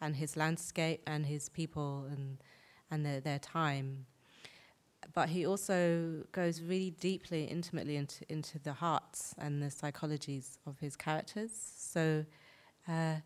and 0.00 0.16
his 0.16 0.36
landscape 0.36 1.02
and 1.06 1.26
his 1.26 1.48
people 1.48 2.06
and, 2.10 2.38
and 2.90 3.04
their, 3.04 3.20
their 3.20 3.38
time. 3.38 4.06
But 5.14 5.30
he 5.30 5.46
also 5.46 6.24
goes 6.32 6.62
really 6.62 6.90
deeply, 6.90 7.44
intimately 7.44 7.96
into, 7.96 8.24
into 8.28 8.58
the 8.58 8.72
hearts 8.72 9.34
and 9.38 9.62
the 9.62 9.66
psychologies 9.66 10.58
of 10.66 10.78
his 10.78 10.96
characters. 10.96 11.50
So, 11.76 12.24
uh, 12.86 13.16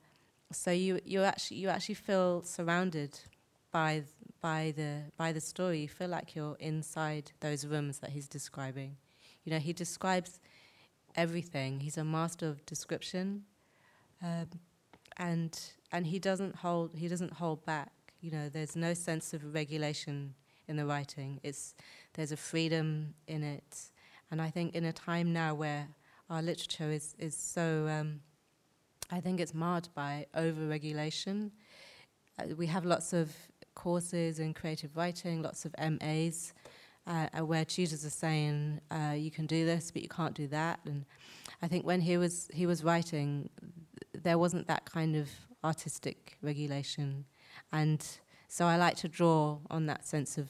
so 0.53 0.71
you, 0.71 1.01
you, 1.05 1.23
actually, 1.23 1.59
you 1.59 1.69
actually 1.69 1.97
feel 1.97 2.43
surrounded 2.43 3.19
by, 3.71 4.05
by, 4.41 4.73
the, 4.77 5.03
by 5.17 5.33
the 5.33 5.41
story. 5.41 5.81
You 5.81 5.89
feel 5.89 6.09
like 6.09 6.35
you're 6.35 6.57
inside 6.59 7.33
those 7.41 7.67
rooms 7.67 7.99
that 7.99 8.11
he's 8.11 8.29
describing. 8.29 8.97
You 9.45 9.53
know, 9.53 9.59
he 9.59 9.73
describes 9.73 10.41
everything. 11.17 11.81
He's 11.81 11.99
a 11.99 12.05
master 12.05 12.49
of 12.49 12.65
description, 12.67 13.45
um, 14.23 14.49
and 15.17 15.59
and 15.93 16.07
he 16.07 16.19
doesn't 16.19 16.57
hold 16.57 16.91
he 16.97 17.09
doesn't 17.09 17.35
hold 17.35 17.65
back. 17.65 17.93
You 18.21 18.31
know, 18.31 18.49
there's 18.49 18.77
no 18.77 18.95
sense 18.95 19.35
of 19.35 19.55
regulation 19.55 20.35
in 20.69 20.77
the 20.77 20.87
writing. 20.87 21.41
It's 21.43 21.75
there's 22.15 22.33
a 22.33 22.37
freedom 22.37 23.15
in 23.27 23.43
it, 23.43 23.91
and 24.31 24.41
I 24.41 24.51
think 24.51 24.75
in 24.75 24.85
a 24.85 24.93
time 24.93 25.33
now 25.33 25.55
where 25.55 25.89
our 26.31 26.43
literature 26.43 26.91
is 26.91 27.15
is 27.19 27.37
so, 27.37 27.87
um, 27.89 28.21
I 29.11 29.21
think 29.21 29.41
it's 29.41 29.55
marred 29.55 29.89
by 29.95 30.27
over-regulation. 30.35 31.53
Uh, 32.39 32.55
we 32.57 32.67
have 32.67 32.85
lots 32.85 33.13
of 33.13 33.33
courses 33.75 34.39
in 34.39 34.55
creative 34.55 34.97
writing, 34.97 35.43
lots 35.43 35.65
of 35.65 35.75
MAs 35.79 36.55
uh, 37.07 37.29
where 37.41 37.65
tutors 37.65 38.05
are 38.05 38.11
saying 38.11 38.81
uh, 38.91 39.15
you 39.17 39.31
can 39.31 39.47
do 39.47 39.65
this, 39.67 39.91
but 39.91 40.03
you 40.03 40.09
can't 40.09 40.35
do 40.35 40.47
that. 40.49 40.81
And 40.85 41.05
I 41.63 41.69
think 41.69 41.87
when 41.87 42.01
he 42.01 42.17
was 42.17 42.49
he 42.53 42.67
was 42.67 42.83
writing, 42.83 43.51
there 44.13 44.39
wasn't 44.39 44.67
that 44.69 44.85
kind 44.85 45.17
of 45.17 45.29
artistic 45.63 46.39
regulation, 46.43 47.25
and 47.73 48.07
so 48.49 48.67
I 48.67 48.77
like 48.77 48.97
to 48.99 49.09
draw 49.09 49.59
on 49.71 49.87
that 49.87 50.07
sense 50.07 50.39
of 50.39 50.49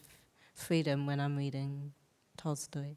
freedom 0.54 1.06
when 1.06 1.20
I'm 1.20 1.36
reading 1.36 1.92
Tolstoy. 2.36 2.96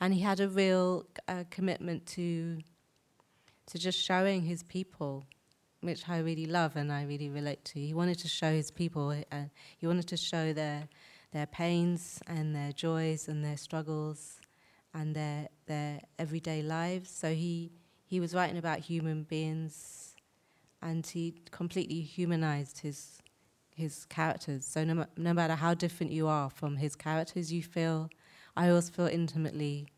And 0.00 0.14
he 0.14 0.20
had 0.20 0.40
a 0.40 0.48
real 0.48 1.06
uh, 1.28 1.44
commitment 1.50 2.06
to 2.06 2.58
to 3.66 3.78
just 3.78 4.02
showing 4.04 4.42
his 4.42 4.64
people, 4.64 5.24
which 5.80 6.08
I 6.08 6.18
really 6.18 6.46
love 6.46 6.74
and 6.74 6.90
I 6.90 7.04
really 7.04 7.28
relate 7.28 7.64
to. 7.66 7.78
He 7.78 7.94
wanted 7.94 8.18
to 8.20 8.28
show 8.28 8.50
his 8.50 8.70
people. 8.70 9.10
Uh, 9.30 9.44
he 9.78 9.86
wanted 9.86 10.08
to 10.08 10.16
show 10.16 10.52
their 10.52 10.88
their 11.32 11.46
pains 11.46 12.20
and 12.26 12.54
their 12.54 12.72
joys 12.72 13.28
and 13.28 13.44
their 13.44 13.56
struggles 13.56 14.40
and 14.92 15.14
their 15.14 15.48
their 15.66 16.00
everyday 16.18 16.62
lives. 16.62 17.10
So 17.10 17.32
he 17.34 17.72
he 18.04 18.20
was 18.20 18.34
writing 18.34 18.58
about 18.58 18.80
human 18.80 19.22
beings, 19.22 20.14
and 20.82 21.06
he 21.06 21.34
completely 21.50 22.00
humanized 22.00 22.78
his 22.80 23.22
his 23.74 24.04
characters. 24.06 24.66
So 24.66 24.84
no, 24.84 25.06
no 25.16 25.32
matter 25.32 25.54
how 25.54 25.74
different 25.74 26.12
you 26.12 26.26
are 26.26 26.50
from 26.50 26.76
his 26.76 26.96
characters, 26.96 27.52
you 27.52 27.62
feel 27.62 28.10
I 28.56 28.68
always 28.68 28.90
feel 28.90 29.06
intimately 29.06 29.88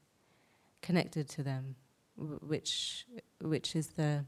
connected 0.82 1.28
to 1.30 1.42
them, 1.42 1.76
which 2.16 3.06
which 3.40 3.74
is 3.74 3.88
the 3.88 4.26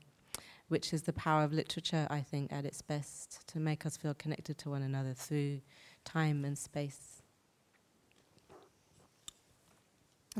which 0.68 0.94
is 0.94 1.02
the 1.02 1.12
power 1.12 1.44
of 1.44 1.52
literature, 1.52 2.06
I 2.10 2.22
think, 2.22 2.52
at 2.52 2.64
its 2.64 2.80
best, 2.80 3.46
to 3.48 3.60
make 3.60 3.84
us 3.84 3.98
feel 3.98 4.14
connected 4.14 4.56
to 4.58 4.70
one 4.70 4.82
another 4.82 5.12
through 5.12 5.60
time 6.04 6.44
and 6.44 6.56
space. 6.56 7.23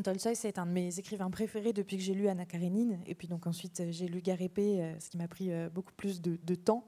Tolstoï, 0.03 0.35
c'est 0.35 0.59
un 0.59 0.67
de 0.67 0.73
mes 0.73 0.99
écrivains 0.99 1.31
préférés 1.31 1.73
depuis 1.73 1.97
que 1.97 2.03
j'ai 2.03 2.15
lu 2.15 2.29
Anna 2.29 2.45
Karenine. 2.45 2.99
Et 3.07 3.15
puis 3.15 3.29
donc 3.29 3.47
ensuite, 3.47 3.83
j'ai 3.91 4.09
lu 4.09 4.21
Garépé, 4.21 4.95
ce 4.99 5.09
qui 5.09 5.19
m'a 5.19 5.29
pris 5.29 5.51
beaucoup 5.73 5.93
plus 5.93 6.21
de, 6.21 6.55
temps. 6.55 6.85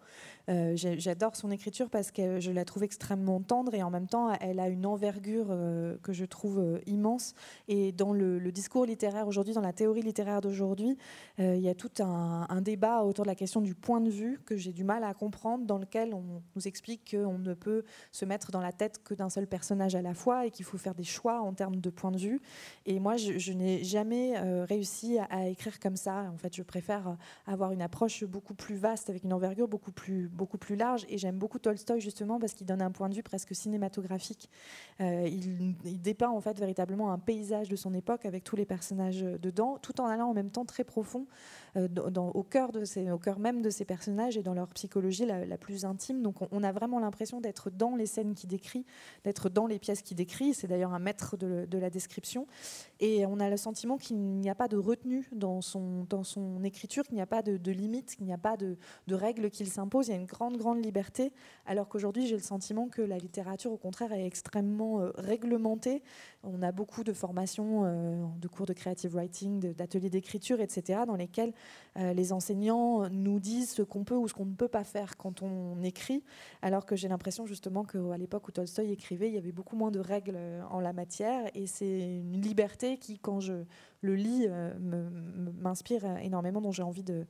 Euh, 0.48 0.74
j'adore 0.76 1.34
son 1.34 1.50
écriture 1.50 1.90
parce 1.90 2.12
que 2.12 2.38
je 2.38 2.52
la 2.52 2.64
trouve 2.64 2.84
extrêmement 2.84 3.40
tendre 3.40 3.74
et 3.74 3.82
en 3.82 3.90
même 3.90 4.06
temps, 4.06 4.32
elle 4.40 4.60
a 4.60 4.68
une 4.68 4.86
envergure 4.86 5.46
euh, 5.50 5.96
que 6.02 6.12
je 6.12 6.24
trouve 6.24 6.60
euh, 6.60 6.78
immense. 6.86 7.34
Et 7.68 7.92
dans 7.92 8.12
le, 8.12 8.40
discours 8.52 8.86
littéraire 8.86 9.26
aujourd'hui, 9.26 9.54
dans 9.54 9.60
la 9.60 9.72
théorie 9.72 10.02
littéraire 10.02 10.40
d'aujourd'hui, 10.40 10.96
il 11.38 11.60
y 11.60 11.68
a 11.68 11.74
tout 11.74 11.90
un, 12.00 12.60
débat 12.62 13.02
autour 13.02 13.24
de 13.24 13.28
la 13.28 13.34
question 13.34 13.60
du 13.60 13.74
point 13.74 14.00
de 14.00 14.08
vue 14.08 14.40
que 14.46 14.56
j'ai 14.56 14.72
du 14.72 14.82
mal 14.82 15.04
à 15.04 15.12
comprendre, 15.12 15.66
dans 15.66 15.76
lequel 15.76 16.14
on 16.14 16.42
nous 16.54 16.66
explique 16.66 17.10
qu'on 17.10 17.38
ne 17.38 17.52
peut 17.52 17.84
se 18.12 18.24
mettre 18.24 18.50
dans 18.50 18.62
la 18.62 18.72
tête 18.72 19.02
que 19.04 19.12
d'un 19.12 19.28
seul 19.28 19.46
personnage 19.46 19.94
à 19.94 20.00
la 20.00 20.14
fois 20.14 20.46
et 20.46 20.50
qu'il 20.50 20.64
faut 20.64 20.78
faire 20.78 20.94
des 20.94 21.04
choix 21.04 21.42
en 21.42 21.52
termes 21.52 21.76
de 21.76 21.90
point 21.90 22.12
de 22.12 22.18
vue. 22.18 22.40
Moi, 23.00 23.16
je, 23.16 23.52
n'ai 23.52 23.84
jamais 23.84 24.38
réussi 24.64 25.18
à, 25.30 25.48
écrire 25.48 25.78
comme 25.80 25.96
ça. 25.96 26.30
En 26.32 26.36
fait, 26.36 26.54
je 26.54 26.62
préfère 26.62 27.16
avoir 27.46 27.72
une 27.72 27.82
approche 27.82 28.24
beaucoup 28.24 28.54
plus 28.54 28.76
vaste, 28.76 29.10
avec 29.10 29.24
une 29.24 29.32
envergure 29.32 29.68
beaucoup 29.68 29.92
plus 29.92 30.28
beaucoup 30.28 30.58
plus 30.58 30.76
large. 30.76 31.06
Et 31.08 31.18
j'aime 31.18 31.36
beaucoup 31.36 31.58
Tolstoï 31.58 32.00
justement 32.00 32.38
parce 32.38 32.52
qu'il 32.52 32.66
donne 32.66 32.82
un 32.82 32.90
point 32.90 33.08
de 33.08 33.14
vue 33.14 33.22
presque 33.22 33.54
cinématographique. 33.54 34.50
Euh, 35.00 35.28
il, 35.28 36.00
dépeint 36.00 36.28
en 36.28 36.40
fait 36.40 36.58
véritablement 36.58 37.12
un 37.12 37.18
paysage 37.18 37.68
de 37.68 37.76
son 37.76 37.94
époque 37.94 38.26
avec 38.26 38.44
tous 38.44 38.56
les 38.56 38.64
personnages 38.64 39.22
dedans, 39.22 39.78
tout 39.80 40.00
en 40.00 40.06
allant 40.06 40.30
en 40.30 40.34
même 40.34 40.50
temps 40.50 40.64
très 40.64 40.84
profond 40.84 41.26
euh, 41.76 41.88
au, 42.34 42.42
cœur 42.42 42.72
de 42.72 42.84
ces, 42.84 43.10
au 43.10 43.18
cœur 43.18 43.38
même 43.38 43.62
de 43.62 43.70
ces 43.70 43.84
personnages 43.84 44.36
et 44.36 44.42
dans 44.42 44.54
leur 44.54 44.68
psychologie 44.68 45.26
la, 45.26 45.58
plus 45.58 45.84
intime. 45.84 46.22
Donc 46.22 46.36
on, 46.52 46.62
a 46.62 46.72
vraiment 46.72 46.98
l'impression 46.98 47.40
d'être 47.40 47.70
dans 47.70 47.96
les 47.96 48.06
scènes 48.06 48.34
qu'il 48.34 48.48
décrit, 48.48 48.84
d'être 49.24 49.48
dans 49.48 49.66
les 49.66 49.78
pièces 49.78 50.02
qu'il 50.02 50.16
décrit. 50.16 50.54
C'est 50.54 50.66
d'ailleurs 50.66 50.94
un 50.94 50.98
maître 50.98 51.36
de, 51.36 51.78
la 51.78 51.90
description. 51.90 52.46
Et 53.00 53.26
on 53.26 53.40
a 53.40 53.50
le 53.50 53.56
sentiment 53.56 53.98
qu'il 53.98 54.16
n'y 54.16 54.48
a 54.48 54.54
pas 54.54 54.68
de 54.68 54.76
retenue 54.76 55.28
dans 55.32 55.60
son, 55.60 56.04
dans 56.08 56.24
son 56.24 56.64
écriture, 56.64 57.04
qu'il 57.04 57.14
n'y 57.14 57.20
a 57.20 57.26
pas 57.26 57.42
de, 57.42 57.56
de 57.56 57.72
limite, 57.72 58.16
qu'il 58.16 58.26
n'y 58.26 58.32
a 58.32 58.38
pas 58.38 58.56
de, 58.56 58.76
de 59.06 59.14
règles 59.14 59.50
qu'il 59.50 59.68
s'impose. 59.68 60.08
Il 60.08 60.12
y 60.12 60.14
a 60.14 60.16
une 60.18 60.26
grande, 60.26 60.56
grande 60.56 60.84
liberté, 60.84 61.32
alors 61.66 61.88
qu'aujourd'hui, 61.88 62.26
j'ai 62.26 62.36
le 62.36 62.42
sentiment 62.42 62.88
que 62.88 63.02
la 63.02 63.18
littérature, 63.18 63.72
au 63.72 63.76
contraire, 63.76 64.12
est 64.12 64.26
extrêmement 64.26 65.00
euh, 65.00 65.10
réglementée. 65.16 66.02
On 66.46 66.62
a 66.62 66.72
beaucoup 66.72 67.04
de 67.04 67.12
formations, 67.12 67.84
euh, 67.84 68.24
de 68.40 68.48
cours 68.48 68.66
de 68.66 68.72
creative 68.72 69.14
writing, 69.14 69.74
d'ateliers 69.74 70.10
d'écriture, 70.10 70.60
etc., 70.60 71.00
dans 71.06 71.16
lesquels 71.16 71.52
euh, 71.96 72.12
les 72.12 72.32
enseignants 72.32 73.08
nous 73.10 73.40
disent 73.40 73.70
ce 73.70 73.82
qu'on 73.82 74.04
peut 74.04 74.14
ou 74.14 74.28
ce 74.28 74.34
qu'on 74.34 74.46
ne 74.46 74.54
peut 74.54 74.68
pas 74.68 74.84
faire 74.84 75.16
quand 75.16 75.42
on 75.42 75.82
écrit, 75.82 76.22
alors 76.62 76.86
que 76.86 76.94
j'ai 76.96 77.08
l'impression 77.08 77.46
justement 77.46 77.84
qu'à 77.84 78.16
l'époque 78.16 78.48
où 78.48 78.52
Tolstoï 78.52 78.92
écrivait, 78.92 79.28
il 79.28 79.34
y 79.34 79.38
avait 79.38 79.52
beaucoup 79.52 79.76
moins 79.76 79.90
de 79.90 80.00
règles 80.00 80.38
en 80.70 80.80
la 80.80 80.92
matière, 80.92 81.50
et 81.54 81.66
c'est 81.66 82.00
une 82.00 82.40
liberté 82.40 82.98
qui, 82.98 83.18
quand 83.18 83.40
je 83.40 83.64
le 84.02 84.14
lis, 84.14 84.46
m'inspire 85.60 86.04
énormément, 86.18 86.60
dont 86.60 86.72
j'ai 86.72 86.82
envie 86.82 87.02
de, 87.02 87.26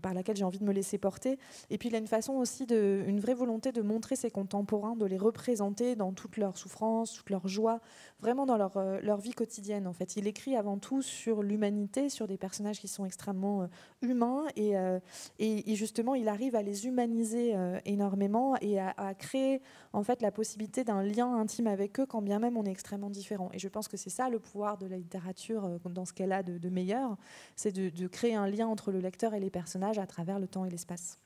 par 0.00 0.14
laquelle 0.14 0.36
j'ai 0.36 0.44
envie 0.44 0.58
de 0.58 0.64
me 0.64 0.72
laisser 0.72 0.98
porter. 0.98 1.38
Et 1.70 1.78
puis 1.78 1.88
il 1.88 1.94
a 1.94 1.98
une 1.98 2.06
façon 2.06 2.34
aussi, 2.34 2.66
de, 2.66 3.02
une 3.06 3.20
vraie 3.20 3.34
volonté 3.34 3.72
de 3.72 3.82
montrer 3.82 4.16
ses 4.16 4.30
contemporains, 4.30 4.96
de 4.96 5.06
les 5.06 5.18
représenter 5.18 5.96
dans 5.96 6.12
toute 6.12 6.36
leur 6.36 6.56
souffrance, 6.56 7.12
toute 7.12 7.30
leur 7.30 7.48
joie, 7.48 7.80
vraiment 8.20 8.46
dans 8.46 8.56
leur, 8.56 8.76
euh, 8.76 9.00
leur 9.02 9.18
vie 9.18 9.32
quotidienne. 9.32 9.86
En 9.86 9.92
fait, 9.92 10.16
il 10.16 10.26
écrit 10.26 10.56
avant 10.56 10.78
tout 10.78 11.02
sur 11.02 11.42
l'humanité, 11.42 12.08
sur 12.08 12.26
des 12.26 12.36
personnages 12.36 12.80
qui 12.80 12.88
sont 12.88 13.04
extrêmement 13.04 13.62
euh, 13.62 13.66
humains, 14.00 14.44
euh, 14.58 15.00
et, 15.38 15.72
et, 15.72 15.74
justement 15.74 16.14
il 16.14 16.28
arrive 16.28 16.54
à 16.54 16.62
les 16.62 16.86
humaniser 16.86 17.54
énormément 17.84 18.56
et 18.60 18.78
à, 18.78 19.14
créer 19.14 19.60
en 19.92 20.02
fait 20.02 20.22
la 20.22 20.30
possibilité 20.30 20.84
d'un 20.84 21.02
lien 21.02 21.34
intime 21.34 21.66
avec 21.66 21.98
eux, 22.00 22.06
quand 22.06 22.22
bien 22.22 22.38
même 22.38 22.56
on 22.56 22.64
est 22.64 22.70
extrêmement 22.70 23.10
différent. 23.10 23.50
Et 23.52 23.58
je 23.58 23.68
pense 23.68 23.88
que 23.88 23.96
c'est 23.96 24.10
ça 24.10 24.28
le 24.28 24.38
pouvoir 24.38 24.78
de 24.78 24.86
la 24.86 24.96
littérature 24.96 25.78
dans 25.84 26.04
ce 26.04 26.12
qu'elle 26.12 26.32
a 26.32 26.42
de, 26.42 26.68
meilleur, 26.68 27.16
c'est 27.56 27.72
de 27.72 28.06
créer 28.06 28.34
un 28.34 28.46
lien 28.46 28.66
entre 28.66 28.92
le 28.92 29.00
lecteur 29.00 29.21
et 29.30 29.40
les 29.40 29.50
personnages 29.50 29.98
à 29.98 30.06
travers 30.06 30.38
le 30.38 30.48
temps 30.48 30.64
et 30.64 30.70
l'espace. 30.70 31.18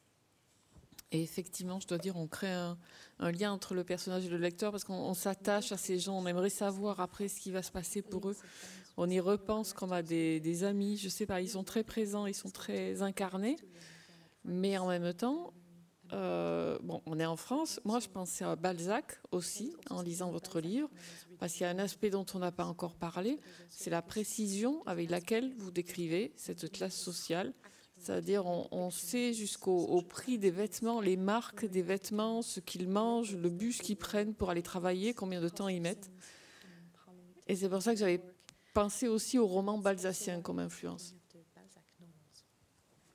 Et 1.12 1.22
effectivement, 1.22 1.78
je 1.78 1.86
dois 1.86 1.99
dire, 1.99 2.16
on 2.16 2.26
crée 2.26 2.53
un, 2.53 2.76
lien 3.18 3.53
entre 3.53 3.74
le 3.74 3.84
personnage 3.84 4.26
et 4.26 4.28
le 4.28 4.38
lecteur 4.38 4.72
parce 4.72 4.84
qu'on 4.84 5.14
s'attache 5.14 5.70
à 5.72 5.76
ces 5.76 5.99
gens, 5.99 6.18
on 6.18 6.26
aimerait 6.26 6.51
savoir 6.51 7.01
après 7.01 7.28
ce 7.28 7.40
qui 7.40 7.53
va 7.53 7.62
se 7.62 7.70
passer 7.70 8.03
pour 8.03 8.28
eux. 8.28 8.36
On 8.97 9.09
y 9.09 9.20
repense 9.20 9.72
comme 9.72 9.92
à 9.92 10.03
des, 10.03 10.64
amis, 10.64 10.97
je 10.97 11.09
sais 11.09 11.26
pas, 11.26 11.40
ils 11.40 11.51
sont 11.51 11.64
très 11.64 11.84
présents, 11.84 12.26
ils 12.26 12.34
sont 12.34 12.51
très 12.51 13.03
incarnés, 13.03 13.57
mais 14.44 14.78
en 14.78 14.88
même 14.88 15.12
temps, 15.14 15.53
euh, 16.12 16.78
bon, 16.82 17.03
on 17.07 17.20
est 17.20 17.26
en 17.26 17.36
France. 17.36 17.80
Moi, 17.84 18.01
je 18.01 18.09
pensais 18.09 18.44
à 18.44 18.57
Balzac 18.57 19.20
aussi 19.30 19.76
en 19.90 20.03
lisant 20.03 20.30
votre 20.30 20.61
livre, 20.61 20.88
parce 21.38 21.53
qu'il 21.53 21.62
y 21.62 21.64
a 21.64 21.70
un 21.70 21.78
aspect 21.78 22.11
dont 22.11 22.26
on 22.34 22.38
n'a 22.40 22.53
pas 22.53 22.64
encore 22.64 22.94
parlé, 22.94 23.38
c'est 23.68 23.90
la 23.90 24.03
précision 24.03 24.82
avec 24.86 25.11
laquelle 25.11 25.55
vous 25.59 25.70
décrivez 25.70 26.32
cette 26.36 26.72
classe 26.72 26.97
sociale 26.97 27.53
c'est-à-dire, 27.99 28.47
on, 28.47 28.90
sait 28.90 29.32
jusqu'au 29.32 30.01
prix 30.03 30.38
des 30.38 30.51
vêtements, 30.51 31.01
les 31.01 31.16
marques 31.16 31.64
des 31.64 31.82
vêtements, 31.82 32.42
ce 32.42 32.61
qu'ils 32.61 32.88
mangent, 32.88 33.34
le 33.34 33.51
bus 33.51 33.78
qu'ils 33.78 33.97
prennent 33.97 34.34
pour 34.34 34.51
aller 34.51 34.62
travailler, 34.62 35.14
combien 35.14 35.40
de 35.40 35.49
temps 35.49 35.68
ils 35.68 35.80
mettent. 35.80 36.11
Et 37.49 37.57
c'est 37.57 37.68
pour 37.68 37.82
ça 37.82 37.92
que 37.92 37.99
j'avais 37.99 38.20
pensé 38.74 39.09
aussi 39.09 39.38
au 39.38 39.47
roman 39.47 39.78
balzacien 39.78 40.40
comme 40.42 40.59
influence. 40.59 41.14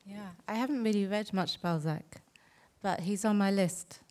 Yeah, 0.05 0.33
I 0.47 0.55
haven't 0.55 0.83
really 0.83 1.05
read 1.05 1.31
much 1.31 1.61
Balzac, 1.61 2.21
but 2.81 2.99
he's 2.99 3.23
on 3.23 3.37
my 3.37 3.51
list 3.51 4.01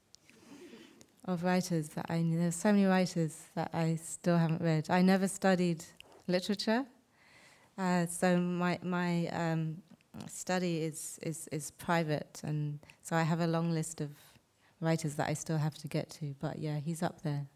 of 1.27 1.43
writers 1.43 1.89
that 1.91 2.07
I 2.09 2.23
There's 2.23 2.55
so 2.55 2.73
many 2.73 2.87
writers 2.87 3.37
that 3.55 3.71
I 3.75 3.97
still 3.97 4.39
haven't 4.39 4.62
read. 4.62 4.89
I 4.89 5.03
never 5.03 5.27
studied 5.27 5.85
literature, 6.29 6.87
uh, 7.77 8.07
so 8.07 8.39
my 8.39 8.79
my 8.83 9.27
um, 9.29 9.83
study 10.29 10.83
is, 10.83 11.19
is, 11.23 11.49
is 11.53 11.71
private, 11.73 12.41
and 12.45 12.79
so 13.03 13.17
I 13.17 13.23
have 13.23 13.41
a 13.41 13.47
long 13.47 13.71
list 13.71 14.01
of 14.01 14.11
writers 14.81 15.15
that 15.17 15.29
I 15.29 15.35
still 15.35 15.59
have 15.59 15.75
to 15.75 15.89
get 15.89 16.11
to. 16.21 16.35
But 16.41 16.59
yeah, 16.59 16.79
he's 16.79 17.03
up 17.03 17.23
there. 17.23 17.47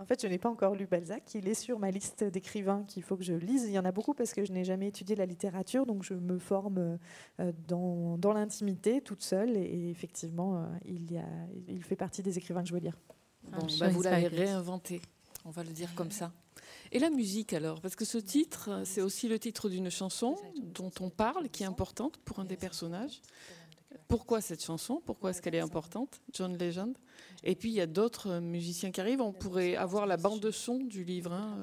En 0.00 0.06
fait, 0.06 0.22
je 0.22 0.26
n'ai 0.28 0.38
pas 0.38 0.48
encore 0.48 0.74
lu 0.74 0.86
Balzac. 0.86 1.34
Il 1.34 1.46
est 1.46 1.54
sur 1.54 1.78
ma 1.78 1.90
liste 1.90 2.24
d'écrivains 2.24 2.84
qu'il 2.84 3.02
faut 3.02 3.18
que 3.18 3.22
je 3.22 3.34
lise. 3.34 3.64
Il 3.64 3.72
y 3.72 3.78
en 3.78 3.84
a 3.84 3.92
beaucoup 3.92 4.14
parce 4.14 4.32
que 4.32 4.46
je 4.46 4.50
n'ai 4.50 4.64
jamais 4.64 4.88
étudié 4.88 5.14
la 5.14 5.26
littérature, 5.26 5.84
donc 5.84 6.04
je 6.04 6.14
me 6.14 6.38
forme 6.38 6.98
euh, 7.38 7.52
dans, 7.68 8.16
dans 8.16 8.32
l'intimité, 8.32 9.02
toute 9.02 9.22
seule. 9.22 9.58
Et, 9.58 9.90
effectivement, 9.90 10.56
euh, 10.56 10.66
il, 10.86 11.12
y 11.12 11.18
a, 11.18 11.28
il 11.68 11.84
fait 11.84 11.96
partie 11.96 12.22
des 12.22 12.38
écrivains 12.38 12.62
que 12.62 12.68
je 12.70 12.72
veux 12.72 12.80
lire. 12.80 12.96
Bon, 13.42 13.66
bah, 13.78 13.88
vous 13.88 14.00
l'avez 14.00 14.28
réinventé, 14.28 15.02
on 15.44 15.50
va 15.50 15.62
le 15.64 15.70
dire 15.70 15.94
comme 15.94 16.10
ça. 16.10 16.32
Et 16.92 16.98
la 16.98 17.10
musique 17.10 17.52
alors? 17.52 17.80
Parce 17.80 17.94
que 17.94 18.04
ce 18.04 18.18
titre, 18.18 18.82
c'est 18.84 19.00
aussi 19.00 19.28
le 19.28 19.38
titre 19.38 19.68
d'une 19.68 19.90
chanson 19.90 20.36
dont 20.56 20.90
on 21.00 21.08
parle, 21.08 21.48
qui 21.48 21.62
est 21.62 21.66
importante 21.66 22.16
pour 22.18 22.40
un 22.40 22.44
des 22.44 22.56
personnages. 22.56 23.20
Pourquoi 24.08 24.40
cette 24.40 24.62
chanson? 24.62 25.00
Pourquoi 25.04 25.30
est-ce 25.30 25.40
qu'elle 25.40 25.54
est 25.54 25.60
importante? 25.60 26.20
John 26.32 26.56
Legend? 26.58 26.96
Et 27.44 27.54
puis 27.54 27.70
il 27.70 27.74
y 27.74 27.80
a 27.80 27.86
d'autres 27.86 28.40
musiciens 28.40 28.90
qui 28.90 29.00
arrivent. 29.00 29.20
On 29.20 29.32
pourrait 29.32 29.76
avoir 29.76 30.06
la 30.06 30.16
bande 30.16 30.40
de 30.40 30.50
son 30.50 30.78
du 30.78 31.04
livre. 31.04 31.32
Hein. 31.32 31.60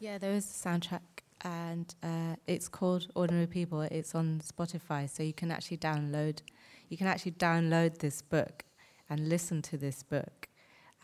Yeah, 0.00 0.18
there 0.18 0.34
is 0.34 0.46
a 0.46 0.68
soundtrack, 0.68 1.24
and 1.44 1.84
uh, 2.02 2.34
it's 2.46 2.70
called 2.70 3.10
Ordinary 3.14 3.46
People. 3.46 3.86
It's 3.90 4.14
on 4.14 4.38
Spotify, 4.40 5.06
so 5.06 5.22
you 5.22 5.34
can 5.34 5.50
actually 5.50 5.76
download. 5.76 6.40
You 6.88 6.96
can 6.96 7.06
actually 7.06 7.32
download 7.32 7.98
this 7.98 8.22
book 8.22 8.64
and 9.10 9.28
listen 9.28 9.60
to 9.62 9.76
this 9.76 10.02
book. 10.02 10.48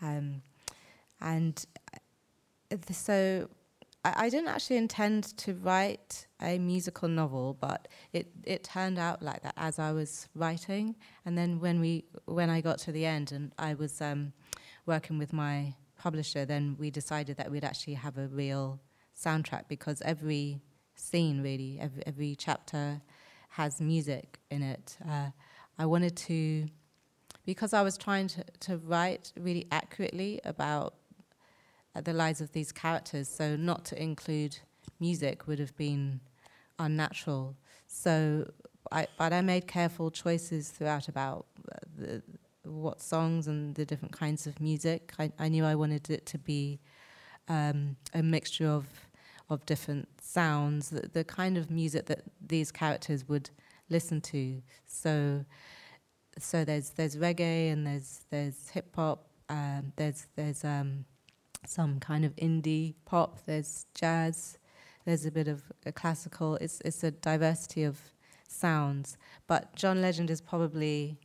Um, 0.01 0.41
and 1.21 1.63
so 2.91 3.49
I, 4.03 4.25
I 4.25 4.29
didn't 4.29 4.49
actually 4.49 4.77
intend 4.77 5.37
to 5.37 5.53
write 5.55 6.27
a 6.41 6.57
musical 6.59 7.09
novel, 7.09 7.57
but 7.59 7.87
it, 8.13 8.27
it 8.43 8.63
turned 8.63 8.99
out 8.99 9.21
like 9.21 9.43
that 9.43 9.53
as 9.57 9.79
I 9.79 9.91
was 9.91 10.27
writing. 10.35 10.95
And 11.25 11.37
then 11.37 11.59
when 11.59 11.79
we 11.79 12.05
when 12.25 12.49
I 12.49 12.61
got 12.61 12.77
to 12.79 12.91
the 12.91 13.05
end 13.05 13.31
and 13.31 13.51
I 13.57 13.73
was 13.73 14.01
um, 14.01 14.33
working 14.85 15.17
with 15.17 15.33
my 15.33 15.75
publisher, 15.97 16.45
then 16.45 16.75
we 16.79 16.91
decided 16.91 17.37
that 17.37 17.51
we'd 17.51 17.63
actually 17.63 17.95
have 17.95 18.17
a 18.17 18.27
real 18.27 18.79
soundtrack 19.15 19.67
because 19.67 20.01
every 20.03 20.61
scene, 20.95 21.41
really, 21.41 21.79
every, 21.79 22.03
every 22.05 22.35
chapter 22.35 23.01
has 23.49 23.81
music 23.81 24.39
in 24.51 24.61
it. 24.61 24.97
Uh, 25.07 25.29
I 25.79 25.85
wanted 25.85 26.15
to, 26.17 26.67
because 27.45 27.73
I 27.73 27.81
was 27.81 27.97
trying 27.97 28.27
to, 28.29 28.43
to 28.61 28.77
write 28.77 29.31
really 29.39 29.67
accurately 29.71 30.39
about 30.43 30.95
the 32.01 32.13
lives 32.13 32.41
of 32.41 32.51
these 32.51 32.71
characters. 32.71 33.29
So 33.29 33.55
not 33.55 33.85
to 33.85 34.01
include 34.01 34.57
music 34.99 35.47
would 35.47 35.59
have 35.59 35.75
been 35.75 36.19
unnatural. 36.79 37.55
So, 37.87 38.51
I, 38.91 39.07
but 39.17 39.33
I 39.33 39.41
made 39.41 39.67
careful 39.67 40.11
choices 40.11 40.69
throughout 40.69 41.07
about 41.07 41.45
the, 41.97 42.21
what 42.63 43.01
songs 43.01 43.47
and 43.47 43.75
the 43.75 43.85
different 43.85 44.13
kinds 44.13 44.47
of 44.47 44.59
music. 44.59 45.13
I, 45.19 45.31
I 45.39 45.49
knew 45.49 45.65
I 45.65 45.75
wanted 45.75 46.09
it 46.09 46.25
to 46.27 46.37
be 46.37 46.79
um, 47.47 47.95
a 48.13 48.21
mixture 48.21 48.67
of 48.67 48.85
of 49.49 49.65
different 49.65 50.07
sounds, 50.21 50.89
the, 50.89 51.07
the 51.07 51.23
kind 51.23 51.57
of 51.57 51.71
music 51.71 52.07
that 52.07 52.23
these 52.45 52.71
characters 52.71 53.27
would 53.27 53.49
listen 53.89 54.19
to. 54.19 54.61
So, 54.85 55.45
so 56.37 56.65
there's 56.65 56.89
there's 56.91 57.15
reggae 57.15 57.71
and 57.71 57.87
there's 57.87 58.25
there's 58.29 58.69
hip 58.69 58.93
hop. 58.95 59.27
Um, 59.49 59.93
there's 59.95 60.27
there's 60.35 60.65
um, 60.65 61.05
some 61.67 61.99
kind 61.99 62.25
of 62.25 62.35
indie 62.35 62.95
pop. 63.05 63.39
There's 63.45 63.85
jazz. 63.93 64.57
There's 65.05 65.25
a 65.25 65.31
bit 65.31 65.47
of 65.47 65.63
a 65.85 65.91
classical. 65.91 66.55
It's 66.55 66.81
it's 66.83 67.03
a 67.03 67.11
diversity 67.11 67.83
of 67.83 67.99
sounds. 68.47 69.17
But 69.47 69.75
John 69.75 70.01
Legend 70.01 70.29
is 70.29 70.41
probably 70.41 71.19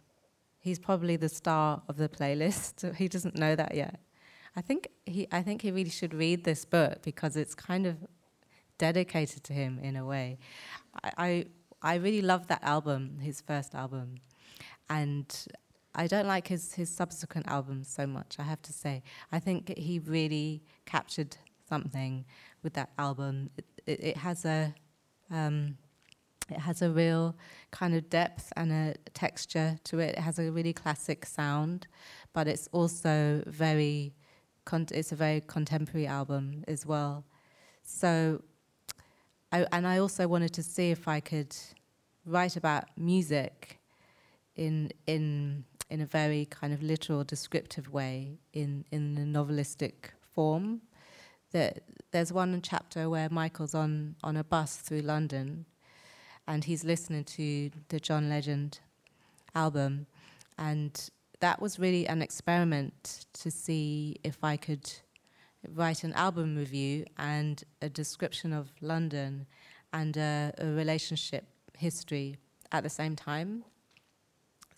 he's 0.60 0.78
probably 0.78 1.16
the 1.16 1.28
star 1.28 1.82
of 1.88 1.96
the 1.96 2.08
playlist. 2.08 2.94
he 2.96 3.08
doesn't 3.08 3.36
know 3.36 3.56
that 3.56 3.74
yet. 3.74 4.00
I 4.56 4.60
think 4.60 4.88
he 5.06 5.26
I 5.32 5.42
think 5.42 5.62
he 5.62 5.70
really 5.70 5.90
should 5.90 6.14
read 6.14 6.44
this 6.44 6.64
book 6.64 7.02
because 7.02 7.36
it's 7.36 7.54
kind 7.54 7.86
of 7.86 7.96
dedicated 8.78 9.44
to 9.44 9.52
him 9.52 9.78
in 9.82 9.96
a 9.96 10.04
way. 10.04 10.38
I 11.02 11.10
I, 11.18 11.46
I 11.82 11.94
really 11.96 12.22
love 12.22 12.46
that 12.48 12.62
album, 12.62 13.18
his 13.20 13.40
first 13.40 13.74
album. 13.74 14.16
And 14.88 15.26
I 15.94 16.06
don't 16.06 16.26
like 16.26 16.48
his, 16.48 16.74
his 16.74 16.88
subsequent 16.88 17.48
albums 17.48 17.88
so 17.88 18.06
much, 18.06 18.36
I 18.38 18.44
have 18.44 18.62
to 18.62 18.72
say. 18.72 19.02
I 19.30 19.38
think 19.38 19.76
he 19.76 19.98
really 19.98 20.62
captured 20.86 21.36
something 21.68 22.24
with 22.62 22.74
that 22.74 22.90
album. 22.98 23.50
It, 23.56 23.64
it, 23.86 24.04
it 24.04 24.16
has 24.16 24.44
a 24.44 24.74
um, 25.30 25.76
it 26.50 26.58
has 26.58 26.82
a 26.82 26.90
real 26.90 27.36
kind 27.70 27.94
of 27.94 28.10
depth 28.10 28.52
and 28.56 28.72
a 28.72 28.94
texture 29.14 29.78
to 29.84 29.98
it. 30.00 30.16
It 30.16 30.18
has 30.18 30.38
a 30.38 30.50
really 30.50 30.72
classic 30.72 31.24
sound, 31.24 31.86
but 32.32 32.46
it's 32.46 32.68
also 32.72 33.42
very 33.46 34.14
it's 34.70 35.12
a 35.12 35.16
very 35.16 35.40
contemporary 35.46 36.06
album 36.06 36.64
as 36.68 36.86
well. 36.86 37.24
So, 37.82 38.42
I, 39.50 39.66
and 39.72 39.86
I 39.86 39.98
also 39.98 40.28
wanted 40.28 40.52
to 40.54 40.62
see 40.62 40.90
if 40.90 41.08
I 41.08 41.20
could 41.20 41.54
write 42.24 42.56
about 42.56 42.84
music 42.96 43.80
in 44.54 44.90
in 45.06 45.64
in 45.90 46.00
a 46.00 46.06
very 46.06 46.46
kind 46.46 46.72
of 46.72 46.82
literal, 46.82 47.24
descriptive 47.24 47.92
way 47.92 48.38
in, 48.52 48.84
in 48.90 49.14
the 49.14 49.22
novelistic 49.22 50.10
form. 50.34 50.82
That 51.52 51.82
there's 52.12 52.32
one 52.32 52.60
chapter 52.62 53.10
where 53.10 53.28
Michael's 53.28 53.74
on, 53.74 54.16
on 54.24 54.36
a 54.36 54.44
bus 54.44 54.76
through 54.76 55.02
London 55.02 55.66
and 56.46 56.64
he's 56.64 56.84
listening 56.84 57.24
to 57.24 57.70
the 57.88 58.00
John 58.00 58.28
Legend 58.28 58.80
album. 59.54 60.06
And 60.58 61.10
that 61.40 61.60
was 61.60 61.78
really 61.78 62.06
an 62.06 62.22
experiment 62.22 63.26
to 63.34 63.50
see 63.50 64.16
if 64.24 64.42
I 64.42 64.56
could 64.56 64.90
write 65.68 66.04
an 66.04 66.12
album 66.14 66.56
review 66.56 67.04
and 67.18 67.62
a 67.80 67.88
description 67.88 68.52
of 68.52 68.70
London 68.80 69.46
and 69.92 70.16
a, 70.16 70.52
a 70.58 70.66
relationship 70.66 71.44
history 71.76 72.36
at 72.72 72.82
the 72.82 72.90
same 72.90 73.14
time. 73.16 73.64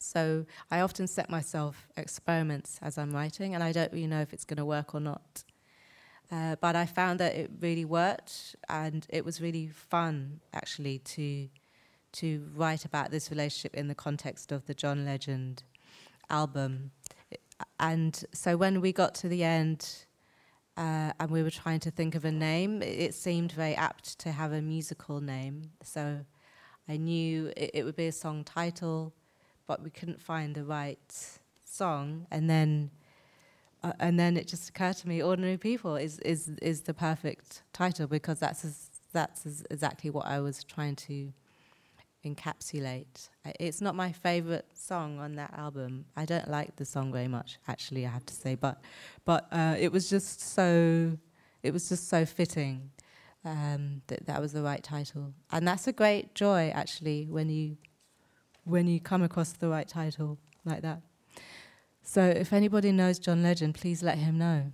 So 0.05 0.45
I 0.71 0.81
often 0.81 1.07
set 1.07 1.31
myself 1.31 1.89
experiments 1.97 2.79
as 2.83 2.99
I'm 2.99 3.11
writing, 3.11 3.55
and 3.55 3.63
I 3.65 3.73
don't 3.73 3.93
really 3.93 4.07
know 4.07 4.21
if 4.21 4.33
it's 4.33 4.45
going 4.45 4.59
to 4.59 4.65
work 4.65 4.95
or 4.95 5.01
not. 5.01 5.45
Uh, 6.31 6.57
but 6.61 6.77
I 6.77 6.87
found 6.87 7.21
that 7.21 7.35
it 7.35 7.51
really 7.61 7.85
worked, 7.85 8.57
and 8.69 9.07
it 9.09 9.25
was 9.25 9.41
really 9.41 9.69
fun 9.69 10.41
actually 10.53 10.99
to 10.99 11.49
to 12.13 12.49
write 12.55 12.85
about 12.85 13.11
this 13.11 13.31
relationship 13.31 13.75
in 13.75 13.89
the 13.89 13.95
context 13.95 14.53
of 14.53 14.67
the 14.67 14.75
John 14.75 15.05
Legend 15.05 15.65
album. 16.31 16.93
And 17.81 18.25
so 18.33 18.57
when 18.57 18.81
we 18.81 18.93
got 18.93 19.17
to 19.17 19.29
the 19.29 19.43
end, 19.43 20.07
uh, 20.77 21.13
and 21.19 21.31
we 21.31 21.43
were 21.43 21.51
trying 21.51 21.81
to 21.81 21.91
think 21.91 22.15
of 22.15 22.25
a 22.25 22.31
name, 22.31 22.83
it 22.83 23.15
seemed 23.15 23.51
very 23.51 23.75
apt 23.75 24.19
to 24.21 24.31
have 24.31 24.53
a 24.53 24.63
musical 24.63 25.21
name. 25.21 25.73
So 25.83 26.21
I 26.89 26.99
knew 26.99 27.53
it, 27.57 27.71
it 27.75 27.85
would 27.85 27.97
be 27.97 28.07
a 28.07 28.13
song 28.13 28.45
title 28.45 29.13
but 29.67 29.83
we 29.83 29.91
couldn't 29.91 30.21
find 30.21 30.55
the 30.55 30.65
right 30.65 31.39
song. 31.65 32.27
And 32.31 32.49
then, 32.49 32.91
uh, 33.83 33.93
and 34.01 34.19
then 34.19 34.37
it 34.37 34.47
just 34.47 34.69
occurred 34.69 34.97
to 34.99 35.09
me, 35.09 35.23
"Ordinary 35.23 35.59
People" 35.59 35.97
is 35.97 36.19
is 36.21 36.51
is 36.63 36.83
the 36.83 36.95
perfect 36.95 37.63
title 37.73 38.07
because 38.07 38.39
that's 38.39 38.65
as, 38.65 38.91
that's 39.13 39.47
as 39.47 39.65
exactly 39.71 40.11
what 40.11 40.27
I 40.27 40.41
was 40.41 40.65
trying 40.65 40.97
to 40.97 41.33
encapsulate. 42.25 43.29
It's 43.61 43.81
not 43.81 43.95
my 43.95 44.13
favorite 44.13 44.67
song 44.75 45.19
on 45.19 45.35
that 45.37 45.53
album. 45.57 46.07
I 46.17 46.25
don't 46.25 46.49
like 46.49 46.77
the 46.77 46.85
song 46.85 47.13
very 47.13 47.29
much, 47.29 47.59
actually. 47.69 48.07
I 48.07 48.11
have 48.11 48.27
to 48.27 48.35
say, 48.35 48.55
but 48.55 48.81
but 49.25 49.47
uh, 49.53 49.77
it 49.79 49.93
was 49.93 50.09
just 50.09 50.41
so 50.41 51.17
it 51.63 51.73
was 51.73 51.89
just 51.89 52.09
so 52.09 52.25
fitting 52.25 52.91
um, 53.45 54.03
that 54.07 54.27
that 54.27 54.41
was 54.41 54.53
the 54.53 54.63
right 54.63 54.83
title, 54.83 55.33
and 55.53 55.67
that's 55.67 55.87
a 55.87 55.93
great 55.93 56.35
joy 56.35 56.71
actually 56.75 57.27
when 57.31 57.49
you 57.49 57.77
when 58.65 58.87
you 58.87 59.01
come 59.01 59.23
across 59.23 59.53
the 59.53 59.69
right 59.69 59.89
title 59.89 60.39
like 60.65 60.83
that. 60.83 61.01
So 62.03 62.23
if 62.23 62.53
anybody 62.53 62.93
knows 62.93 63.19
John 63.19 63.43
Legend, 63.43 63.75
please 63.75 64.03
let 64.03 64.19
him 64.19 64.39
know 64.39 64.73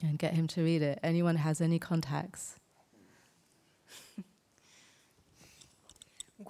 and 0.00 0.18
get 0.18 0.34
him 0.34 0.46
to 0.48 0.62
read 0.62 0.82
it. 0.82 0.98
Anyone 1.02 1.36
has 1.36 1.60
any 1.60 1.78
contacts? 1.78 2.56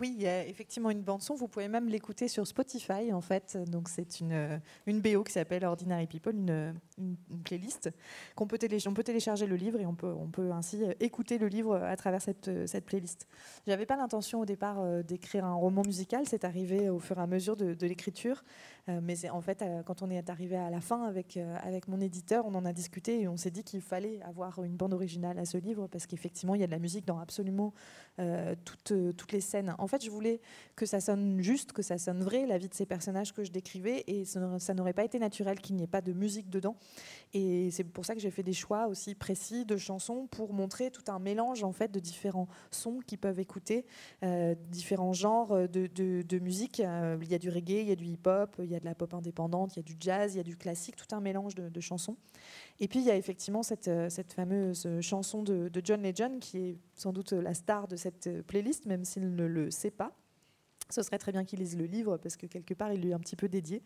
Oui, 0.00 0.12
il 0.16 0.22
y 0.22 0.26
a 0.26 0.46
effectivement 0.46 0.90
une 0.90 1.02
bande-son. 1.02 1.34
Vous 1.34 1.46
pouvez 1.46 1.68
même 1.68 1.88
l'écouter 1.88 2.26
sur 2.26 2.46
Spotify, 2.46 3.12
en 3.12 3.20
fait. 3.20 3.56
Donc, 3.68 3.88
c'est 3.88 4.20
une, 4.20 4.32
euh, 4.32 4.58
une 4.86 5.00
BO 5.00 5.22
qui 5.22 5.32
s'appelle 5.32 5.64
Ordinary 5.64 6.06
People, 6.06 6.34
une, 6.34 6.74
une, 6.98 7.16
playlist. 7.44 7.90
qu'on 8.34 8.46
peut 8.46 8.58
télécharger. 8.58 8.88
On 8.88 8.94
peut 8.94 9.04
télécharger 9.04 9.46
le 9.46 9.56
livre 9.56 9.80
et 9.80 9.86
on 9.86 9.94
peut, 9.94 10.12
on 10.12 10.28
peut 10.28 10.50
ainsi 10.52 10.82
euh, 10.82 10.92
écouter 11.00 11.38
le 11.38 11.46
livre 11.46 11.76
à 11.76 11.96
travers 11.96 12.22
cette, 12.22 12.48
euh, 12.48 12.66
cette 12.66 12.86
playlist. 12.86 13.28
J'avais 13.66 13.86
pas 13.86 13.96
l'intention 13.96 14.40
au 14.40 14.46
départ 14.46 14.82
d'écrire 15.04 15.44
un 15.44 15.54
roman 15.54 15.82
musical. 15.86 16.24
C'est 16.26 16.44
arrivé 16.44 16.88
au 16.88 16.98
fur 16.98 17.18
et 17.18 17.22
à 17.22 17.26
mesure 17.26 17.56
de, 17.56 17.74
de 17.74 17.86
l'écriture. 17.86 18.44
mais 18.88 19.28
en 19.30 19.40
fait, 19.40 19.64
quand 19.86 20.02
on 20.02 20.10
est 20.10 20.28
arrivé 20.28 20.56
à 20.56 20.70
la 20.70 20.80
fin 20.80 21.04
avec, 21.04 21.38
avec 21.62 21.88
mon 21.88 22.00
éditeur, 22.00 22.44
on 22.46 22.54
en 22.54 22.64
a 22.64 22.72
discuté 22.72 23.22
et 23.22 23.28
on 23.28 23.36
s'est 23.36 23.50
dit 23.50 23.64
qu'il 23.64 23.80
fallait 23.80 24.20
avoir 24.22 24.62
une 24.62 24.76
bande 24.76 24.92
originale 24.92 25.38
à 25.38 25.44
ce 25.44 25.56
livre 25.58 25.86
parce 25.86 26.06
qu'effectivement, 26.06 26.54
il 26.54 26.60
y 26.60 26.64
a 26.64 26.66
de 26.66 26.72
la 26.72 26.78
musique 26.78 27.06
dans 27.06 27.18
absolument 27.18 27.72
toutes, 28.64 28.92
toutes 29.16 29.32
les 29.32 29.40
scènes 29.40 29.74
en 29.84 29.86
fait, 29.86 30.02
je 30.04 30.10
voulais 30.10 30.40
que 30.76 30.86
ça 30.86 31.00
sonne 31.00 31.40
juste, 31.42 31.72
que 31.72 31.82
ça 31.82 31.98
sonne 31.98 32.22
vrai, 32.22 32.46
la 32.46 32.58
vie 32.58 32.68
de 32.68 32.74
ces 32.74 32.86
personnages 32.86 33.32
que 33.32 33.44
je 33.44 33.52
décrivais, 33.52 34.02
et 34.06 34.24
ça 34.24 34.74
n'aurait 34.74 34.94
pas 34.94 35.04
été 35.04 35.18
naturel 35.18 35.60
qu'il 35.60 35.76
n'y 35.76 35.82
ait 35.82 35.86
pas 35.86 36.00
de 36.00 36.12
musique 36.12 36.48
dedans. 36.48 36.76
Et 37.34 37.70
c'est 37.70 37.84
pour 37.84 38.06
ça 38.06 38.14
que 38.14 38.20
j'ai 38.20 38.30
fait 38.30 38.42
des 38.42 38.54
choix 38.54 38.86
aussi 38.86 39.14
précis 39.14 39.64
de 39.66 39.76
chansons 39.76 40.26
pour 40.26 40.54
montrer 40.54 40.90
tout 40.90 41.04
un 41.08 41.18
mélange 41.18 41.64
en 41.64 41.72
fait 41.72 41.92
de 41.92 42.00
différents 42.00 42.48
sons 42.70 43.00
qui 43.06 43.16
peuvent 43.16 43.38
écouter, 43.38 43.84
euh, 44.22 44.54
différents 44.70 45.12
genres 45.12 45.68
de, 45.68 46.38
musique. 46.38 46.80
Euh, 46.80 47.18
il 47.20 47.30
y 47.30 47.34
a 47.34 47.38
du 47.38 47.50
reggae, 47.50 47.82
il 47.82 47.88
y 47.88 47.92
a 47.92 47.96
du 47.96 48.06
hip-hop, 48.06 48.56
il 48.58 48.70
y 48.70 48.74
a 48.74 48.80
de 48.80 48.84
la 48.84 48.94
pop 48.94 49.12
indépendante, 49.12 49.76
il 49.76 49.80
y 49.80 49.80
a 49.80 49.82
du 49.82 49.96
jazz, 50.00 50.34
il 50.34 50.38
y 50.38 50.40
a 50.40 50.44
du 50.44 50.56
classique, 50.56 50.96
tout 50.96 51.14
un 51.14 51.20
mélange 51.20 51.54
de, 51.54 51.80
chansons. 51.80 52.16
Et 52.80 52.88
puis 52.88 53.00
il 53.00 53.04
y 53.04 53.10
a 53.10 53.16
effectivement 53.16 53.62
cette, 53.62 53.88
euh, 53.88 54.08
cette 54.08 54.32
fameuse 54.32 54.88
chanson 55.00 55.42
de 55.42 55.70
John 55.84 56.02
Legend 56.02 56.38
qui 56.40 56.58
est 56.58 56.78
sans 56.94 57.12
doute 57.12 57.32
la 57.32 57.54
star 57.54 57.88
de 57.88 57.96
cette 57.96 58.42
playlist, 58.46 58.86
même 58.86 59.04
s'il 59.04 59.34
ne 59.34 59.44
le 59.44 59.70
sait 59.70 59.90
pas. 59.90 60.16
Ce 60.90 61.02
serait 61.02 61.18
très 61.18 61.32
bien 61.32 61.44
qu'il 61.44 61.60
lise 61.60 61.78
le 61.78 61.86
livre 61.86 62.18
parce 62.18 62.36
que 62.36 62.46
quelque 62.46 62.74
part 62.74 62.92
il 62.92 63.00
lui 63.00 63.10
est 63.10 63.14
un 63.14 63.18
petit 63.18 63.36
peu 63.36 63.48
dédié. 63.48 63.82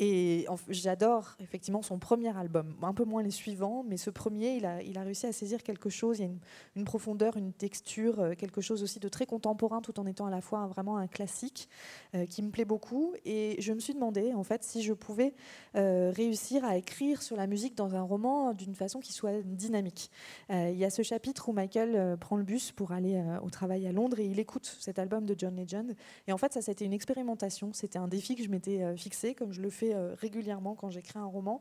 Et 0.00 0.46
j'adore 0.68 1.34
effectivement 1.40 1.82
son 1.82 1.98
premier 1.98 2.36
album, 2.36 2.76
un 2.82 2.94
peu 2.94 3.04
moins 3.04 3.20
les 3.20 3.32
suivants, 3.32 3.84
mais 3.84 3.96
ce 3.96 4.10
premier, 4.10 4.56
il 4.56 4.64
a, 4.64 5.02
réussi 5.02 5.26
à 5.26 5.32
saisir 5.32 5.64
quelque 5.64 5.90
chose. 5.90 6.20
Il 6.20 6.26
y 6.26 6.28
a 6.28 6.30
une, 6.76 6.84
profondeur, 6.84 7.36
une 7.36 7.52
texture, 7.52 8.20
euh, 8.20 8.34
quelque 8.34 8.60
chose 8.60 8.84
aussi 8.84 9.00
de 9.00 9.08
très 9.08 9.26
contemporain, 9.26 9.80
tout 9.80 9.98
en 9.98 10.06
étant 10.06 10.26
à 10.26 10.30
la 10.30 10.40
fois 10.40 10.68
vraiment 10.68 10.98
un 10.98 11.08
classique 11.08 11.68
euh, 12.14 12.26
qui 12.26 12.42
me 12.42 12.50
plaît 12.50 12.64
beaucoup. 12.64 13.12
Et 13.24 13.56
je 13.60 13.72
me 13.72 13.80
suis 13.80 13.92
demandé 13.92 14.32
en 14.34 14.44
fait 14.44 14.62
si 14.62 14.82
je 14.82 14.92
pouvais 14.92 15.34
euh, 15.74 16.12
réussir 16.14 16.64
à 16.64 16.76
écrire 16.76 17.20
sur 17.20 17.36
la 17.36 17.48
musique 17.48 17.74
dans 17.74 17.96
un 17.96 18.02
roman 18.02 18.54
d'une 18.54 18.76
façon 18.76 19.00
qui 19.00 19.12
soit 19.12 19.42
dynamique. 19.42 20.10
il 20.48 20.76
y 20.76 20.84
a 20.84 20.90
ce 20.90 21.02
chapitre 21.02 21.48
où 21.48 21.52
Michael 21.52 22.16
prend 22.18 22.36
le 22.36 22.44
bus 22.44 22.70
pour 22.70 22.92
aller 22.92 23.20
au 23.42 23.50
travail 23.50 23.86
à 23.86 23.92
Londres 23.92 24.20
et 24.20 24.26
il 24.26 24.38
écoute 24.38 24.76
cet 24.78 24.98
album 24.98 25.26
de 25.26 25.34
John 25.36 25.56
Legend. 25.56 25.94
Et 26.28 26.32
en 26.32 26.38
fait, 26.38 26.52
ça, 26.52 26.62
c'était 26.62 26.84
une 26.84 26.92
expérimentation. 26.92 27.72
C'était 27.72 27.98
un 27.98 28.08
défi 28.08 28.36
que 28.36 28.42
je 28.42 28.48
m'étais 28.48 28.96
fixé, 28.96 29.34
comme 29.34 29.52
je 29.52 29.60
le 29.60 29.70
fais 29.70 29.87
euh, 29.94 30.14
régulièrement 30.14 30.74
quand 30.74 30.90
j'écris 30.90 31.18
un 31.18 31.24
roman. 31.24 31.60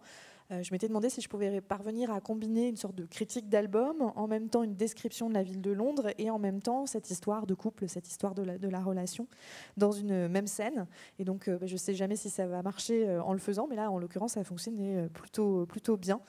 Euh, 0.52 0.64
je 0.64 0.72
m'étais 0.72 0.88
demandé 0.88 1.10
si 1.10 1.20
je 1.20 1.28
pouvais 1.28 1.60
parvenir 1.60 2.10
à 2.10 2.22
combiner 2.22 2.70
une 2.70 2.78
sorte 2.78 2.96
de 2.96 3.06
critique 3.06 3.50
d'album, 3.50 4.14
en 4.16 4.28
même 4.28 4.48
temps 4.48 4.64
une 4.64 4.76
description 4.76 5.28
de 5.28 5.34
la 5.34 5.44
ville 5.44 5.62
de 5.62 5.72
Londres 5.72 6.10
et 6.18 6.30
en 6.30 6.40
même 6.40 6.62
temps 6.62 6.86
cette 6.86 7.10
histoire 7.12 7.46
de 7.48 7.54
couple, 7.54 7.90
cette 7.90 8.08
histoire 8.08 8.34
de 8.34 8.44
la, 8.44 8.80
relation 8.80 9.28
dans 9.76 9.92
une 9.92 10.30
même 10.30 10.48
scène. 10.48 10.88
Et 11.20 11.26
donc, 11.26 11.50
euh, 11.50 11.58
bah, 11.58 11.66
je 11.66 11.74
ne 11.74 11.78
sais 11.78 11.94
jamais 11.94 12.16
si 12.16 12.30
ça 12.30 12.48
va 12.48 12.62
marcher 12.62 13.10
en 13.20 13.34
le 13.34 13.40
faisant, 13.40 13.68
mais 13.68 13.76
là, 13.76 13.92
en 13.92 13.98
l'occurrence, 13.98 14.34
ça 14.34 14.40
a 14.40 14.44
fonctionné 14.44 15.08
plutôt, 15.10 15.66
plutôt 15.66 15.98
bien. 15.98 16.22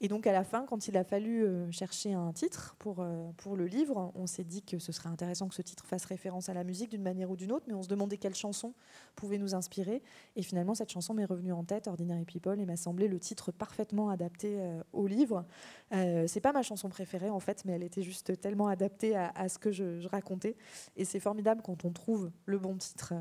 Et 0.00 0.08
donc, 0.08 0.26
à 0.26 0.32
la 0.32 0.44
fin, 0.44 0.66
quand 0.66 0.88
il 0.88 0.96
a 0.96 1.04
fallu 1.04 1.46
chercher 1.70 2.12
un 2.12 2.32
titre 2.32 2.74
pour, 2.78 3.06
pour 3.38 3.56
le 3.56 3.66
livre, 3.66 4.12
on 4.14 4.26
s'est 4.26 4.44
dit 4.44 4.62
que 4.62 4.78
ce 4.78 4.92
serait 4.92 5.08
intéressant 5.08 5.48
que 5.48 5.54
ce 5.54 5.62
titre 5.62 5.86
fasse 5.86 6.04
référence 6.04 6.48
à 6.48 6.54
la 6.54 6.64
musique 6.64 6.90
d'une 6.90 7.02
manière 7.02 7.30
ou 7.30 7.36
d'une 7.36 7.52
autre, 7.52 7.64
mais 7.68 7.74
on 7.74 7.82
se 7.82 7.88
demandait 7.88 8.18
quelle 8.18 8.34
chanson 8.34 8.74
pouvait 9.14 9.38
nous 9.38 9.54
inspirer. 9.54 10.02
Et 10.36 10.42
finalement, 10.42 10.74
cette 10.74 10.90
chanson 10.90 11.14
m'est 11.14 11.24
revenue 11.24 11.52
en 11.52 11.64
tête, 11.64 11.88
Ordinary 11.88 12.24
People, 12.24 12.58
et 12.60 12.66
m'a 12.66 12.76
semblé 12.76 13.08
le 13.08 13.18
titre 13.18 13.52
parfaitement 13.52 14.10
adaptée 14.10 14.58
au 14.92 15.06
livre. 15.06 15.44
c'est 15.90 16.40
pas 16.40 16.52
ma 16.52 16.62
chanson 16.62 16.88
préférée 16.88 17.30
en 17.30 17.40
fait, 17.40 17.64
mais 17.64 17.72
elle 17.72 17.82
était 17.82 18.02
juste 18.02 18.40
tellement 18.40 18.68
adaptée 18.68 19.16
à, 19.16 19.48
ce 19.48 19.58
que 19.58 19.70
je, 19.70 20.06
racontais. 20.08 20.56
Et 20.96 21.04
c'est 21.04 21.20
formidable 21.20 21.62
quand 21.62 21.84
on 21.84 21.92
trouve 21.92 22.30
le 22.46 22.58
bon 22.58 22.76
titre 22.76 23.14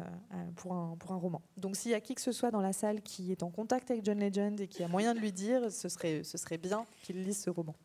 pour, 0.56 0.74
un, 0.74 0.96
pour 0.98 1.12
un 1.12 1.18
roman. 1.18 1.42
Donc 1.58 1.76
s'il 1.76 1.92
y 1.92 1.96
a 1.96 2.02
qui 2.02 2.16
que 2.16 2.22
ce 2.22 2.32
soit 2.32 2.52
dans 2.52 2.62
la 2.62 2.74
salle 2.74 3.02
qui 3.02 3.32
est 3.32 3.44
en 3.44 3.50
contact 3.50 3.92
avec 3.92 4.06
John 4.06 4.20
Legend 4.20 4.60
et 4.60 4.68
qui 4.68 4.84
a 4.84 4.88
moyen 4.88 5.14
de 5.14 5.20
lui 5.20 5.32
dire, 5.32 5.72
ce 5.72 5.90
serait, 5.90 6.24
ce 6.24 6.38
serait 6.38 6.58
bien 6.58 6.86
qu'il 7.04 7.22
lise 7.24 7.42
ce 7.42 7.50
roman. 7.50 7.76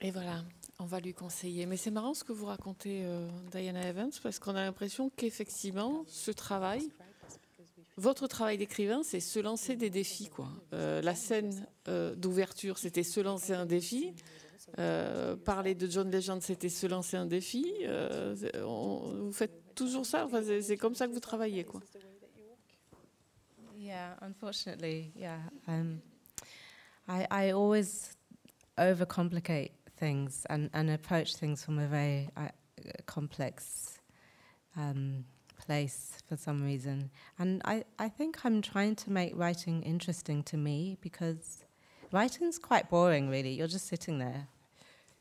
Et 0.00 0.10
voilà, 0.10 0.44
on 0.78 0.84
va 0.84 1.00
lui 1.00 1.14
conseiller. 1.14 1.66
Mais 1.66 1.76
c'est 1.76 1.90
marrant 1.90 2.14
ce 2.14 2.24
que 2.24 2.32
vous 2.32 2.46
racontez, 2.46 3.02
euh, 3.04 3.28
Diana 3.50 3.88
Evans, 3.88 4.10
parce 4.22 4.38
qu'on 4.38 4.54
a 4.54 4.62
l'impression 4.64 5.10
qu'effectivement, 5.16 6.04
ce 6.06 6.30
travail, 6.30 6.90
votre 7.96 8.26
travail 8.26 8.58
d'écrivain, 8.58 9.02
c'est 9.02 9.20
se 9.20 9.38
lancer 9.38 9.76
des 9.76 9.90
défis. 9.90 10.28
Quoi. 10.28 10.48
Euh, 10.72 11.00
la 11.02 11.14
scène 11.14 11.66
euh, 11.88 12.14
d'ouverture, 12.14 12.78
c'était 12.78 13.02
se 13.02 13.20
lancer 13.20 13.52
un 13.52 13.66
défi. 13.66 14.14
parler 15.44 15.74
de 15.74 15.86
John 15.86 16.10
Legend, 16.10 16.40
c'était 16.42 16.68
se 16.68 16.86
lancer 16.86 17.16
un 17.16 17.26
défi. 17.26 17.64
vous 17.84 19.32
faites 19.32 19.74
toujours 19.74 20.06
ça? 20.06 20.28
C'est 20.62 20.76
comme 20.76 20.94
ça 20.94 21.06
que 21.06 21.12
vous 21.12 21.20
travaillez, 21.20 21.64
quoi. 21.64 21.80
Yeah, 23.76 24.16
unfortunately, 24.22 25.12
yeah. 25.14 25.40
Um, 25.68 26.00
I 27.06 27.26
I 27.30 27.52
always 27.52 28.16
overcomplicate 28.78 29.72
things 29.96 30.46
and, 30.48 30.70
and 30.72 30.88
approach 30.88 31.34
things 31.34 31.62
from 31.62 31.78
a 31.78 31.86
very 31.86 32.30
uh, 32.36 32.48
complex 33.04 34.00
um, 34.76 35.24
place 35.58 36.22
for 36.28 36.36
some 36.36 36.62
reason. 36.62 37.10
And 37.38 37.62
I, 37.64 37.84
I 37.98 38.08
think 38.08 38.44
I'm 38.44 38.62
trying 38.62 38.96
to 38.96 39.10
make 39.10 39.32
writing 39.34 39.82
interesting 39.82 40.42
to 40.44 40.56
me 40.56 40.98
because 41.00 41.64
writing's 42.12 42.58
quite 42.58 42.90
boring, 42.90 43.28
really. 43.28 43.52
You're 43.52 43.66
just 43.66 43.86
sitting 43.86 44.18
there 44.18 44.48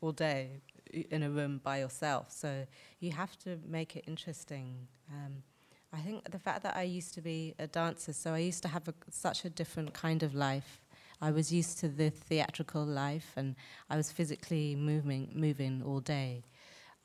all 0.01 0.11
day 0.11 0.61
in 0.91 1.23
a 1.23 1.29
room 1.29 1.61
by 1.63 1.79
yourself. 1.79 2.31
So 2.31 2.65
you 2.99 3.11
have 3.11 3.37
to 3.39 3.57
make 3.67 3.95
it 3.95 4.03
interesting. 4.07 4.87
Um, 5.09 5.43
I 5.91 5.99
think 5.99 6.29
the 6.31 6.39
fact 6.39 6.63
that 6.63 6.75
I 6.75 6.83
used 6.83 7.13
to 7.15 7.21
be 7.21 7.55
a 7.59 7.67
dancer, 7.67 8.13
so 8.13 8.33
I 8.33 8.39
used 8.39 8.63
to 8.63 8.69
have 8.69 8.87
a, 8.87 8.93
such 9.09 9.45
a 9.45 9.49
different 9.49 9.93
kind 9.93 10.23
of 10.23 10.33
life 10.33 10.81
I 11.23 11.31
was 11.31 11.53
used 11.53 11.79
to 11.79 11.87
the 11.87 12.09
theatrical 12.09 12.83
life, 12.83 13.31
and 13.37 13.55
I 13.89 13.95
was 13.95 14.11
physically 14.11 14.75
moving, 14.75 15.31
moving 15.33 15.81
all 15.81 16.01
day. 16.01 16.43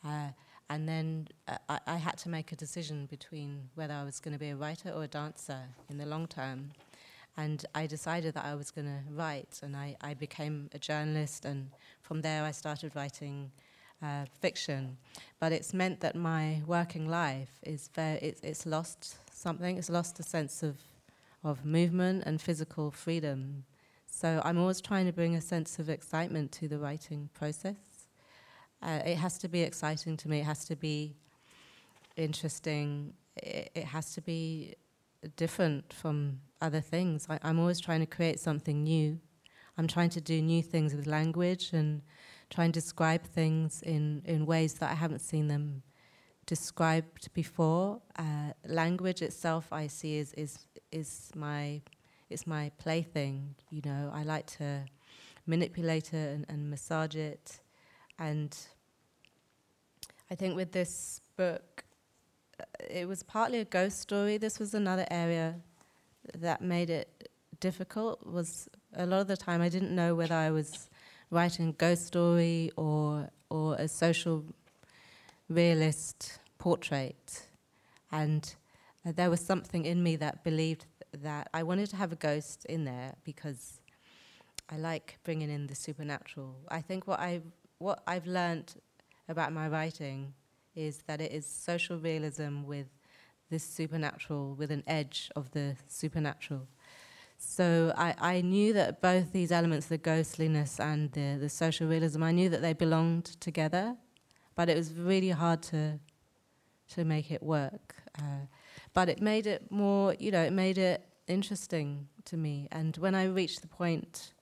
Uh, 0.05 0.31
and 0.71 0.89
then 0.89 1.29
uh, 1.47 1.57
I, 1.69 1.79
I, 1.87 1.97
had 1.97 2.19
to 2.19 2.29
make 2.29 2.53
a 2.53 2.57
decision 2.57 3.07
between 3.07 3.71
whether 3.75 3.95
I 3.95 4.05
was 4.05 4.21
going 4.21 4.33
to 4.33 4.39
be 4.39 4.51
a 4.51 4.57
writer 4.57 4.91
or 4.91 5.05
a 5.05 5.09
dancer 5.09 5.61
in 5.89 5.99
the 5.99 6.07
long 6.07 6.27
term. 6.27 6.71
And 7.37 7.65
I 7.75 7.87
decided 7.87 8.35
that 8.35 8.45
I 8.45 8.55
was 8.55 8.71
going 8.71 8.87
to 8.87 9.01
write, 9.13 9.61
and 9.63 9.77
I, 9.77 9.97
I 10.01 10.15
became 10.15 10.69
a 10.75 10.79
journalist, 10.79 11.45
and 11.45 11.71
from 12.03 12.21
there 12.21 12.43
I 12.43 12.51
started 12.51 12.97
writing 12.97 13.53
uh, 14.03 14.25
fiction. 14.41 14.97
But 15.39 15.53
it's 15.53 15.73
meant 15.73 16.01
that 16.01 16.17
my 16.17 16.63
working 16.67 17.09
life 17.09 17.61
is 17.63 17.91
very, 17.95 18.19
it's, 18.19 18.41
it's 18.41 18.67
lost 18.67 19.17
something, 19.33 19.79
it's 19.79 19.89
lost 19.89 20.19
a 20.19 20.25
sense 20.25 20.63
of, 20.65 20.77
of 21.45 21.65
movement 21.65 22.25
and 22.27 22.43
physical 22.43 22.91
freedom 22.91 23.65
so 24.11 24.43
I'm 24.45 24.59
always 24.59 24.81
trying 24.81 25.07
to 25.07 25.13
bring 25.13 25.37
a 25.37 25.41
sense 25.41 25.79
of 25.79 25.89
excitement 25.89 26.51
to 26.53 26.67
the 26.67 26.79
writing 26.79 27.29
process. 27.35 27.77
Uh, 28.83 29.01
it 29.05 29.17
has 29.17 29.39
to 29.39 29.49
be 29.49 29.63
exciting 29.63 30.17
to 30.17 30.29
me. 30.29 30.41
It 30.41 30.45
has 30.45 30.65
to 30.67 30.77
be 30.77 31.17
interesting. 32.17 33.15
It, 33.37 33.71
it 33.75 33.85
has 33.85 34.15
to 34.15 34.21
be 34.21 34.75
different 35.37 35.93
from 35.93 36.41
other 36.61 36.81
things. 36.81 37.27
I, 37.29 37.39
I'm 37.43 37.59
always 37.59 37.81
trying 37.81 38.01
to 38.01 38.07
create 38.07 38.39
something 38.41 38.85
new. 38.85 39.19
I'm 39.77 39.87
trying 39.87 40.11
to 40.11 40.21
do 40.21 40.43
new 40.43 40.63
things 40.63 40.95
with 40.95 41.07
language 41.07 41.71
and 41.73 42.03
try 42.51 42.65
and 42.65 42.73
describe 42.73 43.25
things 43.25 43.83
in, 43.83 44.23
in 44.25 44.47
ways 44.47 44.75
that 44.75 44.91
I 44.91 44.95
haven't 44.95 45.21
seen 45.21 45.49
them 45.49 45.83
described 46.47 47.33
before. 47.35 48.01
Uh, 48.19 48.53
language 48.67 49.23
itself, 49.23 49.73
I 49.73 49.87
see, 49.87 50.17
is, 50.17 50.33
is, 50.35 50.67
is 50.91 51.31
my 51.37 51.83
it's 52.31 52.47
my 52.47 52.71
plaything. 52.79 53.55
You 53.71 53.83
know, 53.85 54.11
I 54.15 54.23
like 54.23 54.47
to 54.59 54.85
manipulate 55.47 56.13
it 56.13 56.35
and, 56.35 56.47
and 56.49 56.71
massage 56.71 57.17
it. 57.17 57.61
And 58.19 58.57
I 60.31 60.35
think 60.35 60.57
with 60.57 60.73
this 60.73 61.21
book, 61.37 61.85
it 62.91 63.07
was 63.07 63.23
partly 63.23 63.61
a 63.61 63.65
ghost 63.65 64.01
story. 64.01 64.37
This 64.37 64.59
was 64.59 64.75
another 64.75 65.07
area 65.11 65.57
that 66.35 66.61
made 66.61 66.91
it 66.91 67.31
difficult. 67.61 68.27
Was 68.27 68.69
a 68.95 69.07
lot 69.07 69.21
of 69.21 69.29
the 69.29 69.37
time 69.37 69.61
I 69.61 69.69
didn't 69.69 69.95
know 69.95 70.15
whether 70.15 70.35
I 70.35 70.51
was 70.51 70.91
writing 71.31 71.69
a 71.69 71.73
ghost 71.73 72.07
story 72.07 72.71
or 72.77 73.31
or 73.51 73.77
a 73.77 73.89
social 73.89 74.45
realist 75.49 76.39
portrait, 76.59 77.47
and 78.13 78.55
uh, 79.07 79.13
there 79.15 79.31
was 79.31 79.41
something 79.41 79.85
in 79.85 80.03
me 80.03 80.17
that 80.17 80.45
believed 80.45 80.87
that 81.13 81.49
I 81.55 81.63
wanted 81.63 81.89
to 81.91 81.97
have 81.97 82.13
a 82.13 82.17
ghost 82.17 82.67
in 82.67 82.85
there 82.85 83.15
because 83.25 83.81
I 84.71 84.77
like 84.77 85.19
bringing 85.25 85.51
in 85.51 85.67
the 85.67 85.75
supernatural. 85.75 86.57
I 86.69 86.83
think 86.83 87.07
what 87.07 87.21
I 87.21 87.41
what 87.79 88.03
I've 88.07 88.27
learned 88.27 88.75
about 89.29 89.53
my 89.53 89.69
writing 89.69 90.35
is 90.75 91.03
that 91.07 91.21
it 91.21 91.33
is 91.33 91.47
social 91.47 91.99
realism 91.99 92.65
with 92.65 92.87
this 93.51 93.65
supernatural, 93.65 94.55
with 94.55 94.71
an 94.71 94.85
edge 94.87 95.31
of 95.35 95.51
the 95.53 95.77
supernatural. 95.87 96.67
So 97.39 97.93
I, 97.97 98.15
I 98.19 98.41
knew 98.41 98.73
that 98.75 99.01
both 99.01 99.33
these 99.33 99.53
elements, 99.53 99.87
the 99.87 99.99
ghostliness 99.99 100.81
and 100.81 101.13
the, 101.13 101.39
the 101.41 101.49
social 101.49 101.89
realism, 101.89 102.23
I 102.23 102.33
knew 102.33 102.49
that 102.49 102.63
they 102.63 102.73
belonged 102.73 103.27
together, 103.41 103.97
but 104.55 104.69
it 104.69 104.77
was 104.77 104.93
really 104.93 105.31
hard 105.31 105.63
to 105.65 105.99
to 106.95 107.05
make 107.05 107.31
it 107.31 107.43
work. 107.43 107.97
Uh, 108.19 108.47
but 108.95 109.09
it 109.09 109.21
made 109.21 109.47
it 109.47 109.71
more, 109.71 110.15
you 110.19 110.31
know, 110.31 110.43
it 110.43 110.53
made 110.53 110.79
it 110.79 111.05
interesting 111.27 112.09
to 112.25 112.37
me. 112.37 112.67
And 112.73 112.97
when 112.97 113.15
I 113.15 113.25
reached 113.25 113.61
the 113.61 113.69
point 113.69 114.33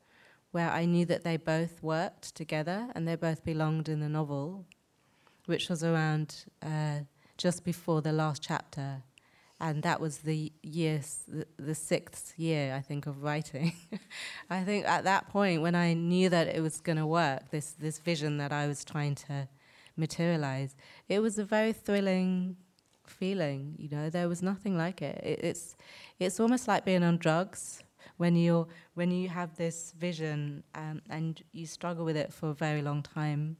where 0.56 0.70
I 0.70 0.86
knew 0.86 1.04
that 1.04 1.22
they 1.22 1.36
both 1.36 1.82
worked 1.82 2.34
together 2.34 2.88
and 2.94 3.06
they 3.06 3.14
both 3.14 3.44
belonged 3.44 3.90
in 3.90 4.00
the 4.00 4.08
novel, 4.08 4.64
which 5.44 5.68
was 5.68 5.84
around 5.84 6.46
uh, 6.62 7.00
just 7.36 7.62
before 7.62 8.00
the 8.00 8.10
last 8.10 8.40
chapter, 8.40 9.02
and 9.60 9.82
that 9.82 10.00
was 10.00 10.14
the 10.30 10.50
year, 10.62 11.02
the, 11.58 11.74
sixth 11.74 12.38
year, 12.38 12.74
I 12.74 12.80
think, 12.80 13.06
of 13.06 13.22
writing. 13.22 13.74
I 14.50 14.64
think 14.64 14.88
at 14.88 15.04
that 15.04 15.28
point, 15.28 15.60
when 15.60 15.74
I 15.74 15.92
knew 15.92 16.30
that 16.30 16.46
it 16.48 16.62
was 16.62 16.80
going 16.80 16.96
to 16.96 17.06
work, 17.06 17.50
this 17.50 17.72
this 17.78 17.98
vision 17.98 18.38
that 18.38 18.50
I 18.50 18.66
was 18.66 18.82
trying 18.82 19.14
to 19.26 19.48
materialize, 19.94 20.74
it 21.06 21.20
was 21.20 21.38
a 21.38 21.44
very 21.44 21.74
thrilling 21.74 22.56
feeling. 23.06 23.74
You 23.76 23.90
know, 23.90 24.08
there 24.08 24.26
was 24.26 24.42
nothing 24.42 24.74
like 24.78 25.02
it. 25.02 25.20
it. 25.22 25.40
It's 25.42 25.76
it's 26.18 26.40
almost 26.40 26.66
like 26.66 26.86
being 26.86 27.02
on 27.02 27.18
drugs 27.18 27.82
when 28.16 28.36
you 28.36 28.66
when 28.94 29.10
you 29.10 29.28
have 29.28 29.56
this 29.56 29.92
vision 29.98 30.62
um, 30.74 31.02
and 31.10 31.42
you 31.52 31.66
struggle 31.66 32.04
with 32.04 32.16
it 32.16 32.32
for 32.32 32.50
a 32.50 32.54
very 32.54 32.82
long 32.82 33.02
time, 33.02 33.56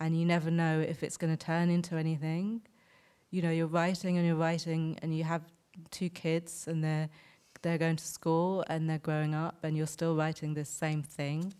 and 0.00 0.18
you 0.18 0.24
never 0.24 0.50
know 0.50 0.80
if 0.80 1.02
it's 1.02 1.16
going 1.16 1.36
to 1.36 1.46
turn 1.46 1.70
into 1.70 1.96
anything. 1.96 2.62
You 3.30 3.42
know, 3.42 3.50
you're 3.50 3.66
writing 3.66 4.16
and 4.16 4.26
you're 4.26 4.36
writing, 4.36 4.98
and 5.02 5.16
you 5.16 5.24
have 5.24 5.42
two 5.90 6.08
kids, 6.08 6.66
and 6.66 6.82
they're 6.82 7.08
they're 7.62 7.78
going 7.78 7.96
to 7.96 8.06
school 8.06 8.64
and 8.68 8.88
they're 8.88 8.98
growing 8.98 9.34
up, 9.34 9.64
and 9.64 9.76
you're 9.76 9.86
still 9.86 10.14
writing 10.14 10.54
the 10.54 10.64
same 10.64 11.02
thing, 11.02 11.52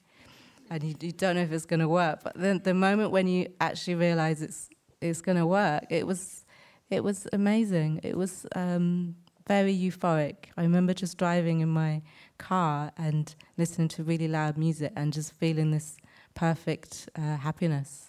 and 0.71 0.83
you, 0.83 0.95
you 1.01 1.13
don't 1.13 1.37
know 1.37 1.43
if 1.43 1.53
it's 1.53 1.67
going 1.67 1.81
to 1.81 1.89
work. 1.89 2.21
But 2.23 2.35
then 2.37 2.61
the 2.63 2.75
moment 2.75 3.11
when 3.11 3.27
you 3.27 3.49
actually 3.61 3.97
realize 3.97 4.43
it's 4.43 4.71
it's 5.01 5.21
going 5.21 5.39
to 5.39 5.47
work, 5.47 5.85
it 5.91 6.07
was 6.07 6.45
it 6.91 7.05
was 7.05 7.29
amazing. 7.33 8.01
It 8.03 8.17
was 8.17 8.47
um, 8.55 9.17
very 9.49 9.77
euphoric. 9.77 10.51
I 10.57 10.63
remember 10.63 10.95
just 10.95 11.17
driving 11.17 11.61
in 11.61 11.71
my 11.71 12.03
car 12.37 12.93
and 12.99 13.35
listening 13.57 13.89
to 13.89 14.05
really 14.05 14.29
loud 14.29 14.59
music 14.59 14.93
and 14.95 15.13
just 15.13 15.33
feeling 15.33 15.71
this 15.71 15.97
perfect 16.35 17.09
uh, 17.17 17.39
happiness. 17.39 18.09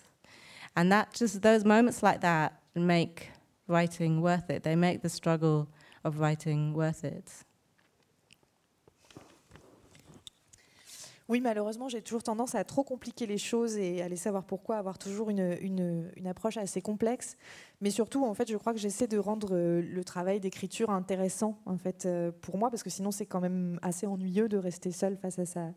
And 0.75 0.91
that 0.91 1.13
just 1.13 1.41
those 1.41 1.65
moments 1.65 2.03
like 2.03 2.21
that 2.21 2.61
make 2.75 3.29
writing 3.67 4.21
worth 4.21 4.49
it. 4.49 4.63
They 4.63 4.75
make 4.75 5.01
the 5.01 5.09
struggle 5.09 5.69
of 6.03 6.19
writing 6.19 6.73
worth 6.73 7.03
it. 7.03 7.31
Oui, 11.29 11.41
malheureusement, 11.41 11.89
j'ai 11.89 12.01
toujours 12.01 12.23
tendance 12.23 12.55
à 12.55 12.63
trop 12.63 12.83
compliquer 12.83 13.27
les 13.27 13.37
choses 13.37 13.77
et 13.77 14.01
aller 14.01 14.15
savoir 14.15 14.43
pourquoi, 14.43 14.77
avoir 14.77 14.97
toujours 14.97 15.29
une, 15.29 16.09
approche 16.25 16.57
assez 16.57 16.81
complexe. 16.81 17.37
Mais 17.81 17.91
surtout, 17.91 18.25
en 18.25 18.33
fait, 18.33 18.49
je 18.49 18.57
crois 18.57 18.73
que 18.73 18.79
j'essaie 18.79 19.05
de 19.05 19.19
rendre 19.19 19.55
le 19.55 20.03
travail 20.03 20.39
d'écriture 20.39 20.89
intéressant, 20.89 21.59
en 21.67 21.77
fait, 21.77 22.09
pour 22.41 22.57
moi, 22.57 22.71
parce 22.71 22.81
que 22.81 22.89
sinon, 22.89 23.11
c'est 23.11 23.27
quand 23.27 23.41
même 23.41 23.79
assez 23.83 24.07
ennuyeux 24.07 24.49
de 24.49 24.57
rester 24.57 24.91
seule 24.91 25.17
face 25.17 25.37
à 25.37 25.45
ça 25.45 25.67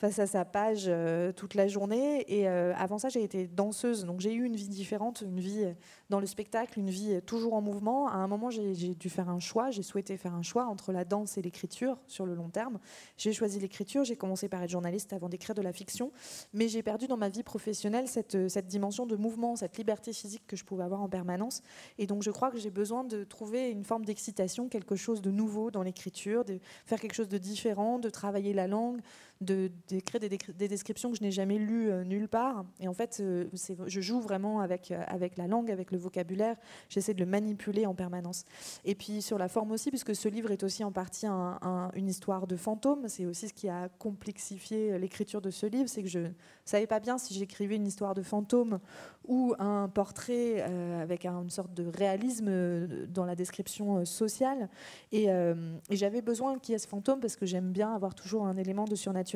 face 0.00 0.18
à 0.18 0.26
sa 0.26 0.46
page 0.46 0.86
euh, 0.88 1.30
toute 1.30 1.54
la 1.54 1.68
journée. 1.68 2.24
Et 2.26 2.48
euh, 2.48 2.72
avant 2.76 2.98
ça, 2.98 3.10
j'ai 3.10 3.22
été 3.22 3.46
danseuse, 3.46 4.06
donc 4.06 4.20
j'ai 4.20 4.32
eu 4.32 4.44
une 4.44 4.56
vie 4.56 4.68
différente, 4.68 5.20
une 5.20 5.38
vie 5.38 5.66
dans 6.08 6.20
le 6.20 6.26
spectacle, 6.26 6.78
une 6.78 6.88
vie 6.88 7.20
toujours 7.26 7.52
en 7.52 7.60
mouvement. 7.60 8.08
À 8.08 8.14
un 8.14 8.26
moment, 8.26 8.48
j'ai 8.48 8.94
dû 8.94 9.10
faire 9.10 9.28
un 9.28 9.40
choix, 9.40 9.70
j'ai 9.70 9.82
souhaité 9.82 10.16
faire 10.16 10.34
un 10.34 10.40
choix 10.40 10.64
entre 10.64 10.92
la 10.92 11.04
danse 11.04 11.36
et 11.36 11.42
l'écriture 11.42 11.98
sur 12.06 12.24
le 12.24 12.34
long 12.34 12.48
terme. 12.48 12.78
J'ai 13.18 13.34
choisi 13.34 13.60
l'écriture, 13.60 14.04
j'ai 14.04 14.16
commencé 14.16 14.48
par 14.48 14.62
être 14.62 14.70
journaliste 14.70 15.12
avant 15.12 15.28
d'écrire 15.28 15.54
de 15.54 15.60
la 15.60 15.72
fiction, 15.72 16.12
mais 16.54 16.68
j'ai 16.68 16.82
perdu 16.82 17.06
dans 17.06 17.18
ma 17.18 17.28
vie 17.28 17.42
professionnelle 17.42 18.08
cette, 18.08 18.48
cette 18.48 18.66
dimension 18.66 19.04
de 19.04 19.16
mouvement, 19.16 19.54
cette 19.54 19.76
liberté 19.76 20.14
physique 20.14 20.46
que 20.46 20.56
je 20.56 20.64
pouvais 20.64 20.84
avoir 20.84 21.02
en 21.02 21.10
permanence. 21.10 21.60
Et 21.98 22.06
donc 22.06 22.22
je 22.22 22.30
crois 22.30 22.50
que 22.50 22.58
j'ai 22.58 22.70
besoin 22.70 23.04
de 23.04 23.22
trouver 23.24 23.70
une 23.70 23.84
forme 23.84 24.06
d'excitation, 24.06 24.68
quelque 24.68 24.96
chose 24.96 25.20
de 25.20 25.30
nouveau 25.30 25.70
dans 25.70 25.82
l'écriture, 25.82 26.46
de 26.46 26.58
faire 26.86 26.98
quelque 26.98 27.14
chose 27.14 27.28
de 27.28 27.38
différent, 27.38 27.98
de 27.98 28.08
travailler 28.08 28.54
la 28.54 28.66
langue, 28.66 29.00
d'écrire 29.40 30.20
des, 30.20 30.28
des, 30.28 30.68
descriptions 30.68 31.10
que 31.10 31.16
je 31.16 31.22
n'ai 31.22 31.30
jamais 31.30 31.56
lues 31.56 31.90
euh, 31.90 32.04
nulle 32.04 32.28
part. 32.28 32.64
Et 32.78 32.88
en 32.88 32.92
fait, 32.92 33.18
euh, 33.20 33.46
je 33.86 34.00
joue 34.02 34.20
vraiment 34.20 34.60
avec, 34.60 34.90
euh, 34.90 35.02
avec 35.06 35.38
la 35.38 35.46
langue, 35.46 35.70
avec 35.70 35.92
le 35.92 35.98
vocabulaire. 35.98 36.56
J'essaie 36.90 37.14
de 37.14 37.20
le 37.20 37.26
manipuler 37.26 37.86
en 37.86 37.94
permanence. 37.94 38.44
Et 38.84 38.94
puis 38.94 39.22
sur 39.22 39.38
la 39.38 39.48
forme 39.48 39.72
aussi, 39.72 39.88
puisque 39.88 40.14
ce 40.14 40.28
livre 40.28 40.50
est 40.50 40.62
aussi 40.62 40.84
en 40.84 40.92
partie 40.92 41.26
une 41.26 42.08
histoire 42.08 42.46
de 42.46 42.56
fantômes. 42.56 43.08
C'est 43.08 43.24
aussi 43.24 43.48
ce 43.48 43.54
qui 43.54 43.68
a 43.68 43.88
complexifié 43.88 44.98
l'écriture 44.98 45.40
de 45.40 45.50
ce 45.50 45.66
livre. 45.66 45.88
C'est 45.88 46.02
que 46.02 46.08
je 46.08 46.18
ne 46.18 46.30
savais 46.66 46.86
pas 46.86 47.00
bien 47.00 47.16
si 47.16 47.32
j'écrivais 47.32 47.76
une 47.76 47.86
histoire 47.86 48.14
de 48.14 48.22
fantômes 48.22 48.78
ou 49.26 49.54
un 49.58 49.88
portrait 49.88 50.62
avec 51.00 51.24
une 51.24 51.50
sorte 51.50 51.72
de 51.74 51.86
réalisme 51.86 52.86
dans 53.06 53.24
la 53.24 53.34
description 53.34 54.04
sociale. 54.04 54.68
Et, 55.12 55.26
et 55.26 55.96
j'avais 55.96 56.22
besoin 56.22 56.58
qu'il 56.58 56.72
y 56.72 56.76
ait 56.76 56.78
ce 56.78 56.88
fantôme 56.88 57.20
parce 57.20 57.36
que 57.36 57.46
j'aime 57.46 57.72
bien 57.72 57.94
avoir 57.94 58.14
toujours 58.14 58.46
un 58.46 58.56
élément 58.56 58.84
de 58.84 58.94
surnaturel 58.94 59.29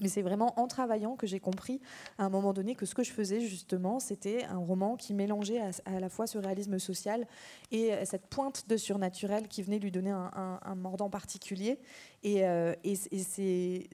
mais 0.00 0.08
c'est 0.08 0.22
vraiment 0.22 0.58
en 0.58 0.66
travaillant 0.66 1.14
que 1.14 1.26
j'ai 1.26 1.38
compris 1.38 1.80
à 2.18 2.24
un 2.24 2.28
moment 2.28 2.52
donné 2.52 2.74
que 2.74 2.84
ce 2.84 2.94
que 2.94 3.04
je 3.04 3.12
faisais 3.12 3.40
justement, 3.40 4.00
c'était 4.00 4.44
un 4.44 4.58
roman 4.58 4.96
qui 4.96 5.14
mélangeait 5.14 5.60
à, 5.84 6.00
la 6.00 6.08
fois 6.08 6.26
ce 6.26 6.36
réalisme 6.38 6.78
social 6.78 7.26
et 7.70 7.92
euh, 7.92 8.04
cette 8.04 8.26
pointe 8.26 8.68
de 8.68 8.76
surnaturel 8.76 9.46
qui 9.46 9.62
venait 9.62 9.78
lui 9.78 9.92
donner 9.92 10.10
un, 10.10 10.74
mordant 10.74 11.10
particulier. 11.10 11.78
Et, 12.24 12.46
euh, 12.46 12.74
et 12.82 12.96
c'est 12.96 13.88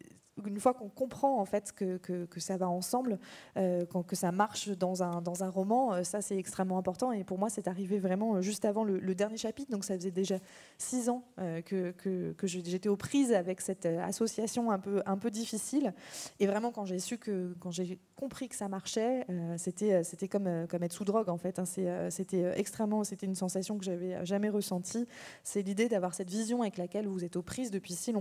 une 0.47 0.61
fois 0.61 0.75
qu'on 0.75 0.89
comprend 0.89 1.41
en 1.41 1.45
fait 1.45 1.73
que, 1.73 2.29
ça 2.39 2.57
va 2.57 2.69
ensemble, 2.69 3.19
euh, 3.57 3.85
que 4.07 4.17
ça 4.17 4.33
marche 4.33 4.69
dans 4.71 5.03
un, 5.03 5.21
dans 5.21 5.45
un 5.45 5.51
roman, 5.51 5.93
euh, 5.93 6.03
ça 6.03 6.23
c'est 6.23 6.37
extrêmement 6.37 6.79
important. 6.79 7.13
Et 7.13 7.25
pour 7.25 7.39
moi, 7.39 7.51
c'est 7.51 7.69
arrivé 7.69 7.99
vraiment 7.99 8.41
juste 8.41 8.65
avant 8.65 8.85
le, 8.85 9.15
dernier 9.15 9.37
chapitre. 9.37 9.71
Donc 9.71 9.85
ça 9.85 9.97
faisait 9.97 10.11
déjà 10.11 10.39
six 10.79 11.09
ans 11.09 11.25
que, 11.67 11.91
que, 11.91 12.47
j'étais 12.47 12.89
aux 12.89 12.97
prises 12.97 13.33
avec 13.33 13.61
cette 13.61 13.87
association 13.87 14.71
un 14.71 14.79
peu, 14.79 15.03
un 15.05 15.19
peu 15.19 15.31
difficile. 15.31 15.93
Et 16.39 16.47
vraiment, 16.47 16.71
quand 16.71 16.85
j'ai 16.85 17.01
su 17.01 17.19
que, 17.19 17.55
quand 17.61 17.71
j'ai 17.71 17.99
compris 18.17 18.49
que 18.49 18.55
ça 18.55 18.69
marchait, 18.69 19.27
c'était, 19.59 20.05
c'était 20.05 20.29
comme, 20.29 20.67
comme 20.69 20.83
être 20.85 20.93
sous 20.93 21.05
drogue 21.05 21.29
en 21.29 21.37
fait. 21.37 21.59
Hein. 21.59 21.65
c'était 22.09 22.53
extrêmement, 22.59 23.05
c'était 23.05 23.27
une 23.27 23.35
sensation 23.35 23.77
que 23.79 23.85
j'avais 23.85 24.25
jamais 24.25 24.49
ressentie. 24.49 25.07
C'est 25.43 25.63
l'idée 25.63 25.89
d'avoir 25.89 26.15
cette 26.15 26.31
vision 26.31 26.63
avec 26.63 26.79
laquelle 26.79 27.09
vous 27.09 27.25
êtes 27.25 27.37
aux 27.37 27.43
prises 27.43 27.71
depuis 27.71 27.95
si 27.95 28.13
longtemps. 28.13 28.20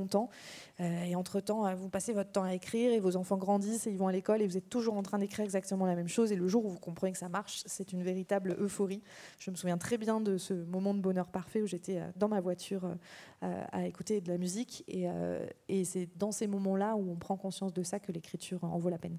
Et 0.79 1.15
entre 1.15 1.41
temps, 1.41 1.73
vous 1.75 1.89
passez 1.89 2.13
votre 2.13 2.31
temps 2.31 2.43
à 2.43 2.53
écrire 2.53 2.91
et 2.91 2.99
vos 2.99 3.15
enfants 3.15 3.37
grandissent 3.37 3.87
et 3.87 3.91
ils 3.91 3.97
vont 3.97 4.07
à 4.07 4.11
l'école 4.11 4.41
et 4.41 4.47
vous 4.47 4.57
êtes 4.57 4.69
toujours 4.69 4.95
en 4.95 5.03
train 5.03 5.19
d'écrire 5.19 5.43
exactement 5.43 5.85
la 5.85 5.95
même 5.95 6.07
chose. 6.07 6.31
Et 6.31 6.35
le 6.35 6.47
jour 6.47 6.65
où 6.65 6.69
vous 6.69 6.79
comprenez 6.79 7.11
que 7.11 7.17
ça 7.17 7.29
marche, 7.29 7.63
c'est 7.65 7.91
une 7.91 8.03
véritable 8.03 8.55
euphorie. 8.59 9.01
Je 9.39 9.51
me 9.51 9.55
souviens 9.55 9.77
très 9.77 9.97
bien 9.97 10.21
de 10.21 10.37
ce 10.37 10.53
moment 10.53 10.93
de 10.93 11.01
bonheur 11.01 11.27
parfait 11.27 11.61
où 11.61 11.67
j'étais 11.67 11.99
euh, 11.99 12.07
dans 12.15 12.27
ma 12.27 12.41
voiture 12.41 12.85
euh, 13.43 13.63
à 13.71 13.85
écouter 13.85 14.21
de 14.21 14.29
la 14.29 14.37
musique. 14.37 14.83
Et, 14.87 15.09
euh, 15.09 15.45
et 15.67 15.85
c'est 15.85 16.09
dans 16.17 16.31
ces 16.31 16.47
moments-là 16.47 16.95
où 16.95 17.11
on 17.11 17.15
prend 17.15 17.37
conscience 17.37 17.73
de 17.73 17.83
ça 17.83 17.99
que 17.99 18.11
l'écriture 18.11 18.63
en 18.63 18.77
vaut 18.77 18.89
la 18.89 18.97
peine. 18.97 19.17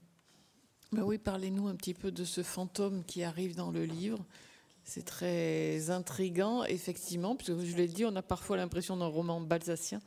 Ben 0.92 1.02
oui, 1.02 1.18
parlez-nous 1.18 1.68
un 1.68 1.76
petit 1.76 1.94
peu 1.94 2.10
de 2.10 2.24
ce 2.24 2.42
fantôme 2.42 3.04
qui 3.04 3.22
arrive 3.22 3.54
dans 3.54 3.70
le 3.70 3.84
livre. 3.84 4.18
C'est 4.82 5.04
très 5.04 5.90
intrigant, 5.90 6.64
effectivement, 6.64 7.36
puisque 7.36 7.60
je 7.60 7.76
l'ai 7.76 7.86
dit, 7.86 8.04
on 8.04 8.16
a 8.16 8.22
parfois 8.22 8.56
l'impression 8.56 8.96
d'un 8.96 9.06
roman 9.06 9.40
balsacien 9.40 10.00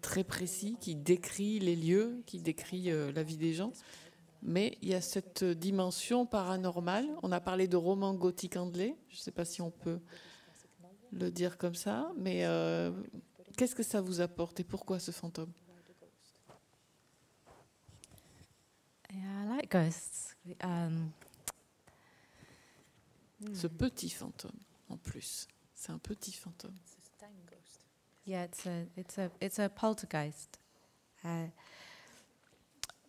très 0.00 0.24
précis 0.24 0.76
qui 0.80 0.94
décrit 0.94 1.58
les 1.58 1.76
lieux, 1.76 2.22
qui 2.26 2.40
décrit 2.40 2.90
euh, 2.90 3.12
la 3.12 3.22
vie 3.22 3.36
des 3.36 3.54
gens. 3.54 3.72
Mais 4.42 4.78
il 4.82 4.88
y 4.88 4.94
a 4.94 5.00
cette 5.00 5.44
dimension 5.44 6.26
paranormale. 6.26 7.06
On 7.22 7.32
a 7.32 7.40
parlé 7.40 7.66
de 7.66 7.76
roman 7.76 8.14
gothique 8.14 8.56
anglais. 8.56 8.96
Je 9.10 9.16
ne 9.16 9.20
sais 9.20 9.32
pas 9.32 9.44
si 9.44 9.60
on 9.60 9.70
peut 9.70 10.00
le 11.12 11.30
dire 11.30 11.58
comme 11.58 11.74
ça. 11.74 12.12
Mais 12.16 12.46
euh, 12.46 12.92
qu'est-ce 13.56 13.74
que 13.74 13.82
ça 13.82 14.00
vous 14.00 14.20
apporte 14.20 14.60
et 14.60 14.64
pourquoi 14.64 15.00
ce 15.00 15.10
fantôme? 15.10 15.52
I 19.10 19.48
like 19.48 19.70
ghosts. 19.70 20.36
Um, 20.62 21.10
ce 23.54 23.66
petit 23.66 24.10
fantôme, 24.10 24.58
en 24.88 24.96
plus. 24.96 25.46
C'est 25.74 25.92
un 25.92 25.98
petit 25.98 26.32
fantôme. 26.32 26.74
Yeah, 28.28 28.42
it's 28.42 28.66
a 28.66 28.84
it's 28.94 29.16
a 29.16 29.30
it's 29.40 29.58
a 29.58 29.70
poltergeist, 29.70 30.58
uh, 31.24 31.48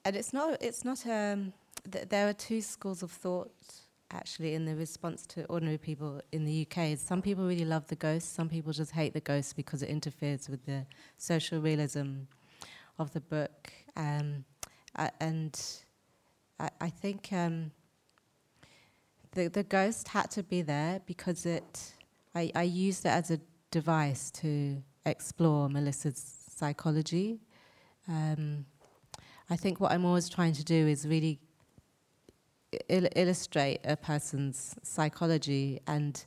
and 0.05 0.15
it's 0.15 0.31
not 0.31 0.61
it's 0.61 0.85
not 0.85 1.05
um. 1.05 1.51
Th- 1.91 2.07
there 2.07 2.29
are 2.29 2.33
two 2.33 2.61
schools 2.61 3.03
of 3.03 3.11
thought 3.11 3.51
actually 4.11 4.53
in 4.53 4.63
the 4.63 4.75
response 4.77 5.25
to 5.25 5.43
ordinary 5.47 5.77
people 5.77 6.21
in 6.31 6.45
the 6.45 6.65
UK. 6.65 6.97
Some 6.97 7.21
people 7.21 7.45
really 7.45 7.65
love 7.65 7.85
the 7.87 7.97
ghost. 7.97 8.33
Some 8.33 8.47
people 8.47 8.71
just 8.71 8.91
hate 8.91 9.13
the 9.13 9.19
ghost 9.19 9.57
because 9.57 9.83
it 9.83 9.89
interferes 9.89 10.47
with 10.47 10.65
the 10.65 10.85
social 11.17 11.59
realism 11.59 12.21
of 12.97 13.11
the 13.11 13.19
book. 13.19 13.73
Um, 13.97 14.45
and 15.19 15.59
I, 16.61 16.69
I 16.79 16.89
think 16.89 17.33
um, 17.33 17.71
the 19.33 19.49
the 19.49 19.63
ghost 19.63 20.07
had 20.07 20.31
to 20.31 20.43
be 20.43 20.61
there 20.61 21.01
because 21.05 21.45
it. 21.45 21.93
I, 22.33 22.53
I 22.55 22.63
used 22.63 23.05
it 23.05 23.09
as 23.09 23.31
a 23.31 23.41
device 23.69 24.31
to 24.31 24.81
explore 25.09 25.69
Melissa's 25.69 26.23
psychology. 26.55 27.39
Um, 28.07 28.65
I 29.49 29.55
think 29.55 29.79
what 29.79 29.91
I'm 29.91 30.05
always 30.05 30.29
trying 30.29 30.53
to 30.53 30.63
do 30.63 30.87
is 30.87 31.07
really 31.07 31.39
il- 32.89 33.09
illustrate 33.15 33.79
a 33.83 33.95
person's 33.95 34.75
psychology, 34.83 35.79
and 35.87 36.23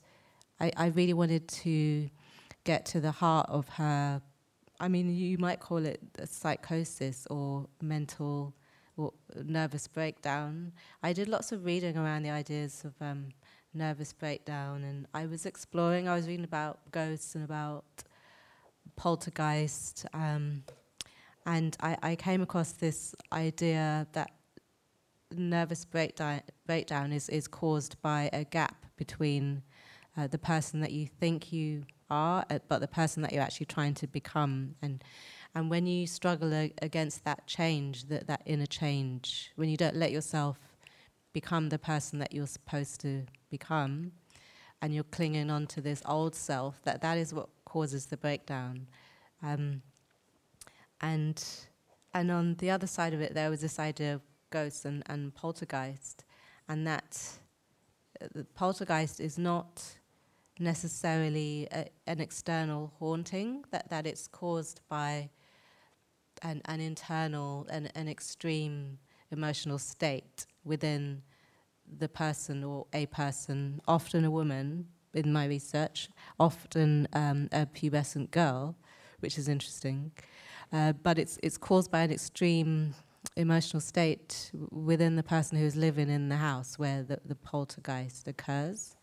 I, 0.61 0.73
I 0.77 0.87
really 0.89 1.15
wanted 1.15 1.49
to 1.49 2.09
get 2.65 2.87
to 2.87 3.01
the 3.01 3.11
heart 3.11 3.49
of 3.49 3.69
her. 3.71 4.23
I 4.81 4.89
mean, 4.89 5.15
you 5.15 5.39
might 5.39 5.61
call 5.61 5.85
it 5.85 6.01
a 6.19 6.27
psychosis 6.27 7.27
or 7.31 7.69
mental 7.81 8.55
or 8.97 9.13
nervous 9.45 9.87
breakdown. 9.89 10.73
I 11.03 11.13
did 11.13 11.29
lots 11.29 11.53
of 11.53 11.65
reading 11.65 11.97
around 11.97 12.23
the 12.23 12.31
ideas 12.31 12.85
of 12.85 12.95
um, 13.01 13.29
nervous 13.75 14.13
breakdown, 14.13 14.83
and 14.85 15.07
I 15.15 15.27
was 15.27 15.47
exploring. 15.47 16.09
I 16.09 16.15
was 16.15 16.27
reading 16.27 16.45
about 16.45 16.81
ghosts 16.91 17.35
and 17.35 17.45
about 17.45 17.85
poltergeist, 18.97 20.07
um, 20.13 20.65
and 21.47 21.77
I, 21.81 21.97
I, 22.03 22.17
came 22.17 22.41
across 22.41 22.73
this 22.73 23.15
idea 23.33 24.07
that 24.13 24.31
nervous 25.33 25.85
breakdown, 25.85 26.43
breakdown 26.67 27.13
is, 27.13 27.29
is 27.29 27.49
caused 27.49 28.01
by 28.01 28.31
a 28.33 28.45
gap 28.45 28.87
between 28.97 29.63
uh, 30.17 30.27
the 30.27 30.39
person 30.39 30.81
that 30.81 30.93
you 30.93 31.07
think 31.07 31.53
you 31.53 31.83
are, 32.11 32.45
uh, 32.51 32.59
but 32.69 32.81
the 32.81 32.89
person 32.89 33.23
that 33.23 33.33
you're 33.33 33.43
actually 33.43 33.67
trying 33.67 33.95
to 33.95 34.07
become. 34.07 34.75
And 34.83 35.03
and 35.55 35.69
when 35.69 35.87
you 35.87 36.07
struggle 36.07 36.53
a- 36.53 36.73
against 36.81 37.25
that 37.25 37.47
change, 37.47 38.05
that, 38.05 38.27
that 38.27 38.43
inner 38.47 38.67
change, 38.67 39.53
when 39.57 39.69
you 39.69 39.77
don't 39.77 39.97
let 39.97 40.11
yourself 40.11 40.59
become 41.33 41.69
the 41.69 41.79
person 41.79 42.19
that 42.21 42.33
you're 42.33 42.47
supposed 42.47 43.01
to 43.03 43.25
become, 43.51 44.13
and 44.81 44.95
you're 44.95 45.05
clinging 45.05 45.51
on 45.51 45.67
to 45.69 45.81
this 45.81 46.03
old 46.07 46.35
self, 46.35 46.83
that 46.83 47.03
that 47.03 47.17
is 47.19 47.33
what 47.33 47.49
causes 47.73 48.07
the 48.07 48.17
breakdown. 48.17 48.87
Um, 49.43 49.83
and 51.01 51.43
and 52.15 52.31
on 52.31 52.57
the 52.57 52.71
other 52.71 52.87
side 52.87 53.15
of 53.15 53.21
it, 53.21 53.33
there 53.35 53.51
was 53.51 53.61
this 53.61 53.79
idea 53.79 54.15
of 54.17 54.21
ghosts 54.51 54.85
and, 54.85 55.03
and 55.07 55.35
poltergeist, 55.35 56.25
and 56.69 56.87
that 56.87 57.11
uh, 58.21 58.27
the 58.35 58.45
poltergeist 58.45 59.19
is 59.21 59.39
not 59.39 59.83
necessarily 60.59 61.67
a, 61.73 61.87
an 62.07 62.21
external 62.21 62.93
haunting, 62.99 63.65
that, 63.71 63.89
that 63.89 64.07
it's 64.07 64.29
caused 64.29 64.83
by 64.89 65.31
an, 66.43 66.61
an 66.67 66.81
internal, 66.81 67.67
an, 67.71 67.89
an 67.95 68.09
extreme 68.09 68.99
emotional 69.31 69.79
state 69.79 70.47
within 70.65 71.23
the 71.99 72.09
person 72.09 72.63
or 72.63 72.87
a 72.93 73.07
person, 73.07 73.81
often 73.89 74.25
a 74.25 74.31
woman, 74.31 74.87
in 75.15 75.33
my 75.33 75.47
research, 75.47 76.09
often 76.39 77.09
um, 77.13 77.49
a 77.53 77.67
pubescent 77.67 78.31
girl, 78.31 78.77
which 79.21 79.39
is 79.39 79.49
interesting. 79.49 80.13
Uh, 80.73 80.93
but 80.93 81.19
it's, 81.19 81.39
it's 81.43 81.59
caused 81.59 81.91
by 81.91 82.01
an 82.01 82.11
extreme 82.11 82.95
emotional 83.37 83.81
state 83.81 84.51
within 84.71 85.17
the 85.17 85.23
person 85.23 85.59
who's 85.59 85.77
living 85.77 86.11
in 86.11 86.29
the 86.29 86.37
house 86.37 86.79
where 86.79 87.03
the, 87.03 87.21
the 87.25 87.35
poltergeist 87.35 88.27
occurs. 88.29 88.97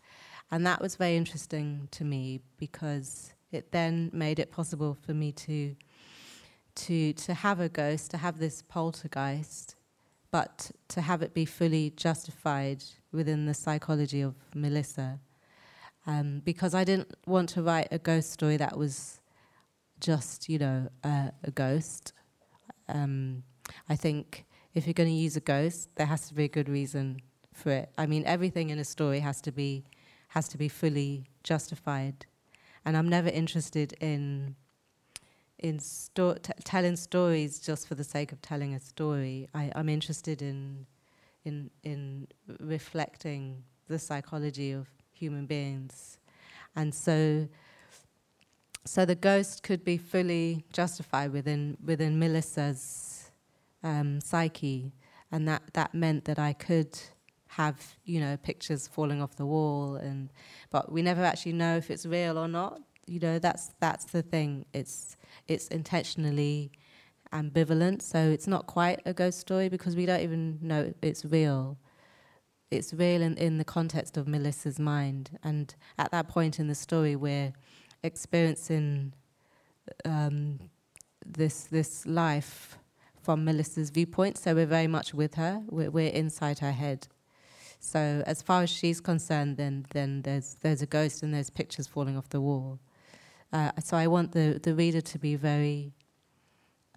And 0.50 0.66
that 0.66 0.80
was 0.80 0.96
very 0.96 1.16
interesting 1.16 1.88
to 1.92 2.04
me 2.04 2.40
because 2.58 3.32
it 3.52 3.72
then 3.72 4.10
made 4.12 4.38
it 4.38 4.50
possible 4.50 4.94
for 4.94 5.14
me 5.14 5.32
to 5.32 5.76
to 6.76 7.12
to 7.12 7.34
have 7.34 7.60
a 7.60 7.68
ghost, 7.68 8.10
to 8.12 8.16
have 8.16 8.38
this 8.38 8.62
poltergeist, 8.62 9.76
but 10.30 10.70
to 10.88 11.00
have 11.00 11.22
it 11.22 11.34
be 11.34 11.44
fully 11.44 11.90
justified 11.90 12.82
within 13.12 13.46
the 13.46 13.54
psychology 13.54 14.20
of 14.20 14.34
Melissa. 14.54 15.18
Um, 16.06 16.40
because 16.44 16.74
I 16.74 16.84
didn't 16.84 17.14
want 17.26 17.50
to 17.50 17.62
write 17.62 17.88
a 17.90 17.98
ghost 17.98 18.32
story 18.32 18.56
that 18.56 18.76
was 18.76 19.20
just, 20.00 20.48
you 20.48 20.58
know, 20.58 20.88
uh, 21.04 21.30
a 21.44 21.50
ghost. 21.50 22.12
Um, 22.88 23.42
I 23.88 23.96
think 23.96 24.46
if 24.74 24.86
you're 24.86 24.94
going 24.94 25.08
to 25.08 25.14
use 25.14 25.36
a 25.36 25.40
ghost, 25.40 25.90
there 25.96 26.06
has 26.06 26.28
to 26.28 26.34
be 26.34 26.44
a 26.44 26.48
good 26.48 26.68
reason 26.68 27.20
for 27.52 27.70
it. 27.70 27.90
I 27.98 28.06
mean, 28.06 28.24
everything 28.24 28.70
in 28.70 28.78
a 28.78 28.84
story 28.84 29.20
has 29.20 29.40
to 29.42 29.52
be 29.52 29.84
has 30.28 30.46
to 30.48 30.56
be 30.56 30.68
fully 30.68 31.26
justified, 31.42 32.26
and 32.84 32.96
I'm 32.96 33.08
never 33.08 33.28
interested 33.28 33.92
in 34.00 34.54
in 35.58 35.78
sto- 35.78 36.38
telling 36.64 36.96
stories 36.96 37.58
just 37.58 37.86
for 37.86 37.94
the 37.94 38.04
sake 38.04 38.32
of 38.32 38.40
telling 38.40 38.74
a 38.74 38.80
story. 38.80 39.48
I, 39.54 39.72
I'm 39.74 39.88
interested 39.88 40.40
in 40.40 40.86
in 41.44 41.70
in 41.82 42.28
reflecting 42.60 43.64
the 43.88 43.98
psychology 43.98 44.72
of 44.72 44.88
human 45.20 45.46
beings, 45.46 46.18
and 46.74 46.94
so 46.94 47.48
so 48.84 49.04
the 49.04 49.14
ghost 49.14 49.62
could 49.62 49.84
be 49.84 49.96
fully 49.98 50.64
justified 50.72 51.32
within 51.32 51.76
within 51.84 52.18
Melissa's 52.18 53.30
um, 53.82 54.20
psyche, 54.20 54.92
and 55.30 55.46
that 55.46 55.62
that 55.74 55.94
meant 55.94 56.24
that 56.24 56.38
I 56.38 56.52
could 56.52 56.98
have 57.48 57.96
you 58.04 58.20
know 58.20 58.36
pictures 58.42 58.88
falling 58.88 59.20
off 59.22 59.36
the 59.36 59.46
wall, 59.46 59.96
and 59.96 60.32
but 60.70 60.90
we 60.90 61.02
never 61.02 61.22
actually 61.22 61.52
know 61.52 61.76
if 61.76 61.90
it's 61.90 62.06
real 62.06 62.38
or 62.38 62.48
not. 62.48 62.80
You 63.06 63.20
know 63.20 63.38
that's 63.38 63.72
that's 63.80 64.06
the 64.06 64.22
thing. 64.22 64.64
It's 64.72 65.16
it's 65.46 65.68
intentionally 65.68 66.72
ambivalent, 67.32 68.02
so 68.02 68.18
it's 68.18 68.46
not 68.46 68.66
quite 68.66 69.00
a 69.04 69.12
ghost 69.12 69.38
story 69.38 69.68
because 69.68 69.94
we 69.94 70.06
don't 70.06 70.20
even 70.20 70.58
know 70.62 70.92
it's 71.02 71.24
real. 71.24 71.76
It's 72.70 72.94
real 72.94 73.20
in, 73.22 73.58
the 73.58 73.64
context 73.64 74.16
of 74.16 74.28
Melissa's 74.28 74.78
mind, 74.78 75.38
and 75.42 75.74
at 75.98 76.12
that 76.12 76.28
point 76.28 76.60
in 76.60 76.68
the 76.68 76.74
story, 76.74 77.16
we're 77.16 77.52
experiencing 78.02 79.12
um, 80.04 80.60
this 81.26 81.64
this 81.64 82.06
life 82.06 82.78
from 83.20 83.44
Melissa's 83.44 83.90
viewpoint. 83.90 84.38
So 84.38 84.54
we're 84.54 84.66
very 84.66 84.86
much 84.86 85.12
with 85.12 85.34
her. 85.34 85.62
We're, 85.68 85.90
we're 85.90 86.10
inside 86.10 86.60
her 86.60 86.72
head. 86.72 87.08
So 87.80 88.22
as 88.26 88.42
far 88.42 88.62
as 88.62 88.70
she's 88.70 89.00
concerned, 89.00 89.56
then 89.56 89.86
then 89.92 90.22
there's 90.22 90.56
there's 90.60 90.82
a 90.82 90.86
ghost 90.86 91.22
and 91.22 91.34
there's 91.34 91.50
pictures 91.50 91.86
falling 91.86 92.16
off 92.16 92.28
the 92.28 92.40
wall. 92.40 92.78
Uh, 93.52 93.72
so 93.82 93.96
I 93.96 94.06
want 94.06 94.30
the, 94.32 94.60
the 94.62 94.74
reader 94.74 95.00
to 95.00 95.18
be 95.18 95.34
very 95.34 95.92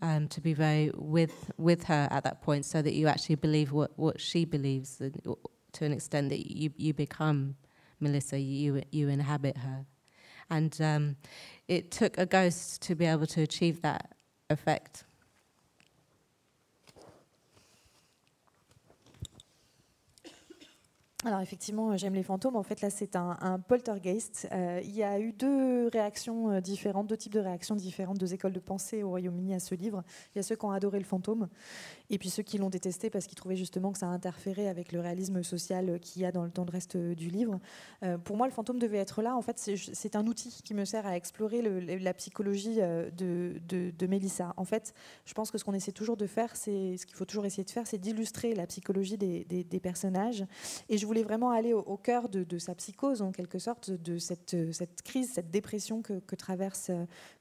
um, 0.03 0.27
to 0.27 0.41
be 0.41 0.53
very 0.53 0.91
with 0.95 1.51
with 1.57 1.85
her 1.85 2.07
at 2.11 2.23
that 2.25 2.41
point, 2.41 2.65
so 2.65 2.81
that 2.81 2.93
you 2.93 3.07
actually 3.07 3.35
believe 3.35 3.71
what, 3.71 3.97
what 3.97 4.19
she 4.19 4.45
believes, 4.45 5.01
to 5.73 5.85
an 5.85 5.91
extent 5.91 6.29
that 6.29 6.51
you 6.51 6.71
you 6.77 6.93
become 6.93 7.55
Melissa, 7.99 8.39
you 8.39 8.81
you 8.91 9.09
inhabit 9.09 9.57
her, 9.57 9.85
and 10.49 10.79
um, 10.81 11.15
it 11.67 11.91
took 11.91 12.17
a 12.17 12.25
ghost 12.25 12.81
to 12.83 12.95
be 12.95 13.05
able 13.05 13.27
to 13.27 13.41
achieve 13.41 13.81
that 13.81 14.15
effect. 14.49 15.05
Alors 21.25 21.39
effectivement, 21.39 21.91
euh, 21.91 21.97
j'aime 21.97 22.15
les 22.15 22.23
fantômes. 22.23 22.57
En 22.57 22.63
fait, 22.63 22.81
là, 22.81 22.89
c'est 22.89 23.15
un, 23.15 23.59
poltergeist. 23.67 24.47
Euh, 24.51 24.81
il 24.83 24.91
y 24.91 25.03
a 25.03 25.19
eu 25.19 25.31
deux 25.31 25.87
réactions 25.87 26.51
euh, 26.51 26.59
différentes, 26.59 27.07
deux 27.07 27.15
types 27.15 27.31
de 27.31 27.39
réactions 27.39 27.75
différentes, 27.75 28.17
deux 28.17 28.33
écoles 28.33 28.51
de 28.51 28.59
pensée 28.59 29.03
au 29.03 29.09
Royaume-Uni 29.09 29.53
à 29.53 29.59
ce 29.59 29.73
livre. 29.73 30.03
Il 30.33 30.37
y 30.37 30.39
a 30.39 30.43
ceux 30.43 30.57
qui 30.57 30.65
ont 30.65 30.71
adoré 30.71 30.99
le 30.99 31.05
fantôme, 31.05 31.47
et 32.09 32.17
puis 32.17 32.29
ceux 32.29 32.43
qui 32.43 32.57
l'ont 32.57 32.69
détesté 32.69 33.09
parce 33.09 33.27
qu'ils 33.27 33.37
trouvaient 33.37 33.55
justement 33.55 33.91
que 33.91 33.99
ça 33.99 34.07
interférait 34.07 34.67
avec 34.67 34.91
le 34.91 34.99
réalisme 34.99 35.43
social 35.43 35.99
qu'il 35.99 36.21
y 36.21 36.25
a 36.25 36.31
dans, 36.31 36.47
dans, 36.47 36.65
le 36.65 36.71
reste 36.71 36.97
du 36.97 37.29
livre. 37.29 37.59
pour 38.23 38.37
moi, 38.37 38.47
le 38.47 38.53
fantôme 38.53 38.79
devait 38.79 38.97
être 38.97 39.21
là. 39.21 39.35
En 39.35 39.41
fait, 39.41 39.57
c'est 39.57 40.15
un 40.15 40.27
outil 40.27 40.61
qui 40.63 40.73
me 40.73 40.85
sert 40.85 41.05
à 41.05 41.15
explorer 41.15 41.61
le, 41.61 41.79
la 41.79 42.13
psychologie 42.13 42.77
de, 42.77 43.59
de, 43.67 44.07
Mélissa. 44.07 44.53
En 44.57 44.65
fait, 44.65 44.93
je 45.25 45.33
pense 45.33 45.51
que 45.51 45.57
ce 45.57 45.63
qu'on 45.63 45.73
essaie 45.73 45.91
toujours 45.91 46.17
de 46.17 46.27
faire, 46.27 46.55
c'est 46.55 46.97
ce 46.97 47.05
qu'il 47.05 47.15
faut 47.15 47.25
toujours 47.25 47.45
essayer 47.45 47.63
de 47.63 47.69
faire, 47.69 47.87
c'est 47.87 47.97
d'illustrer 47.97 48.53
la 48.53 48.67
psychologie 48.67 49.17
des, 49.17 49.79
personnages. 49.81 50.45
Et 50.89 50.97
je 50.97 51.05
voulait 51.05 51.23
vraiment 51.23 51.51
aller 51.51 51.73
au, 51.73 51.97
cœur 51.97 52.29
de, 52.29 52.57
sa 52.57 52.75
psychose, 52.75 53.21
en 53.21 53.31
quelque 53.31 53.59
sorte, 53.59 53.91
de 53.91 54.17
cette, 54.17 54.55
crise, 55.03 55.31
cette 55.33 55.51
dépression 55.51 56.01
que, 56.01 56.35
traverse, 56.35 56.91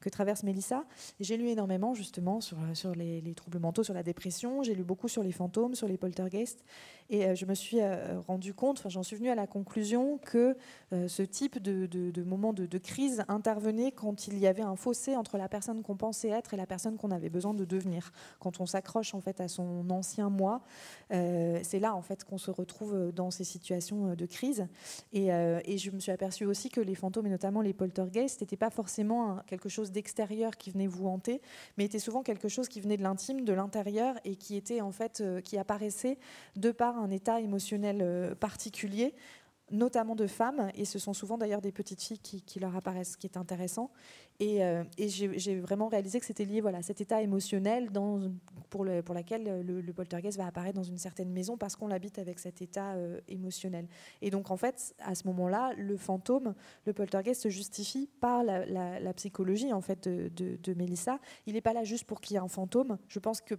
que 0.00 0.08
traverse 0.08 0.42
Mélissa. 0.42 0.84
J'ai 1.20 1.36
lu 1.36 1.48
énormément, 1.48 1.94
justement, 1.94 2.40
sur 2.40 2.94
les, 2.94 3.34
troubles 3.34 3.58
mentaux, 3.58 3.82
sur 3.82 3.94
la 3.94 4.02
dépression. 4.02 4.51
J'ai 4.62 4.74
lu 4.74 4.82
beaucoup 4.82 5.08
sur 5.08 5.22
les 5.22 5.32
fantômes, 5.32 5.74
sur 5.74 5.88
les 5.88 5.96
poltergeists. 5.96 6.64
Et 7.12 7.26
euh, 7.26 7.34
je 7.34 7.44
me 7.44 7.54
suis 7.54 7.78
euh, 7.80 8.18
rendu 8.26 8.54
compte, 8.54 8.78
enfin, 8.78 8.88
j'en 8.88 9.02
suis 9.02 9.16
venue 9.16 9.28
à 9.28 9.34
la 9.34 9.46
conclusion 9.46 10.16
que 10.16 10.56
euh, 10.94 11.08
ce 11.08 11.22
type 11.22 11.60
de, 11.60 12.22
moment 12.22 12.54
de, 12.54 12.78
crise 12.78 13.22
intervenait 13.28 13.92
quand 13.92 14.28
il 14.28 14.38
y 14.38 14.46
avait 14.46 14.62
un 14.62 14.76
fossé 14.76 15.14
entre 15.14 15.36
la 15.36 15.46
personne 15.46 15.82
qu'on 15.82 15.96
pensait 15.96 16.30
être 16.30 16.54
et 16.54 16.56
la 16.56 16.66
personne 16.66 16.96
qu'on 16.96 17.10
avait 17.10 17.28
besoin 17.28 17.52
de 17.52 17.66
devenir. 17.66 18.12
Quand 18.40 18.60
on 18.60 18.66
s'accroche 18.66 19.14
en 19.14 19.20
fait 19.20 19.42
à 19.42 19.48
son 19.48 19.90
ancien 19.90 20.30
moi, 20.30 20.62
c'est 21.10 21.78
là 21.78 21.94
en 21.94 22.00
fait 22.00 22.24
qu'on 22.24 22.38
se 22.38 22.50
retrouve 22.50 23.12
dans 23.12 23.30
ces 23.30 23.44
situations 23.44 23.62
situation 23.62 24.14
de 24.14 24.26
crise. 24.26 24.66
Et, 25.12 25.28
je 25.78 25.90
me 25.90 26.00
suis 26.00 26.10
aperçue 26.10 26.46
aussi 26.46 26.70
que 26.70 26.80
les 26.80 26.94
fantômes, 26.94 27.26
et 27.26 27.30
notamment 27.30 27.60
les 27.60 27.74
poltergeists, 27.74 28.40
n'étaient 28.40 28.56
pas 28.56 28.70
forcément 28.70 29.38
quelque 29.46 29.68
chose 29.68 29.92
d'extérieur 29.92 30.56
qui 30.56 30.70
venait 30.70 30.86
vous 30.86 31.06
hanter, 31.06 31.42
mais 31.76 31.84
était 31.84 31.98
souvent 31.98 32.22
quelque 32.22 32.48
chose 32.48 32.68
qui 32.68 32.80
venait 32.80 32.96
de 32.96 33.02
l'intime, 33.02 33.44
de 33.44 33.52
l'intérieur, 33.52 34.16
et 34.24 34.34
qui 34.36 34.56
était 34.56 34.80
en 34.80 34.90
fait, 34.90 35.22
qui 35.44 35.58
apparaissait 35.58 36.18
de 36.56 36.72
par 36.72 37.01
un 37.02 37.10
état 37.10 37.40
émotionnel 37.40 38.36
particulier 38.40 39.14
notamment 39.72 40.14
de 40.14 40.26
femmes, 40.26 40.70
et 40.74 40.84
ce 40.84 40.98
sont 40.98 41.14
souvent 41.14 41.38
d'ailleurs 41.38 41.62
des 41.62 41.72
petites 41.72 42.02
filles 42.02 42.18
qui, 42.18 42.42
qui, 42.42 42.60
leur 42.60 42.76
apparaissent, 42.76 43.12
ce 43.12 43.16
qui 43.16 43.26
est 43.26 43.38
intéressant. 43.38 43.90
Et, 44.42 44.64
euh, 44.64 44.82
j'ai 44.98 45.60
vraiment 45.60 45.86
réalisé 45.86 46.18
que 46.18 46.26
c'était 46.26 46.44
lié 46.44 46.60
voilà, 46.60 46.78
à 46.78 46.82
cet 46.82 47.00
état 47.00 47.22
émotionnel 47.22 47.90
pour, 48.70 48.84
le, 48.84 49.00
pour 49.00 49.14
lequel 49.14 49.64
le, 49.64 49.92
poltergeist 49.92 50.36
va 50.36 50.46
apparaître 50.46 50.74
dans 50.74 50.82
une 50.82 50.98
certaine 50.98 51.30
maison 51.30 51.56
parce 51.56 51.76
qu'on 51.76 51.86
l'habite 51.86 52.18
avec 52.18 52.40
cet 52.40 52.60
état 52.60 52.94
euh, 52.94 53.20
émotionnel. 53.28 53.86
Et 54.20 54.30
donc 54.30 54.50
en 54.50 54.56
fait, 54.56 54.96
à 54.98 55.14
ce 55.14 55.28
moment-là, 55.28 55.74
le 55.76 55.96
fantôme, 55.96 56.54
le 56.86 56.92
poltergeist 56.92 57.42
se 57.42 57.50
justifie 57.50 58.08
par 58.20 58.42
la, 58.42 59.12
psychologie 59.14 59.72
en 59.72 59.80
fait 59.80 60.08
de, 60.08 60.28
de, 60.56 60.74
Mélissa. 60.74 61.20
Il 61.46 61.52
n'est 61.52 61.60
pas 61.60 61.74
là 61.74 61.84
juste 61.84 62.04
pour 62.04 62.20
qu'il 62.20 62.34
y 62.34 62.36
ait 62.36 62.42
un 62.42 62.48
fantôme. 62.48 62.98
Je 63.08 63.20
pense 63.20 63.40
que 63.40 63.54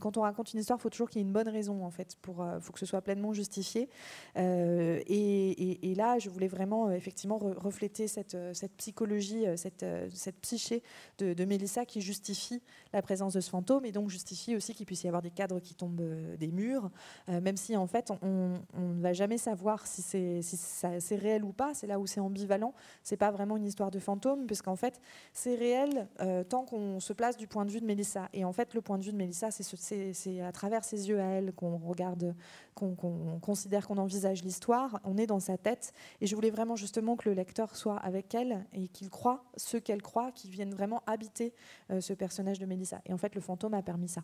quand 0.00 0.16
on 0.16 0.22
raconte 0.22 0.54
une 0.54 0.60
histoire, 0.60 0.78
il 0.78 0.82
faut 0.82 0.88
toujours 0.88 1.10
qu'il 1.10 1.20
y 1.20 1.24
ait 1.24 1.26
une 1.26 1.32
bonne 1.32 1.48
raison 1.48 1.84
en 1.84 1.90
fait. 1.90 2.16
Pour, 2.22 2.42
euh, 2.42 2.60
faut 2.60 2.72
que 2.72 2.78
ce 2.78 2.86
soit 2.86 3.02
pleinement 3.02 3.34
justifié. 3.34 3.90
Et, 4.36 5.94
là, 5.96 6.18
je 6.20 6.30
voulais 6.30 6.48
vraiment 6.48 6.92
effectivement 6.92 7.38
refléter 7.38 8.06
cette, 8.06 8.36
cette 8.52 8.76
psychologie, 8.76 9.44
cette 9.56 9.82
euh, 9.97 9.97
cette 10.12 10.40
psyché 10.40 10.82
de, 11.18 11.34
de, 11.34 11.44
Mélissa 11.44 11.84
qui 11.84 12.00
justifie 12.00 12.62
la 12.92 13.02
présence 13.02 13.34
de 13.34 13.40
ce 13.40 13.50
fantôme 13.50 13.84
et 13.84 13.92
donc 13.92 14.10
justifie 14.10 14.56
aussi 14.56 14.74
qu'il 14.74 14.86
puisse 14.86 15.04
y 15.04 15.08
avoir 15.08 15.22
des 15.22 15.30
cadres 15.30 15.60
qui 15.60 15.74
tombent 15.74 16.00
euh, 16.00 16.36
des 16.36 16.48
murs, 16.48 16.90
euh, 17.28 17.40
même 17.40 17.56
si 17.56 17.76
en 17.76 17.86
fait 17.86 18.10
on, 18.22 18.58
ne 18.76 19.02
va 19.02 19.12
jamais 19.12 19.38
savoir 19.38 19.86
si 19.86 20.02
c'est 20.02 21.16
réel 21.16 21.44
ou 21.44 21.52
pas. 21.52 21.74
C'est 21.74 21.86
là 21.86 21.98
où 21.98 22.06
c'est 22.06 22.20
ambivalent. 22.20 22.74
C'est 23.02 23.16
pas 23.16 23.30
vraiment 23.30 23.56
une 23.56 23.66
histoire 23.66 23.90
de 23.90 23.98
fantôme, 23.98 24.46
puisqu'en 24.46 24.76
fait 24.76 25.00
c'est 25.32 25.54
réel 25.54 26.08
tant 26.48 26.64
qu'on 26.64 27.00
se 27.00 27.12
place 27.12 27.36
du 27.36 27.46
point 27.46 27.64
de 27.64 27.70
vue 27.70 27.80
de 27.80 27.86
Mélissa. 27.86 28.28
Et 28.32 28.44
en 28.44 28.52
fait, 28.52 28.74
le 28.74 28.80
point 28.80 28.98
de 28.98 29.04
vue 29.04 29.12
de 29.12 29.16
Mélissa, 29.16 29.50
c'est 29.50 30.40
à 30.40 30.52
travers 30.52 30.84
ses 30.84 31.08
yeux 31.08 31.20
à 31.20 31.24
elle 31.24 31.52
qu'on 31.52 31.78
regarde, 31.78 32.34
qu'on 32.78 33.40
considère, 33.40 33.86
qu'on 33.86 33.98
envisage 33.98 34.42
l'histoire. 34.42 35.00
On 35.04 35.16
est 35.16 35.26
dans 35.26 35.40
sa 35.40 35.58
tête. 35.58 35.92
Et 36.20 36.26
je 36.26 36.34
voulais 36.34 36.50
vraiment 36.50 36.76
justement 36.76 37.16
que 37.16 37.28
le 37.28 37.34
lecteur 37.34 37.74
soit 37.76 37.96
avec 37.96 38.34
elle 38.34 38.66
et 38.72 38.88
qu'il 38.88 39.10
croit 39.10 39.44
ce 39.56 39.76
qu'elle 39.76 40.02
croit, 40.02 40.32
qui 40.32 40.48
viennent 40.50 40.74
vraiment 40.74 41.02
habiter 41.06 41.54
euh, 41.90 42.00
ce 42.00 42.12
personnage 42.12 42.58
de 42.58 42.66
Melissa. 42.66 43.00
Et 43.06 43.12
en 43.12 43.18
fait, 43.18 43.34
le 43.34 43.40
fantôme 43.40 43.74
a 43.74 43.82
permis 43.82 44.08
ça. 44.08 44.22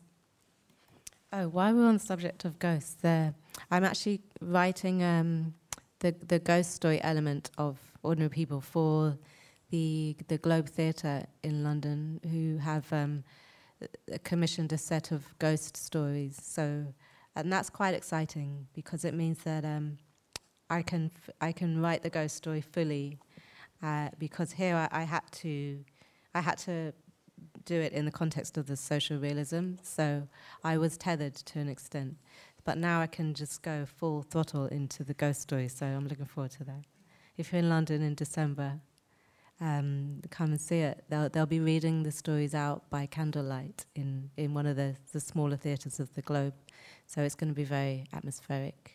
Oh, 1.33 1.49
while 1.49 1.75
we're 1.75 1.89
on 1.89 1.97
the 1.97 2.01
subject 2.01 2.45
of 2.45 2.61
ghosts, 2.61 2.95
there, 3.03 3.35
I'm 3.69 3.83
actually 3.83 4.21
writing 4.41 5.03
um, 5.03 5.53
the 5.99 6.15
the 6.29 6.39
ghost 6.39 6.71
story 6.71 7.01
element 7.03 7.51
of 7.59 7.77
ordinary 8.05 8.31
people 8.31 8.61
for 8.61 9.19
the 9.71 10.15
the 10.29 10.39
Globe 10.39 10.69
Theatre 10.69 11.27
in 11.43 11.65
London, 11.65 12.21
who 12.31 12.59
have 12.59 12.85
um, 12.93 13.25
commissioned 14.23 14.73
a 14.73 14.79
set 14.79 15.11
of 15.11 15.37
ghost 15.41 15.77
stories. 15.77 16.39
So, 16.41 16.85
and 17.37 17.53
that's 17.53 17.71
quite 17.71 17.95
exciting 17.95 18.67
because 18.75 19.05
it 19.05 19.15
means 19.15 19.39
that 19.45 19.65
um, 19.65 19.99
I 20.71 20.83
can 20.83 21.11
I 21.41 21.53
can 21.53 21.81
write 21.81 22.03
the 22.03 22.11
ghost 22.11 22.37
story 22.37 22.61
fully 22.61 23.19
uh, 23.85 24.09
because 24.19 24.53
here 24.53 24.75
I, 24.77 24.89
I, 25.01 25.03
had 25.03 25.23
to, 25.33 25.85
I 26.35 26.41
had 26.41 26.57
to 26.59 26.93
do 27.67 27.79
it 27.81 27.93
in 27.93 28.07
the 28.07 28.11
context 28.11 28.57
of 28.57 28.67
the 28.67 28.77
social 28.77 29.19
realism. 29.19 29.75
So 29.83 30.27
I 30.63 30.79
was 30.79 30.97
tethered 30.97 31.35
to 31.35 31.59
an 31.59 31.69
extent, 31.69 32.17
but 32.65 32.79
now 32.79 33.01
I 33.01 33.07
can 33.07 33.35
just 33.35 33.61
go 33.63 33.85
full 33.85 34.23
throttle 34.23 34.67
into 34.67 35.05
the 35.05 35.13
ghost 35.13 35.43
story. 35.43 35.69
So 35.69 35.85
I'm 35.85 36.09
looking 36.09 36.25
forward 36.25 36.53
to 36.53 36.65
that. 36.65 36.85
if 37.37 37.53
you're 37.53 37.59
in 37.59 37.69
London 37.69 38.01
in 38.01 38.15
December, 38.15 38.81
um, 39.61 40.21
come 40.31 40.51
and 40.51 40.61
see 40.61 40.81
it. 40.81 41.05
They'll, 41.09 41.29
they'll 41.29 41.47
be 41.47 41.61
reading 41.61 42.03
the 42.03 42.11
stories 42.13 42.55
out 42.55 42.89
by 42.91 43.07
candlelight 43.07 43.87
in, 43.95 44.31
in 44.37 44.55
one 44.55 44.67
of 44.67 44.77
the, 44.77 44.97
the 45.13 45.21
smaller 45.21 45.57
theatres 45.57 46.01
of 46.01 46.13
the 46.15 46.23
globe. 46.23 46.55
So 47.07 47.23
it's 47.23 47.35
going 47.35 47.51
to 47.51 47.55
be 47.55 47.65
very 47.65 48.07
atmospheric. 48.13 48.94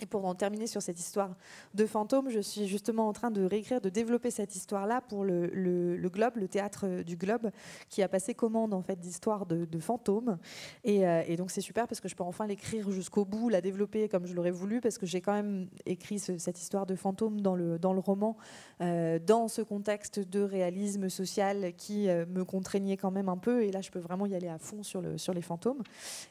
Et 0.00 0.06
pour 0.06 0.24
en 0.24 0.34
terminer 0.34 0.66
sur 0.66 0.82
cette 0.82 0.98
histoire 0.98 1.36
de 1.74 1.86
fantôme, 1.86 2.30
je 2.30 2.40
suis 2.40 2.66
justement 2.66 3.08
en 3.08 3.12
train 3.12 3.30
de 3.30 3.44
réécrire, 3.44 3.80
de 3.80 3.88
développer 3.88 4.30
cette 4.30 4.56
histoire-là 4.56 5.00
pour 5.02 5.24
le, 5.24 5.46
le, 5.46 6.08
Globe, 6.08 6.36
le 6.36 6.48
théâtre 6.48 7.02
du 7.02 7.16
Globe, 7.16 7.50
qui 7.88 8.02
a 8.02 8.08
passé 8.08 8.34
commande 8.34 8.74
en 8.74 8.82
fait 8.82 8.98
d'histoires 8.98 9.46
de, 9.46 9.78
fantômes. 9.78 10.38
Et, 10.84 11.06
euh, 11.06 11.22
et 11.26 11.36
donc 11.36 11.50
c'est 11.50 11.60
super 11.60 11.86
parce 11.86 12.00
que 12.00 12.08
je 12.08 12.16
peux 12.16 12.24
enfin 12.24 12.46
l'écrire 12.46 12.90
jusqu'au 12.90 13.24
bout, 13.24 13.48
la 13.48 13.60
développer 13.60 14.08
comme 14.08 14.26
je 14.26 14.34
l'aurais 14.34 14.50
voulu, 14.50 14.80
parce 14.80 14.98
que 14.98 15.06
j'ai 15.06 15.20
quand 15.20 15.32
même 15.32 15.68
écrit 15.86 16.18
cette 16.18 16.60
histoire 16.60 16.86
de 16.86 16.94
fantôme 16.94 17.40
dans 17.40 17.54
le, 17.54 17.78
dans 17.78 17.92
le 17.92 18.00
roman, 18.00 18.36
euh, 18.80 19.18
dans 19.18 19.48
ce 19.48 19.62
contexte 19.62 20.18
de 20.18 20.40
réalisme 20.40 21.08
social 21.08 21.72
qui 21.76 22.08
euh, 22.08 22.24
me 22.26 22.44
contraignait 22.44 22.96
quand 22.96 23.10
même 23.10 23.28
un 23.28 23.36
peu. 23.36 23.62
Et 23.62 23.70
là, 23.70 23.80
je 23.80 23.90
peux 23.90 23.98
vraiment 23.98 24.26
y 24.26 24.34
aller 24.34 24.48
à 24.48 24.58
fond 24.58 24.82
sur, 24.82 25.00
le, 25.00 25.18
sur 25.18 25.34
les 25.34 25.42
fantômes. 25.42 25.82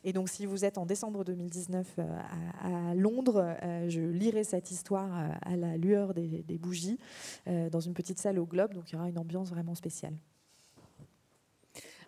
Et 0.03 0.13
donc 0.13 0.29
si 0.29 0.45
vous 0.45 0.65
êtes 0.65 0.77
en 0.77 0.85
décembre 0.85 1.23
2019 1.23 1.99
à, 2.61 2.93
Londres, 2.95 3.37
euh, 3.37 3.58
je 3.61 4.01
lirai 4.01 4.43
cette 4.43 4.71
histoire 4.71 5.09
euh, 5.17 5.29
à 5.41 5.55
la 5.55 5.77
lueur 5.77 6.13
des, 6.13 6.57
bougies 6.57 6.99
euh, 7.47 7.69
dans 7.69 7.79
une 7.79 7.93
petite 7.93 8.19
salle 8.19 8.39
au 8.39 8.45
Globe, 8.45 8.73
donc 8.73 8.89
il 8.89 8.93
y 8.93 8.95
aura 8.97 9.09
une 9.09 9.17
ambiance 9.17 9.49
vraiment 9.49 9.75
spéciale. 9.75 10.13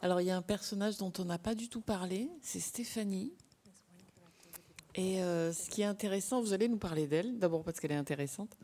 Alors 0.02 0.22
il 0.22 0.28
y 0.28 0.32
a 0.32 0.38
un 0.38 0.42
personnage 0.42 0.98
dont 0.98 1.14
on 1.20 1.26
n'a 1.26 1.38
pas 1.38 1.56
du 1.56 1.70
tout 1.70 1.82
parlé, 1.82 2.30
c'est 2.42 2.60
Stéphanie. 2.60 3.34
Et 4.96 5.20
ce 5.20 5.70
qui 5.70 5.84
est 5.84 5.86
intéressant, 5.86 6.42
vous 6.42 6.52
allez 6.52 6.68
nous 6.68 6.80
parler 6.80 7.08
d'elle, 7.08 7.40
d'abord 7.40 7.64
parce 7.64 7.80
qu'elle 7.80 7.94
est 7.94 7.96
intéressante. 7.96 8.58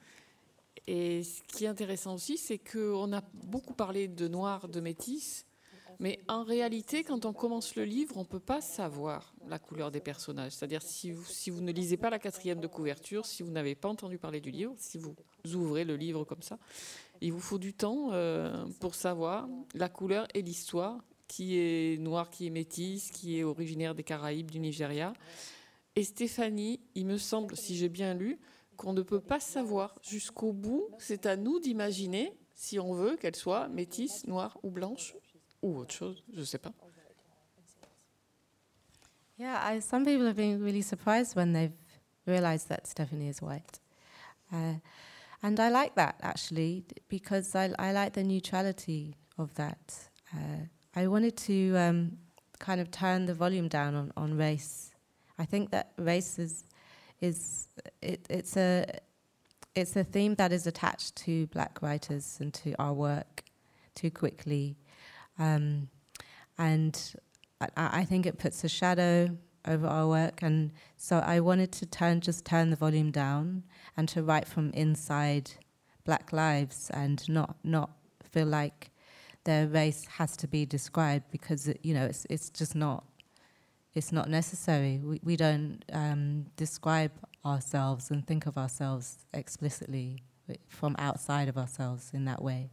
Et 0.86 1.24
ce 1.24 1.42
qui 1.44 1.66
est 1.66 1.68
intéressant 1.70 2.16
aussi, 2.16 2.38
c'est 2.38 2.58
qu'on 2.58 3.14
a 3.14 3.22
beaucoup 3.34 3.74
parlé 3.74 4.10
de 4.10 4.28
noir, 4.28 4.68
de 4.68 4.82
métis, 4.82 5.47
mais 6.00 6.20
en 6.28 6.44
réalité, 6.44 7.04
quand 7.04 7.26
on 7.26 7.34
commence 7.34 7.76
le 7.76 7.84
livre, 7.84 8.18
on 8.18 8.22
ne 8.22 8.26
peut 8.26 8.40
pas 8.40 8.62
savoir 8.62 9.34
la 9.48 9.58
couleur 9.58 9.90
des 9.90 10.00
personnages. 10.00 10.52
C'est-à-dire, 10.52 10.82
si 10.84 11.12
vous, 11.12 11.62
ne 11.62 11.72
lisez 11.72 11.98
pas 11.98 12.10
la 12.10 12.20
quatrième 12.20 12.60
de 12.60 12.68
couverture, 12.68 13.26
si 13.26 13.42
vous 13.42 13.52
n'avez 13.52 13.74
pas 13.74 13.90
entendu 13.90 14.20
parler 14.20 14.40
du 14.40 14.52
livre, 14.52 14.74
si 14.78 15.00
vous 15.00 15.16
ouvrez 15.56 15.86
le 15.86 15.96
livre 15.96 16.24
comme 16.24 16.44
ça, 16.44 16.60
il 17.22 17.34
vous 17.34 17.40
faut 17.40 17.58
du 17.58 17.74
temps 17.74 18.10
euh, 18.12 18.66
pour 18.80 18.94
savoir 18.94 19.48
la 19.74 19.90
couleur 19.90 20.28
et 20.36 20.44
l'histoire, 20.44 21.00
qui 21.28 21.58
est 21.58 22.00
noir, 22.00 22.30
qui 22.30 22.48
est 22.48 22.52
métisse, 22.52 23.10
qui 23.10 23.40
est 23.40 23.44
originaire 23.44 23.96
des 23.96 24.04
Caraïbes, 24.04 24.52
du 24.52 24.60
Nigeria. 24.60 25.14
Et 25.96 26.04
Stéphanie, 26.04 26.80
il 26.94 27.08
me 27.08 27.18
semble, 27.18 27.58
si 27.58 27.76
j'ai 27.76 27.90
bien 27.90 28.14
lu, 28.14 28.40
qu'on 28.78 28.94
ne 28.94 29.02
peut 29.02 29.20
pas 29.20 29.40
savoir 29.40 29.96
jusqu'au 30.04 30.54
bout. 30.54 30.88
C'est 31.00 31.26
à 31.26 31.36
nous 31.36 31.60
d'imaginer, 31.60 32.38
si 32.54 32.80
on 32.80 32.94
veut, 32.94 33.18
qu'elle 33.18 33.36
soit 33.36 33.68
métisse, 33.68 34.28
noire 34.28 34.60
ou 34.62 34.70
blanche, 34.70 35.16
ou 35.62 35.80
autre 35.80 35.94
chose, 35.94 36.24
je 36.34 36.44
sais 36.44 36.58
pas. 36.58 36.72
Yeah, 39.38 39.60
I, 39.64 39.80
some 39.80 40.04
people 40.04 40.26
have 40.26 40.36
been 40.36 40.64
really 40.64 40.82
surprised 40.82 41.36
when 41.36 41.54
they've 41.54 41.78
realized 42.26 42.70
that 42.70 42.88
Stephanie 42.88 43.28
is 43.28 43.42
white. 43.42 43.80
Uh, 44.52 44.76
and 45.44 45.60
I 45.60 45.70
like 45.70 45.94
that 45.96 46.16
actually 46.24 46.86
because 47.08 47.56
I, 47.56 47.72
I 47.78 47.92
like 47.92 48.14
the 48.14 48.24
neutrality 48.24 49.16
of 49.38 49.54
that. 49.56 50.10
Uh, 50.34 50.66
I 50.96 51.06
wanted 51.08 51.38
to 51.38 51.76
um, 51.78 52.18
kind 52.58 52.82
of 52.82 52.90
turn 52.90 53.28
the 53.28 53.36
volume 53.36 53.68
down 53.68 53.94
on, 53.94 54.12
on 54.18 54.36
race. 54.36 54.92
I 55.38 55.46
think 55.46 55.70
that 55.70 55.92
race 56.00 56.40
is, 56.40 56.64
is 57.22 57.68
it, 58.02 58.26
it's 58.30 58.58
a 58.58 58.86
it's 59.76 59.96
a 59.96 60.04
theme 60.04 60.34
that 60.36 60.52
is 60.52 60.66
attached 60.66 61.16
to 61.16 61.46
black 61.48 61.84
writers 61.84 62.38
and 62.42 62.52
to 62.52 62.74
our 62.80 62.94
work 62.94 63.44
too 63.94 64.10
quickly. 64.10 64.76
Um, 65.40 65.90
and 66.58 67.16
I, 67.62 67.70
I, 67.76 68.06
think 68.06 68.26
it 68.26 68.40
puts 68.40 68.64
a 68.64 68.70
shadow 68.70 69.38
over 69.68 69.86
our 69.88 70.08
work. 70.08 70.42
And 70.42 70.72
so 70.96 71.20
I 71.20 71.40
wanted 71.40 71.72
to 71.74 71.86
turn, 71.86 72.22
just 72.22 72.46
turn 72.46 72.70
the 72.70 72.76
volume 72.76 73.12
down 73.12 73.64
and 73.96 74.08
to 74.10 74.24
write 74.24 74.48
from 74.48 74.72
inside 74.72 75.52
black 76.06 76.32
lives 76.34 76.90
and 76.94 77.28
not, 77.30 77.58
not 77.64 77.92
feel 78.24 78.48
like 78.48 78.92
their 79.44 79.68
race 79.68 80.06
has 80.18 80.36
to 80.38 80.48
be 80.48 80.66
described 80.66 81.26
because, 81.32 81.68
it, 81.68 81.80
you 81.84 81.94
know, 81.94 82.06
it's, 82.06 82.26
it's 82.30 82.50
just 82.50 82.76
not, 82.76 83.04
it's 83.94 84.12
not 84.12 84.30
necessary. 84.30 85.00
We, 85.04 85.20
we 85.24 85.36
don't 85.36 85.84
um, 85.94 86.48
describe 86.56 87.12
ourselves 87.46 88.10
and 88.12 88.26
think 88.26 88.46
of 88.46 88.58
ourselves 88.58 89.26
explicitly 89.34 90.24
from 90.68 90.96
outside 90.98 91.50
of 91.50 91.58
ourselves 91.58 92.12
in 92.14 92.26
that 92.26 92.42
way 92.42 92.70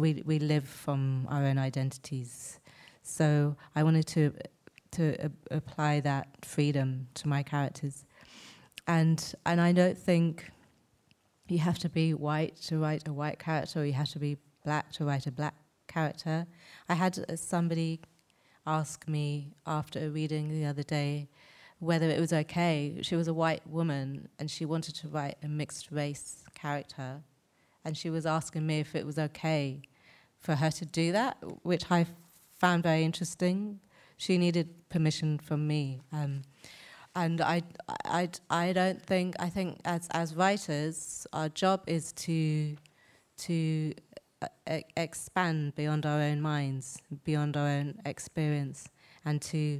we 0.00 0.22
we 0.24 0.38
live 0.38 0.64
from 0.64 1.26
our 1.30 1.44
own 1.44 1.58
identities. 1.58 2.60
So 3.02 3.56
I 3.74 3.82
wanted 3.82 4.06
to 4.08 4.32
to 4.92 5.30
apply 5.50 6.00
that 6.00 6.28
freedom 6.44 7.08
to 7.14 7.28
my 7.28 7.42
characters, 7.42 8.04
and 8.86 9.34
and 9.46 9.60
I 9.60 9.72
don't 9.72 9.98
think 9.98 10.50
you 11.48 11.58
have 11.58 11.78
to 11.80 11.88
be 11.88 12.14
white 12.14 12.56
to 12.68 12.78
write 12.78 13.06
a 13.06 13.12
white 13.12 13.38
character, 13.38 13.80
or 13.80 13.84
you 13.84 13.92
have 13.92 14.10
to 14.10 14.18
be 14.18 14.38
black 14.64 14.92
to 14.92 15.04
write 15.04 15.26
a 15.26 15.32
black 15.32 15.54
character. 15.88 16.46
I 16.88 16.94
had 16.94 17.18
uh, 17.18 17.36
somebody 17.36 18.00
ask 18.66 19.06
me 19.06 19.52
after 19.66 20.06
a 20.06 20.08
reading 20.08 20.48
the 20.48 20.64
other 20.64 20.82
day 20.82 21.28
whether 21.80 22.08
it 22.08 22.18
was 22.18 22.32
okay. 22.32 22.98
She 23.02 23.14
was 23.14 23.28
a 23.28 23.34
white 23.34 23.66
woman 23.66 24.28
and 24.38 24.50
she 24.50 24.64
wanted 24.64 24.94
to 24.96 25.08
write 25.08 25.36
a 25.42 25.48
mixed 25.48 25.90
race 25.90 26.42
character 26.54 27.22
and 27.84 27.96
she 27.96 28.10
was 28.10 28.26
asking 28.26 28.66
me 28.66 28.80
if 28.80 28.94
it 28.94 29.04
was 29.04 29.18
okay 29.18 29.82
for 30.38 30.54
her 30.54 30.70
to 30.70 30.84
do 30.84 31.12
that, 31.12 31.36
which 31.62 31.90
I 31.90 32.06
found 32.54 32.82
very 32.82 33.04
interesting. 33.04 33.80
She 34.16 34.38
needed 34.38 34.88
permission 34.88 35.38
from 35.38 35.66
me. 35.66 36.00
Um, 36.12 36.42
and 37.16 37.40
I, 37.40 37.62
I, 38.04 38.28
I 38.50 38.72
don't 38.72 39.00
think, 39.00 39.36
I 39.38 39.48
think 39.48 39.80
as, 39.84 40.08
as 40.12 40.34
writers, 40.34 41.26
our 41.32 41.48
job 41.48 41.82
is 41.86 42.12
to, 42.12 42.76
to 43.38 43.94
uh, 44.42 44.80
expand 44.96 45.74
beyond 45.74 46.06
our 46.06 46.20
own 46.20 46.40
minds, 46.40 46.98
beyond 47.24 47.56
our 47.56 47.68
own 47.68 48.00
experience, 48.04 48.88
and 49.24 49.40
to, 49.42 49.78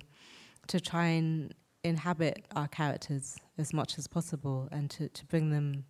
to 0.68 0.80
try 0.80 1.06
and 1.06 1.52
inhabit 1.82 2.46
our 2.56 2.68
characters 2.68 3.36
as 3.58 3.72
much 3.72 3.98
as 3.98 4.06
possible 4.06 4.68
and 4.72 4.90
to, 4.90 5.08
to 5.10 5.26
bring 5.26 5.50
them 5.50 5.84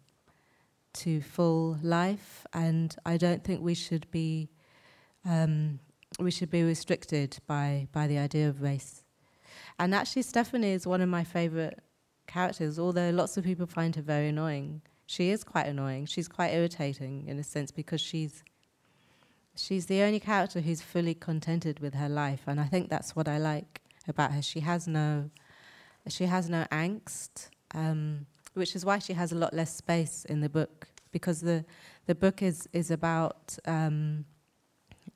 to 0.95 1.21
full 1.21 1.79
life. 1.83 2.47
And 2.53 2.95
I 3.05 3.17
don't 3.17 3.45
think 3.45 3.61
we 3.61 3.75
should 3.75 4.11
be 4.11 4.51
um, 5.25 5.81
we 6.19 6.31
should 6.31 6.51
be 6.51 6.63
restricted 6.63 7.39
by 7.47 7.89
by 7.93 8.07
the 8.07 8.19
idea 8.19 8.49
of 8.49 8.63
race. 8.63 9.05
And 9.79 9.95
actually, 9.95 10.23
Stephanie 10.23 10.73
is 10.73 10.87
one 10.87 11.01
of 11.01 11.09
my 11.09 11.25
favorite 11.25 11.81
characters. 12.27 12.79
Although 12.79 13.11
lots 13.11 13.37
of 13.37 13.45
people 13.45 13.67
find 13.67 13.95
her 13.97 14.03
very 14.03 14.29
annoying, 14.29 14.83
she 15.07 15.31
is 15.31 15.45
quite 15.45 15.67
annoying. 15.67 16.07
She's 16.07 16.29
quite 16.29 16.53
irritating 16.53 17.27
in 17.27 17.39
a 17.39 17.45
sense 17.45 17.71
because 17.71 18.01
she's 18.01 18.45
she's 19.57 19.87
the 19.87 20.03
only 20.03 20.21
character 20.21 20.61
who's 20.61 20.83
fully 20.83 21.15
contented 21.15 21.81
with 21.81 21.95
her 21.95 22.09
life, 22.09 22.43
and 22.47 22.61
I 22.61 22.65
think 22.65 22.91
that's 22.91 23.17
what 23.17 23.29
I 23.29 23.39
like 23.39 23.81
about 24.09 24.33
her. 24.33 24.43
She 24.43 24.61
has 24.61 24.87
no 24.87 25.31
she 26.09 26.27
has 26.27 26.49
no 26.49 26.67
angst. 26.71 27.49
Um, 27.75 28.27
which 28.55 28.75
is 28.75 28.85
why 28.85 28.99
she 28.99 29.13
has 29.13 29.33
a 29.33 29.37
lot 29.37 29.53
less 29.53 29.75
space 29.77 30.25
in 30.25 30.41
the 30.41 30.49
book 30.49 30.89
because 31.15 31.41
the 31.41 31.65
the 32.07 32.15
book 32.15 32.43
is 32.43 32.69
is 32.73 32.91
about 32.91 33.57
um, 33.67 34.25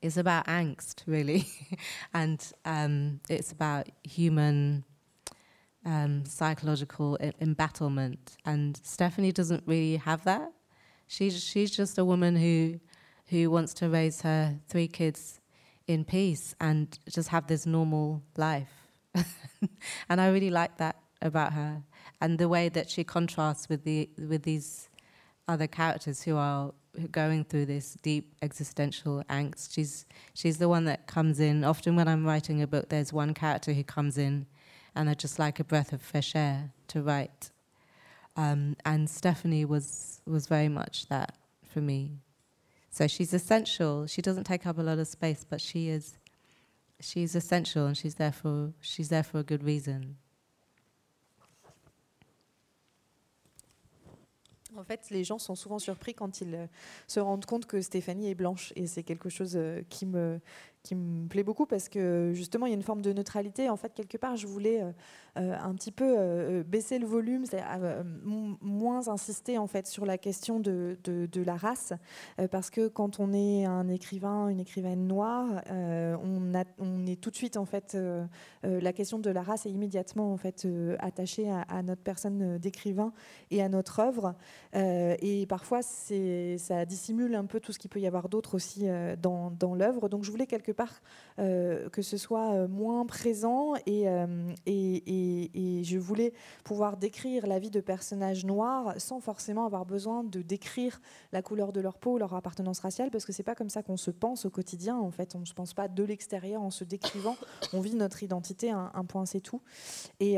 is 0.01 0.17
about 0.17 0.47
angst 0.47 1.03
really, 1.05 1.47
and 2.13 2.51
um, 2.65 3.19
it's 3.29 3.51
about 3.51 3.87
human 4.03 4.83
um, 5.85 6.25
psychological 6.25 7.17
embattlement. 7.39 8.37
And 8.45 8.79
Stephanie 8.83 9.31
doesn't 9.31 9.63
really 9.65 9.97
have 9.97 10.23
that. 10.23 10.51
She's 11.07 11.43
she's 11.43 11.71
just 11.71 11.97
a 11.97 12.05
woman 12.05 12.35
who 12.35 12.79
who 13.27 13.51
wants 13.51 13.73
to 13.75 13.89
raise 13.89 14.21
her 14.21 14.59
three 14.67 14.87
kids 14.87 15.39
in 15.85 16.05
peace 16.05 16.55
and 16.59 16.97
just 17.09 17.29
have 17.29 17.47
this 17.47 17.65
normal 17.65 18.23
life. 18.37 18.71
and 20.09 20.21
I 20.21 20.29
really 20.29 20.51
like 20.51 20.77
that 20.77 20.95
about 21.21 21.53
her 21.53 21.83
and 22.21 22.37
the 22.37 22.49
way 22.49 22.69
that 22.69 22.89
she 22.89 23.03
contrasts 23.03 23.69
with 23.69 23.83
the 23.83 24.09
with 24.17 24.43
these 24.43 24.89
other 25.47 25.67
characters 25.67 26.23
who 26.23 26.35
are 26.37 26.73
going 27.11 27.43
through 27.43 27.65
this 27.65 27.97
deep 28.01 28.35
existential 28.41 29.23
angst. 29.29 29.73
She's 29.73 30.05
she's 30.33 30.57
the 30.57 30.69
one 30.69 30.85
that 30.85 31.07
comes 31.07 31.39
in. 31.39 31.63
Often 31.63 31.95
when 31.95 32.07
I'm 32.07 32.25
writing 32.25 32.61
a 32.61 32.67
book, 32.67 32.89
there's 32.89 33.13
one 33.13 33.33
character 33.33 33.73
who 33.73 33.83
comes 33.83 34.17
in, 34.17 34.45
and 34.95 35.09
I 35.09 35.13
just 35.13 35.39
like 35.39 35.59
a 35.59 35.63
breath 35.63 35.93
of 35.93 36.01
fresh 36.01 36.35
air 36.35 36.71
to 36.89 37.01
write. 37.01 37.51
Um, 38.35 38.75
and 38.85 39.09
Stephanie 39.09 39.65
was 39.65 40.21
was 40.25 40.47
very 40.47 40.69
much 40.69 41.07
that 41.07 41.35
for 41.63 41.81
me. 41.81 42.19
So 42.89 43.07
she's 43.07 43.33
essential. 43.33 44.07
She 44.07 44.21
doesn't 44.21 44.45
take 44.45 44.65
up 44.65 44.77
a 44.77 44.81
lot 44.81 44.99
of 44.99 45.07
space, 45.07 45.45
but 45.47 45.61
she 45.61 45.89
is 45.89 46.17
she's 46.99 47.35
essential, 47.35 47.85
and 47.85 47.97
she's 47.97 48.15
there 48.15 48.31
for 48.31 48.73
she's 48.81 49.09
there 49.09 49.23
for 49.23 49.39
a 49.39 49.43
good 49.43 49.63
reason. 49.63 50.17
En 54.79 54.85
fait, 54.85 55.09
les 55.09 55.25
gens 55.25 55.39
sont 55.39 55.55
souvent 55.55 55.77
surpris 55.77 56.13
quand 56.13 56.39
ils 56.39 56.69
se 57.07 57.19
rendent 57.19 57.45
compte 57.45 57.65
que 57.65 57.81
Stéphanie 57.81 58.29
est 58.29 58.35
blanche. 58.35 58.71
Et 58.75 58.87
c'est 58.87 59.03
quelque 59.03 59.29
chose 59.29 59.59
qui 59.89 60.05
me, 60.05 60.39
qui 60.83 60.95
me 60.95 61.27
plaît 61.27 61.43
beaucoup 61.43 61.65
parce 61.65 61.89
que 61.89 62.31
justement 62.33 62.65
il 62.65 62.69
y 62.69 62.73
a 62.73 62.75
une 62.75 62.83
forme 62.83 63.01
de 63.01 63.11
neutralité. 63.11 63.69
En 63.69 63.75
fait, 63.75 63.93
quelque 63.93 64.17
part, 64.17 64.37
je 64.37 64.47
voulais 64.47 64.81
euh, 64.81 64.91
euh, 65.37 65.55
un 65.59 65.73
petit 65.73 65.91
peu 65.91 66.15
euh, 66.17 66.63
baisser 66.63 66.99
le 66.99 67.05
volume, 67.05 67.43
moins 68.61 69.07
insister 69.07 69.57
en 69.57 69.67
fait 69.67 69.87
sur 69.87 70.05
la 70.05 70.17
question 70.17 70.59
de, 70.59 70.97
la 71.35 71.55
race, 71.55 71.93
parce 72.51 72.69
que 72.69 72.87
quand 72.87 73.19
on 73.19 73.33
est 73.33 73.65
un 73.65 73.87
écrivain, 73.87 74.49
une 74.49 74.59
écrivaine 74.59 75.07
noire, 75.07 75.61
on, 75.69 77.05
est 77.05 77.21
tout 77.21 77.29
de 77.29 77.35
suite 77.35 77.57
en 77.57 77.65
fait 77.65 77.97
la 78.63 78.93
question 78.93 79.19
de 79.19 79.29
la 79.29 79.41
race 79.41 79.65
est 79.65 79.71
immédiatement 79.71 80.33
en 80.33 80.37
fait 80.37 80.67
attachée 80.99 81.49
à, 81.49 81.81
notre 81.83 82.01
personne 82.01 82.57
d'écrivain 82.57 83.13
et 83.51 83.61
à 83.61 83.69
notre 83.69 83.99
œuvre. 83.99 84.35
et 84.73 85.45
parfois, 85.47 85.81
ça 85.81 86.85
dissimule 86.85 87.35
un 87.35 87.45
peu 87.45 87.59
tout 87.59 87.71
ce 87.71 87.79
qu'il 87.79 87.89
peut 87.89 87.99
y 87.99 88.07
avoir 88.07 88.29
d'autre 88.29 88.55
aussi 88.55 88.87
dans, 89.21 89.51
dans 89.51 89.75
l'œuvre. 89.75 90.09
Donc, 90.09 90.23
je 90.23 90.31
voulais 90.31 90.47
quelque 90.47 90.68
part 90.71 91.01
euh, 91.39 91.87
que 91.89 92.01
ce 92.01 92.17
soit 92.17 92.53
euh, 92.53 92.67
moins 92.67 93.05
présent 93.05 93.73
euh, 93.87 94.53
et, 94.65 95.79
et, 95.79 95.83
je 95.83 95.97
voulais 95.97 96.33
pouvoir 96.65 96.97
décrire 96.97 97.47
la 97.47 97.59
vie 97.59 97.69
de 97.69 97.79
personnages 97.79 98.45
noirs 98.45 98.93
sans 98.97 99.21
forcément 99.21 99.65
avoir 99.65 99.85
besoin 99.85 100.23
de 100.23 100.41
décrire 100.41 100.99
la 101.31 101.41
couleur 101.41 101.71
de 101.71 101.79
leur 101.79 101.97
peau, 101.97 102.17
leur 102.17 102.33
appartenance 102.33 102.79
raciale, 102.79 103.09
parce 103.09 103.25
que 103.25 103.31
c'est 103.31 103.43
pas 103.43 103.55
comme 103.55 103.69
ça 103.69 103.83
qu'on 103.83 103.95
se 103.95 104.11
pense 104.11 104.45
au 104.45 104.49
quotidien. 104.49 104.97
En 104.97 105.11
fait, 105.11 105.35
on 105.35 105.45
se 105.45 105.53
pense 105.53 105.73
pas 105.73 105.87
de 105.87 106.03
l'extérieur 106.03 106.61
en 106.61 106.71
se 106.71 106.83
décrivant. 106.83 107.37
On 107.71 107.79
vit 107.79 107.95
notre 107.95 108.21
identité, 108.21 108.71
un, 108.71 109.05
point 109.05 109.25
c'est 109.25 109.39
tout. 109.39 109.61
Et, 110.19 110.35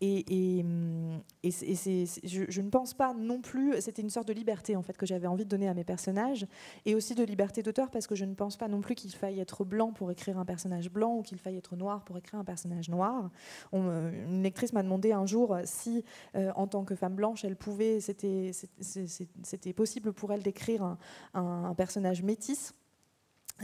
et, 0.00 0.60
et, 0.60 0.64
je, 1.44 2.44
je, 2.48 2.60
ne 2.60 2.70
pense 2.70 2.94
pas 2.94 3.14
non 3.14 3.40
plus. 3.40 3.80
C'était 3.80 4.02
une 4.02 4.10
sorte 4.10 4.28
de 4.28 4.32
liberté 4.32 4.74
en 4.74 4.82
fait 4.82 4.96
que 4.96 5.06
j'avais 5.06 5.28
envie 5.28 5.44
de 5.44 5.50
donner 5.50 5.68
à 5.68 5.74
mes 5.74 5.84
personnages 5.84 6.46
et 6.84 6.94
aussi 6.94 7.14
de 7.14 7.22
liberté 7.22 7.62
d'auteur 7.62 7.90
parce 7.90 8.06
que 8.06 8.14
je 8.14 8.24
ne 8.24 8.34
pense 8.34 8.56
pas 8.56 8.68
non 8.68 8.80
plus 8.80 8.94
qu'il 8.94 9.12
faille 9.12 9.40
être 9.40 9.61
blanc 9.64 9.92
pour 9.92 10.10
écrire 10.10 10.38
un 10.38 10.44
personnage 10.44 10.90
blanc 10.90 11.16
ou 11.16 11.22
qu'il 11.22 11.38
faille 11.38 11.56
être 11.56 11.76
noir 11.76 12.04
pour 12.04 12.16
écrire 12.18 12.40
un 12.40 12.44
personnage 12.44 12.88
noir. 12.88 13.30
une 13.72 14.42
lectrice 14.42 14.72
m'a 14.72 14.82
demandé 14.82 15.12
un 15.12 15.26
jour 15.26 15.56
si, 15.64 16.04
euh, 16.36 16.52
en 16.56 16.66
tant 16.66 16.84
que 16.84 16.94
femme 16.94 17.14
blanche, 17.14 17.44
elle 17.44 17.56
pouvait, 17.56 18.00
c'était 18.00 18.52
possible 19.74 20.12
pour 20.12 20.32
elle 20.32 20.42
d'écrire 20.42 20.82
un, 20.82 20.98
un, 21.34 21.74
personnage 21.74 22.22
métis. 22.22 22.74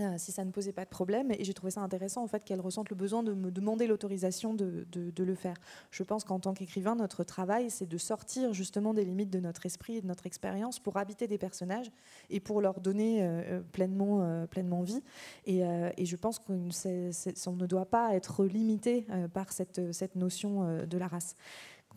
Euh, 0.00 0.14
si 0.16 0.30
ça 0.30 0.44
ne 0.44 0.50
posait 0.50 0.72
pas 0.72 0.84
de 0.84 0.90
problème. 0.90 1.32
Et 1.32 1.44
j'ai 1.44 1.54
trouvé 1.54 1.72
ça 1.72 1.80
intéressant 1.80 2.22
en 2.22 2.28
fait 2.28 2.44
qu'elle 2.44 2.60
ressente 2.60 2.90
le 2.90 2.96
besoin 2.96 3.22
de 3.22 3.32
me 3.32 3.50
demander 3.50 3.86
l'autorisation 3.86 4.54
de, 4.54 4.86
le 4.94 5.34
faire. 5.34 5.56
Je 5.90 6.02
pense 6.02 6.24
qu'en 6.24 6.38
tant 6.38 6.54
qu'écrivain, 6.54 6.94
notre 6.94 7.24
travail, 7.24 7.70
c'est 7.70 7.86
de 7.86 7.98
sortir 7.98 8.52
justement 8.52 8.94
des 8.94 9.04
limites 9.04 9.30
de 9.30 9.40
notre 9.40 9.66
esprit 9.66 9.96
et 9.96 10.00
de 10.00 10.06
notre 10.06 10.26
expérience 10.26 10.78
pour 10.78 10.96
habiter 10.98 11.26
des 11.26 11.38
personnages 11.38 11.90
et 12.30 12.38
pour 12.38 12.60
leur 12.60 12.80
donner 12.80 13.22
euh, 13.22 13.42
euh, 13.58 13.60
pleinement, 13.72 14.46
pleinement 14.46 14.82
vie. 14.82 15.02
Et, 15.46 15.60
et 15.60 16.06
je 16.06 16.16
pense 16.16 16.38
qu'on 16.38 16.54
ne 16.58 17.66
doit 17.66 17.86
pas 17.86 18.14
être 18.14 18.44
limité 18.44 19.06
par 19.32 19.52
cette, 19.52 19.92
cette 19.92 20.16
notion 20.16 20.84
de 20.86 20.98
la 20.98 21.08
race. 21.08 21.36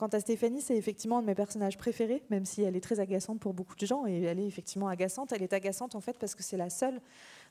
Quant 0.02 0.08
à 0.08 0.20
Stéphanie, 0.20 0.62
c'est 0.62 0.76
effectivement 0.76 1.20
un 1.20 1.22
de 1.22 1.28
mes 1.28 1.36
personnages 1.36 1.78
préférés, 1.78 2.24
même 2.32 2.44
si 2.44 2.64
elle 2.64 2.76
est 2.76 2.82
très 2.82 3.00
agaçante 3.00 3.40
pour 3.40 3.54
beaucoup 3.54 3.76
de 3.76 3.86
gens, 3.86 4.08
et 4.08 4.24
elle 4.24 4.40
est 4.40 4.48
effectivement 4.48 4.88
agaçante. 4.88 5.32
Elle 5.32 5.44
est 5.44 5.54
agaçante 5.54 5.94
en 5.94 6.02
fait 6.02 6.18
parce 6.18 6.34
que 6.34 6.42
c'est 6.42 6.58
la 6.58 6.72
seule 6.72 7.00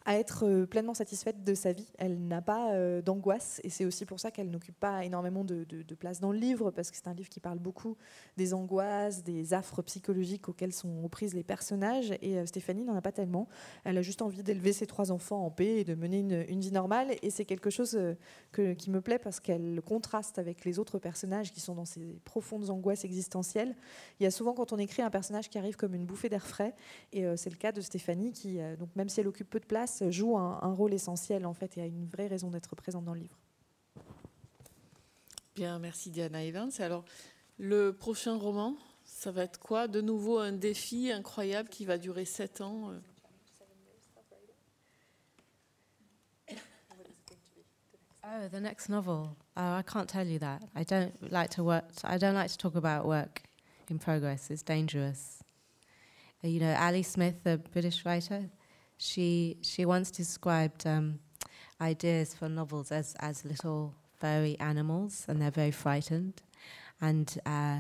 à 0.07 0.17
être 0.17 0.47
euh, 0.47 0.67
pleinement 0.67 0.95
satisfaite 0.95 1.45
de 1.45 1.55
sa 1.55 1.73
vie. 1.73 1.89
Elle 1.99 2.27
n'a 2.27 2.41
pas 2.41 2.73
euh, 2.73 3.03
d'angoisse 3.03 3.61
et 3.65 3.71
c'est 3.71 3.85
aussi 3.85 4.07
pour 4.07 4.19
ça 4.19 4.31
qu'elle 4.31 4.51
n'occupe 4.51 4.79
pas 4.79 5.05
énormément 5.05 5.45
de, 5.45 5.65
place 5.99 6.21
dans 6.21 6.33
le 6.33 6.39
livre 6.39 6.71
parce 6.71 6.91
que 6.91 6.97
c'est 6.97 7.09
un 7.09 7.15
livre 7.15 7.29
qui 7.29 7.41
parle 7.41 7.59
beaucoup 7.59 7.97
des 8.37 8.55
angoisses, 8.55 9.23
des 9.23 9.53
affres 9.53 9.83
psychologiques 9.83 10.49
auxquelles 10.49 10.73
sont 10.73 11.07
prises 11.09 11.35
les 11.35 11.43
personnages 11.43 12.13
et 12.23 12.39
euh, 12.39 12.47
Stéphanie 12.47 12.85
n'en 12.85 12.95
a 12.95 13.03
pas 13.03 13.13
tellement. 13.13 13.49
Elle 13.85 13.99
a 13.99 14.03
juste 14.03 14.23
envie 14.23 14.43
d'élever 14.43 14.73
ses 14.73 14.87
trois 14.87 15.13
enfants 15.13 15.45
en 15.45 15.51
paix 15.51 15.81
et 15.81 15.85
de 15.85 15.95
mener 15.95 16.21
une, 16.49 16.61
vie 16.61 16.73
normale 16.73 17.09
et 17.23 17.31
c'est 17.31 17.45
quelque 17.45 17.71
chose 17.71 17.99
qui 18.53 18.91
me 18.91 19.01
plaît 19.01 19.19
parce 19.19 19.41
qu'elle 19.41 19.81
contraste 19.85 20.39
avec 20.39 20.65
les 20.65 20.79
autres 20.79 20.99
personnages 20.99 21.53
qui 21.53 21.61
sont 21.61 21.75
dans 21.75 21.85
ces 21.85 22.21
profondes 22.25 22.71
angoisses 22.71 23.05
existentielles. 23.05 23.75
Il 24.19 24.25
y 24.25 24.27
a 24.27 24.31
souvent 24.31 24.53
quand 24.53 24.73
on 24.73 24.79
écrit 24.79 25.03
un 25.03 25.11
personnage 25.11 25.49
qui 25.49 25.59
arrive 25.59 25.77
comme 25.77 25.95
une 25.95 26.05
bouffée 26.05 26.29
d'air 26.29 26.47
frais 26.47 26.75
et 27.13 27.25
c'est 27.37 27.51
le 27.51 27.57
cas 27.57 27.73
de 27.73 27.81
Stéphanie 27.81 28.33
qui, 28.33 28.59
donc 28.79 28.95
même 28.95 29.09
si 29.09 29.21
elle 29.21 29.29
occupe 29.29 29.49
peu 29.49 29.61
de 29.61 29.67
place, 29.67 29.90
joue 30.11 30.37
un, 30.37 30.73
rôle 30.73 30.95
essentiel 30.95 31.47
en 31.47 31.55
fait 31.55 31.77
et 31.79 31.83
a 31.83 31.87
une 31.87 32.07
vraie 32.07 32.27
raison 32.27 32.51
d'être 32.51 32.75
présente 32.77 33.05
dans 33.05 33.15
le 33.15 33.21
livre. 33.21 33.39
Bien, 35.55 35.79
merci 35.79 36.11
Diana 36.11 36.43
Evans. 36.45 36.71
Alors, 36.79 37.05
le 37.59 37.93
prochain 37.93 38.37
roman, 38.37 38.77
ça 39.05 39.31
va 39.31 39.43
être 39.43 39.59
quoi? 39.59 39.89
De 39.89 40.01
nouveau 40.01 40.39
un 40.39 40.53
défi 40.53 41.11
incroyable 41.11 41.69
qui 41.69 41.85
va 41.85 41.99
durer 41.99 42.25
sept 42.25 42.61
ans 42.61 42.91
euh? 42.91 42.99
Oh, 48.33 48.49
the 48.49 48.61
next 48.61 48.89
novel. 48.89 49.37
Oh, 49.57 49.75
I 49.79 49.83
can't 49.83 50.09
tell 50.09 50.27
you 50.27 50.39
that. 50.39 50.63
I 50.77 50.85
don't 50.85 51.33
like 51.33 51.51
to 51.51 51.65
work. 51.65 51.85
I 52.05 52.17
don't 52.17 52.35
like 52.35 52.51
to 52.51 52.57
talk 52.57 52.77
about 52.77 53.05
work 53.05 53.43
in 53.89 53.99
progress. 53.99 54.51
It's 54.51 54.63
dangerous. 54.63 55.43
You 56.43 56.61
know, 56.61 56.75
Ali 56.79 57.03
Smith, 57.03 57.43
the 57.43 57.59
British 57.59 58.05
writer, 58.05 58.49
she 59.01 59.57
she 59.63 59.87
once 59.87 60.11
described 60.11 60.87
um, 60.87 61.21
ideas 61.81 62.35
for 62.35 62.49
novels 62.49 62.93
as 62.93 63.17
as 63.19 63.45
little 63.45 63.95
furry 64.19 64.59
animals, 64.61 65.25
and 65.27 65.41
they're 65.41 65.51
very 65.51 65.71
frightened, 65.71 66.43
and 67.01 67.39
uh, 67.47 67.79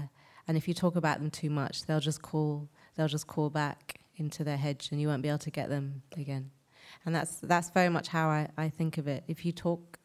and 0.49 0.57
if 0.57 0.67
you 0.67 0.73
talk 0.73 0.97
about 0.97 1.19
them 1.19 1.31
too 1.31 1.51
much, 1.51 1.85
they'll 1.85 2.01
just 2.01 2.23
call 2.23 2.69
they'll 2.97 3.07
just 3.07 3.27
call 3.27 3.51
back 3.51 4.01
into 4.17 4.43
their 4.43 4.57
hedge, 4.57 4.89
and 4.91 5.01
you 5.01 5.09
won't 5.09 5.23
be 5.23 5.29
able 5.29 5.39
to 5.39 5.51
get 5.51 5.69
them 5.69 6.03
again. 6.17 6.51
And 7.05 7.15
that's 7.15 7.37
that's 7.41 7.69
very 7.69 7.91
much 7.91 8.09
how 8.09 8.29
I, 8.29 8.49
I 8.57 8.71
think 8.71 8.97
of 8.97 9.07
it. 9.07 9.23
If 9.29 9.45
you 9.45 9.53
talk 9.53 9.99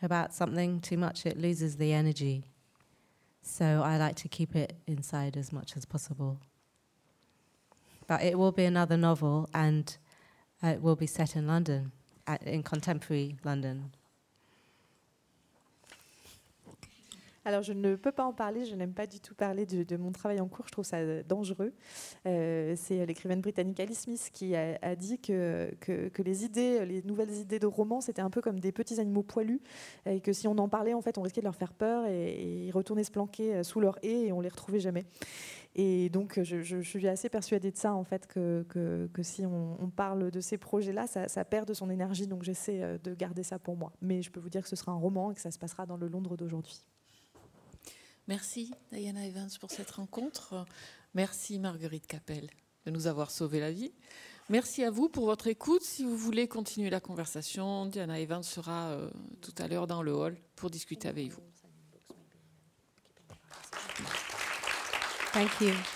about 0.00 0.32
something 0.32 0.80
too 0.80 0.96
much, 0.96 1.26
it 1.26 1.38
loses 1.38 1.76
the 1.76 1.92
energy. 1.92 2.44
So 3.42 3.82
I 3.84 3.98
like 3.98 4.16
to 4.16 4.28
keep 4.28 4.56
it 4.56 4.74
inside 4.86 5.36
as 5.36 5.52
much 5.52 5.76
as 5.76 5.84
possible. 5.84 6.40
But 8.08 8.22
it 8.22 8.38
will 8.38 8.52
be 8.52 8.64
another 8.64 8.96
novel, 8.96 9.50
and 9.52 9.96
uh, 10.66 10.76
will 10.80 10.96
be 10.96 11.06
set 11.06 11.36
in 11.36 11.46
London, 11.46 11.92
at, 12.26 12.42
in 12.42 12.62
contemporary 12.62 13.36
London. 13.44 13.92
Alors, 17.46 17.62
je 17.62 17.72
ne 17.72 17.94
peux 17.94 18.10
pas 18.10 18.24
en 18.24 18.32
parler, 18.32 18.64
je 18.64 18.74
n'aime 18.74 18.92
pas 18.92 19.06
du 19.06 19.20
tout 19.20 19.36
parler 19.36 19.66
de, 19.66 19.96
mon 19.96 20.10
travail 20.10 20.40
en 20.40 20.48
cours, 20.48 20.66
je 20.66 20.72
trouve 20.72 20.84
ça 20.84 20.96
euh, 20.96 21.22
dangereux. 21.22 21.72
Euh, 22.26 22.74
c'est 22.76 23.06
l'écrivaine 23.06 23.40
britannique 23.40 23.78
Alice 23.78 24.00
Smith 24.00 24.30
qui 24.32 24.56
a, 24.56 24.96
dit 24.96 25.20
que, 25.20 25.70
les 26.18 26.44
idées, 26.44 26.84
les 26.84 27.04
nouvelles 27.04 27.32
idées 27.32 27.60
de 27.60 27.68
romans, 27.68 28.00
c'était 28.00 28.20
un 28.20 28.30
peu 28.30 28.40
comme 28.40 28.58
des 28.58 28.72
petits 28.72 28.98
animaux 28.98 29.22
poilus, 29.22 29.60
et 30.06 30.20
que 30.20 30.32
si 30.32 30.48
on 30.48 30.58
en 30.58 30.68
parlait, 30.68 30.92
en 30.92 31.00
fait, 31.02 31.18
on 31.18 31.22
risquait 31.22 31.40
de 31.40 31.44
leur 31.44 31.54
faire 31.54 31.72
peur 31.72 32.06
et, 32.06 32.66
ils 32.66 32.72
retournaient 32.72 33.04
se 33.04 33.12
planquer 33.12 33.54
euh, 33.54 33.62
sous 33.62 33.78
leur 33.78 33.96
haie 34.02 34.26
et 34.26 34.32
on 34.32 34.40
les 34.40 34.48
retrouvait 34.48 34.80
jamais. 34.80 35.04
Et 35.76 36.08
donc, 36.08 36.40
je, 36.42 36.80
suis 36.80 37.06
assez 37.06 37.28
persuadée 37.28 37.70
de 37.70 37.76
ça, 37.76 37.94
en 37.94 38.02
fait, 38.02 38.26
que, 38.26 38.64
si 39.22 39.46
on, 39.46 39.88
parle 39.94 40.32
de 40.32 40.40
ces 40.40 40.58
projets-là, 40.58 41.06
ça, 41.06 41.28
ça, 41.28 41.44
perd 41.44 41.68
de 41.68 41.74
son 41.74 41.90
énergie. 41.90 42.26
Donc, 42.26 42.42
j'essaie 42.42 42.82
euh, 42.82 42.98
de 42.98 43.14
garder 43.14 43.44
ça 43.44 43.60
pour 43.60 43.76
moi. 43.76 43.92
Mais 44.02 44.20
je 44.20 44.32
peux 44.32 44.40
vous 44.40 44.50
dire 44.50 44.62
que 44.62 44.68
ce 44.68 44.74
sera 44.74 44.90
un 44.90 44.98
roman 44.98 45.30
et 45.30 45.34
que 45.36 45.40
ça 45.40 45.52
se 45.52 45.60
passera 45.60 45.86
dans 45.86 45.96
le 45.96 46.08
Londres 46.08 46.36
d'aujourd'hui. 46.36 46.84
Merci, 48.28 48.72
Diana 48.92 49.26
Evans, 49.26 49.50
pour 49.60 49.70
cette 49.70 49.90
rencontre. 49.90 50.66
Merci, 51.14 51.58
Marguerite 51.58 52.06
Capel, 52.06 52.50
de 52.84 52.90
nous 52.90 53.06
avoir 53.06 53.30
sauvé 53.30 53.60
la 53.60 53.72
vie. 53.72 53.92
Merci 54.48 54.84
à 54.84 54.90
vous 54.90 55.08
pour 55.08 55.26
votre 55.26 55.46
écoute. 55.46 55.82
Si 55.82 56.04
vous 56.04 56.16
voulez 56.16 56.46
continuer 56.46 56.90
la 56.90 57.00
conversation, 57.00 57.86
Diana 57.86 58.20
Evans 58.20 58.42
sera 58.42 58.90
euh, 58.90 59.10
tout 59.40 59.54
à 59.58 59.66
l'heure 59.66 59.86
dans 59.86 60.02
le 60.02 60.12
hall 60.12 60.36
pour 60.54 60.70
discuter 60.70 61.08
avec 61.08 61.30
vous. 61.30 61.42
Thank. 65.32 65.95